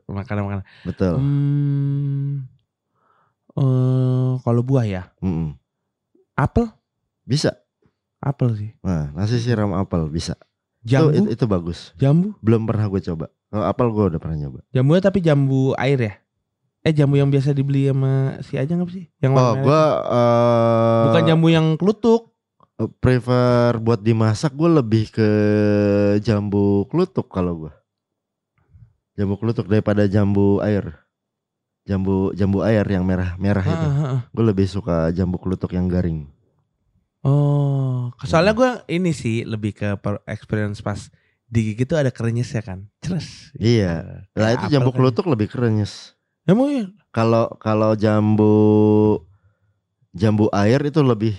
[0.03, 0.65] Makanan-makanan.
[0.83, 1.13] Betul.
[1.17, 2.45] Hmm.
[3.53, 5.03] eh, kalau buah ya.
[5.19, 5.53] Mm-mm.
[6.33, 6.69] Apel?
[7.23, 7.53] Bisa.
[8.17, 8.71] Apel sih.
[8.81, 10.33] Nah, nasi siram apel bisa.
[10.83, 11.11] Jambu?
[11.13, 11.79] Itu, itu, itu bagus.
[11.95, 12.35] Jambu?
[12.41, 13.29] Belum pernah gue coba.
[13.47, 14.59] Kalau apel gue udah pernah nyoba.
[14.73, 16.13] Jambu tapi jambu air ya?
[16.83, 19.07] Eh jambu yang biasa dibeli sama si Ajang apa sih?
[19.23, 21.05] Yang Oh, gue itu.
[21.07, 22.31] bukan jambu yang kelutuk.
[22.99, 25.29] prefer buat dimasak gue lebih ke
[26.19, 27.73] jambu klutuk kalau gue.
[29.15, 30.91] Jambu klutuk daripada jambu air.
[31.85, 33.87] Jambu jambu air yang merah-merah itu.
[34.35, 36.27] Gue lebih suka jambu klutuk yang garing.
[37.23, 38.59] Oh, soalnya Hmm.
[38.59, 41.07] gue ini sih lebih ke per- experience pas
[41.47, 42.79] digigit tuh ada kerenyesnya kan.
[42.99, 43.53] Ceres.
[43.55, 44.27] Iya.
[44.35, 44.99] Lah itu jambu kan.
[44.99, 46.12] klutuk lebih krenyes.
[46.43, 46.85] Emang ya?
[47.13, 48.55] Kalau kalau jambu
[50.11, 51.35] jambu air itu lebih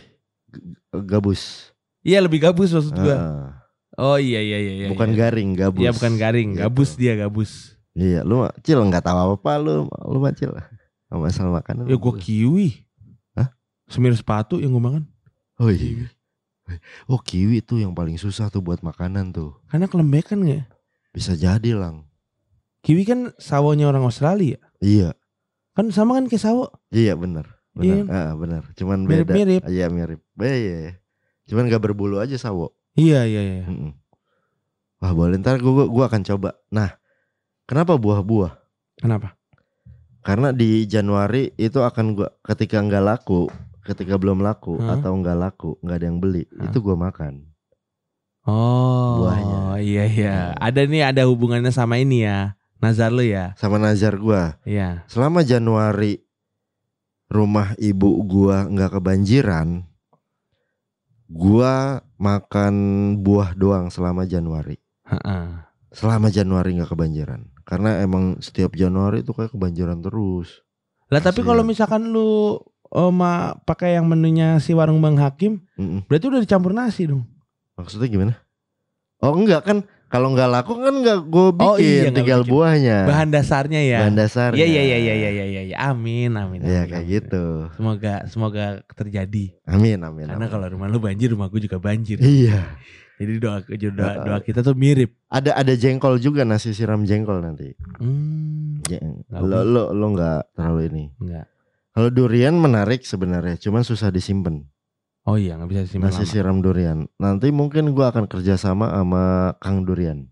[0.93, 1.73] gabus.
[2.05, 3.13] Iya lebih gabus maksud gue.
[3.13, 3.49] Heeh.
[3.95, 4.73] Oh iya iya iya.
[4.75, 5.19] iya bukan iya.
[5.27, 5.83] garing, gabus.
[5.83, 6.63] Iya bukan garing, Gitu.
[6.67, 7.53] gabus dia gabus.
[7.95, 10.51] Iya, lu cil nggak tahu apa-apa lu, lu mah cil.
[11.07, 11.87] Sama masalah makanan.
[11.87, 12.69] Ya gue kiwi.
[13.39, 13.55] Hah?
[13.87, 15.05] Semir sepatu yang gue makan.
[15.63, 16.11] Oh iya.
[17.07, 19.55] Oh kiwi tuh yang paling susah tuh buat makanan tuh.
[19.71, 20.67] Karena kelembekan gak?
[21.15, 22.09] Bisa jadi lang.
[22.83, 24.59] Kiwi kan sawonya orang Australia.
[24.85, 25.17] Iya,
[25.73, 26.69] Kan sama kan kayak sawo.
[26.93, 27.57] iya benar.
[27.75, 28.05] Iya.
[28.05, 28.13] Benar.
[28.13, 28.63] Ah, benar.
[28.77, 29.33] Cuman beda.
[29.33, 29.63] Mirip-mirip.
[29.65, 30.21] Ah, Iya mirip.
[30.39, 30.93] Eh, iya, iya.
[31.49, 32.77] Cuman gak berbulu aja sawo.
[32.95, 33.65] Iya iya iya.
[33.67, 33.91] Mm-mm.
[35.03, 36.55] Wah boleh ntar gue gua akan coba.
[36.71, 36.95] Nah,
[37.67, 38.55] kenapa buah-buah?
[39.03, 39.35] Kenapa?
[40.23, 43.51] Karena di Januari itu akan gua ketika nggak laku,
[43.83, 44.97] ketika belum laku Hah?
[44.97, 46.71] atau nggak laku, nggak ada yang beli, Hah?
[46.71, 47.45] itu gua makan.
[48.47, 49.25] Oh.
[49.27, 49.61] Buahnya.
[49.81, 50.37] Iya iya.
[50.57, 52.55] Ada nih ada hubungannya sama ini ya.
[52.85, 53.57] Nazar lu ya.
[53.57, 54.61] Sama nazar gua.
[54.69, 55.09] Iya.
[55.09, 56.21] Selama Januari
[57.33, 59.89] rumah ibu gua nggak kebanjiran,
[61.33, 62.75] gua makan
[63.25, 64.77] buah doang selama Januari.
[65.09, 65.65] Heeh.
[65.97, 67.49] Selama Januari nggak kebanjiran.
[67.65, 70.61] Karena emang setiap Januari itu kayak kebanjiran terus.
[71.09, 72.61] Lah tapi kalau misalkan lu
[72.95, 76.05] oh, ma, pakai yang menunya si warung Bang Hakim, Mm-mm.
[76.05, 77.25] berarti udah dicampur nasi dong.
[77.81, 78.35] Maksudnya gimana?
[79.25, 82.53] Oh enggak kan Kalau nggak laku kan nggak gue bikin, Oh, iya, nggak tinggal bikin.
[82.55, 82.99] buahnya.
[83.03, 83.99] Bahan dasarnya ya.
[83.99, 84.57] Bahan dasarnya.
[84.57, 85.77] Iya iya iya iya iya iya iya.
[85.83, 86.63] Amin amin.
[86.63, 87.15] Ya amin, kayak amin.
[87.19, 87.45] gitu.
[87.75, 89.59] Semoga semoga terjadi.
[89.67, 90.31] Amin amin.
[90.31, 92.23] Karena kalau rumah lu banjir, rumah gue juga banjir.
[92.23, 92.79] Iya.
[93.15, 93.59] Jadi doa
[93.91, 95.19] doa, doa kita tuh mirip.
[95.27, 97.75] Ada ada jengkol juga nasi siram jengkol nanti.
[97.99, 101.05] Hmm, Jeng- Nggak Lo lo lo nggak terlalu ini.
[101.17, 101.47] enggak.
[101.91, 104.67] Kalau durian menarik sebenarnya, cuman susah disimpan.
[105.25, 106.29] Oh iya nggak bisa disimpan Nasi lama.
[106.29, 106.99] siram durian.
[107.17, 109.23] Nanti mungkin gua akan kerjasama sama
[109.57, 110.29] Kang Durian.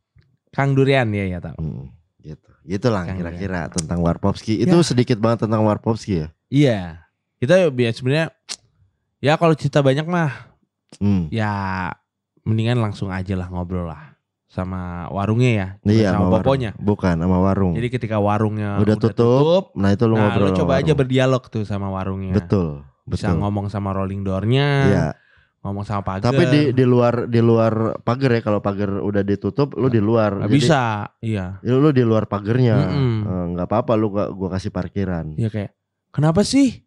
[0.53, 1.57] Kang Durian ya ya tahu.
[1.57, 1.85] Hmm,
[2.21, 2.51] gitu.
[2.63, 4.61] Gitulah Kang kira-kira tentang Warpovski.
[4.61, 6.29] Itu sedikit banget tentang Warpovski ya.
[6.47, 6.81] Iya.
[7.41, 8.37] Kita biar sebenarnya
[9.19, 10.53] ya kalau cerita banyak mah
[11.01, 11.33] Hmm.
[11.33, 11.89] ya
[12.45, 14.13] mendingan langsung aja lah ngobrol lah
[14.45, 15.67] sama warungnya ya.
[15.89, 16.45] Iya sama warung.
[16.45, 16.71] poponya.
[16.77, 17.73] Bukan sama warung.
[17.73, 21.01] Jadi ketika warungnya Udah tutup, Nah itu lu nah ngobrol lu sama coba aja warung.
[21.01, 22.37] berdialog tuh sama warungnya.
[22.37, 22.85] Betul.
[23.03, 23.41] Bisa Betul.
[23.43, 25.07] ngomong sama rolling door-nya, Iya.
[25.63, 26.31] ngomong sama pagar.
[26.31, 30.47] Tapi di di luar di luar pagar ya kalau pagar udah ditutup lu di luar.
[30.47, 31.59] Jadi, bisa, iya.
[31.63, 32.77] ya lu di luar pagernya.
[32.95, 35.35] Eh, nggak apa-apa lu gua, gua kasih parkiran.
[35.35, 35.71] Iya kayak
[36.11, 36.83] kenapa sih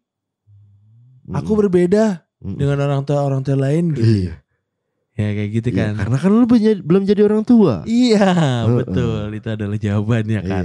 [1.26, 1.36] Mm-mm.
[1.36, 2.56] aku berbeda Mm-mm.
[2.56, 4.06] dengan orang tua orang tua lain gitu.
[4.28, 4.34] Iya.
[5.16, 5.92] Ya kayak gitu Iya, kan.
[5.96, 7.74] karena kan lu belum jadi, belum jadi orang tua.
[7.88, 8.76] Iya, Heeh.
[8.84, 9.24] betul.
[9.32, 10.64] Itu adalah jawabannya kan.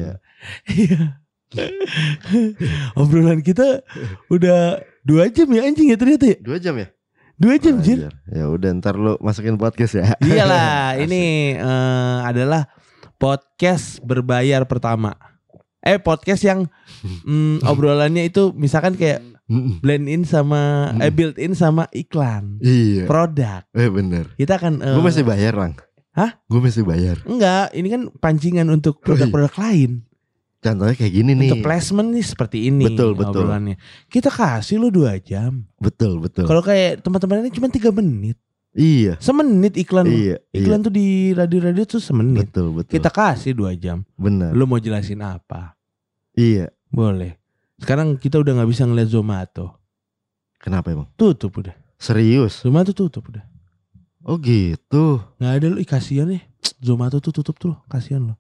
[0.68, 1.21] Iya.
[3.00, 3.84] Obrolan kita
[4.28, 6.38] udah dua jam ya anjing ya ternyata ya.
[6.40, 6.88] Dua jam ya?
[7.42, 8.06] Dua jam Jir.
[8.06, 8.14] Anjir.
[8.30, 10.14] Ya udah ntar lu masukin podcast ya.
[10.22, 12.70] Iyalah, ini eh, adalah
[13.18, 15.18] podcast berbayar pertama.
[15.82, 16.70] Eh podcast yang
[17.26, 19.26] mm, obrolannya itu misalkan kayak
[19.82, 23.10] blend in sama eh built in sama iklan Iya.
[23.10, 23.66] produk.
[23.74, 24.30] Eh bener.
[24.38, 25.74] Kita akan eh, Gue masih bayar lang.
[26.14, 26.38] Hah?
[26.46, 27.18] Gue masih bayar.
[27.26, 29.06] enggak, ini kan pancingan untuk Oh, iya.
[29.26, 29.92] produk-produk lain.
[30.62, 31.50] Contohnya kayak gini nih.
[31.50, 33.42] Untuk placement nih seperti ini Betul, betul.
[33.42, 33.82] obrolannya.
[34.06, 35.66] Kita kasih lu dua jam.
[35.82, 36.46] Betul betul.
[36.46, 38.38] Kalau kayak teman-teman ini cuma tiga menit.
[38.78, 39.18] iya.
[39.18, 40.06] Semenit iklan.
[40.06, 40.38] Iya.
[40.54, 42.06] Iklan tuh di radio-radio tuh iya.
[42.06, 42.46] semenit.
[42.54, 42.94] Betul betul.
[42.94, 44.06] Kita kasih dua jam.
[44.14, 44.54] benar.
[44.54, 45.74] Lu mau jelasin apa?
[46.38, 46.70] Iya.
[46.94, 47.42] Boleh.
[47.82, 49.82] Sekarang kita udah nggak bisa ngeliat Zomato.
[50.62, 51.10] Kenapa emang?
[51.18, 51.74] Tutup udah.
[51.98, 52.62] Serius?
[52.62, 53.42] Zomato tutup udah.
[54.22, 55.18] Oh gitu.
[55.42, 56.46] Nggak ada lu ih, kasihan nih.
[56.78, 57.74] Zomato tuh tutup tuh.
[57.90, 58.36] Kasihan lo.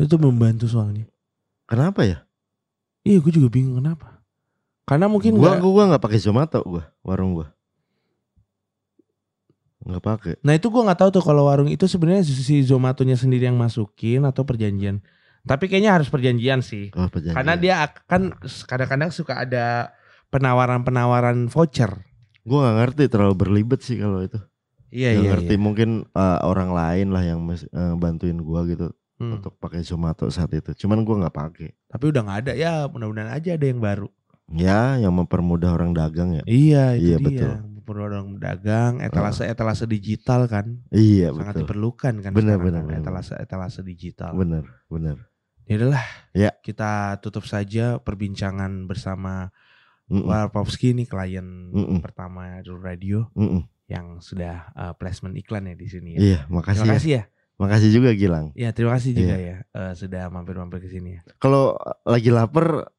[0.00, 1.04] Itu membantu soalnya.
[1.68, 2.24] Kenapa ya?
[3.04, 4.18] Iya, gue juga bingung kenapa.
[4.88, 5.68] Karena mungkin gua nggak.
[5.68, 7.52] gua nggak pakai Zomato gua, warung gua.
[9.84, 10.32] Nggak pakai.
[10.40, 14.24] Nah itu gue nggak tahu tuh kalau warung itu sebenarnya si Zomatonya sendiri yang masukin
[14.24, 15.04] atau perjanjian.
[15.44, 16.88] Tapi kayaknya harus perjanjian sih.
[16.96, 17.36] Oh, perjanjian.
[17.36, 18.32] Karena dia akan
[18.64, 19.92] kadang-kadang suka ada
[20.32, 21.92] penawaran-penawaran voucher.
[22.48, 24.40] Gua nggak ngerti terlalu berlibet sih kalau itu.
[24.88, 25.30] Iya Nggak iya.
[25.36, 25.60] ngerti iya.
[25.60, 28.88] mungkin eh, orang lain lah yang mes- eh, bantuin gua gitu
[29.18, 29.34] Hmm.
[29.36, 30.70] untuk pakai Zomato saat itu.
[30.78, 31.68] Cuman gua nggak pakai.
[31.90, 32.72] Tapi udah nggak ada ya.
[32.86, 34.06] Mudah-mudahan aja ada yang baru.
[34.48, 36.42] Ya, yang mempermudah orang dagang ya.
[36.46, 37.26] Iya itu Iya, dia.
[37.26, 37.52] betul.
[37.82, 41.60] Perlu orang dagang, etalase etalase digital kan Iya sangat betul.
[41.64, 43.00] diperlukan kan Benar, benar, kan, benar.
[43.00, 44.36] etalase etalase digital.
[44.36, 45.24] Bener bener.
[45.64, 46.04] Ya udahlah.
[46.32, 46.50] Ya.
[46.60, 49.48] Kita tutup saja perbincangan bersama
[50.08, 50.24] Mm-mm.
[50.24, 52.00] Warpowski nih klien Mm-mm.
[52.00, 53.64] pertama Dulu Radio Mm-mm.
[53.88, 56.20] yang sudah uh, placement iklan ya di sini ya.
[56.20, 56.96] Iya, makasih Terima ya.
[56.96, 57.22] kasih ya.
[57.58, 58.54] Makasih juga Gilang.
[58.54, 61.20] Ya terima kasih juga ya uh, sudah mampir-mampir ke sini ya.
[61.42, 61.74] Kalau
[62.06, 62.94] lagi lapar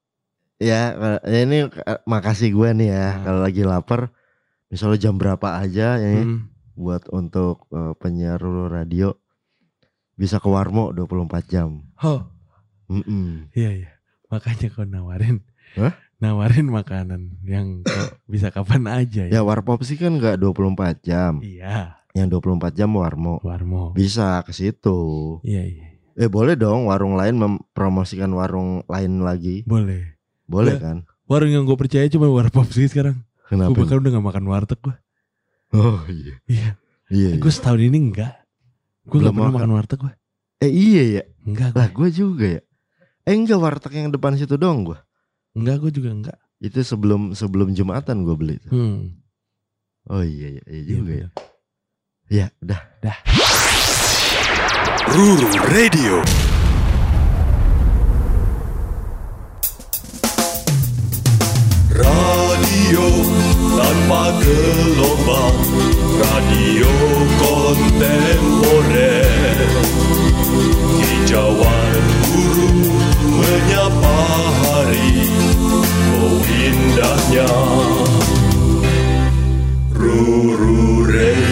[0.59, 3.07] ya, ya ini eh, makasih gue nih ya.
[3.09, 3.23] Hmm.
[3.23, 4.11] Kalau lagi lapar
[4.67, 6.51] misalnya jam berapa aja ya Hmm.
[6.75, 9.15] buat untuk eh, penyiar radio
[10.13, 11.79] bisa ke Warmo 24 jam.
[12.03, 12.27] Oh,
[12.91, 13.47] Mm-mm.
[13.55, 13.91] iya iya.
[14.27, 15.39] Makanya kau nawarin.
[15.79, 15.95] Hah?
[16.19, 17.87] Nawarin makanan yang
[18.27, 19.39] bisa kapan aja ya.
[19.39, 21.39] Ya Warpop sih kan nggak 24 jam.
[21.39, 23.39] Iya, Yang 24 jam Warmo.
[23.39, 23.91] Warmo.
[23.91, 24.99] Bisa ke situ.
[25.41, 25.85] Iya iya.
[26.13, 29.63] Eh boleh dong warung lain mempromosikan warung lain lagi.
[29.63, 30.19] Boleh.
[30.43, 30.83] Boleh Ya.
[30.83, 30.97] kan?
[31.25, 33.23] Warung yang gue percaya cuma Warpop sih sekarang.
[33.47, 33.71] Kenapa?
[33.71, 34.95] Gue bahkan udah gak makan warteg gue.
[35.71, 36.35] Oh iya.
[36.45, 36.69] Iya.
[37.07, 37.29] Iya.
[37.31, 37.39] iya.
[37.39, 38.35] Gue setahun ini enggak.
[39.05, 39.55] Gue gak Belum pernah makan.
[39.55, 40.13] makan warteg gue.
[40.59, 41.23] Eh iya ya.
[41.45, 41.77] Enggak gue.
[41.77, 42.61] Lah gue juga ya.
[43.23, 44.99] Eh enggak warteg yang depan situ dong gue.
[45.53, 46.37] Enggak gue juga enggak.
[46.59, 48.55] Itu sebelum sebelum Jumatan gue beli.
[48.57, 48.67] itu.
[48.69, 49.15] Hmm.
[50.09, 51.29] Oh iya iya, iya Iya,
[52.29, 52.81] ya udah.
[53.01, 53.17] Dah.
[55.09, 56.21] Ruru Radio.
[61.89, 63.05] Radio
[63.77, 65.57] tanpa gelombang,
[66.21, 66.91] radio
[67.41, 69.57] kontemporer.
[71.01, 71.97] Hijauan
[72.29, 72.69] guru
[73.41, 74.17] menyapa
[74.63, 75.13] hari,
[76.13, 77.49] oh indahnya.
[79.97, 80.77] Ruru
[81.09, 81.48] Radio.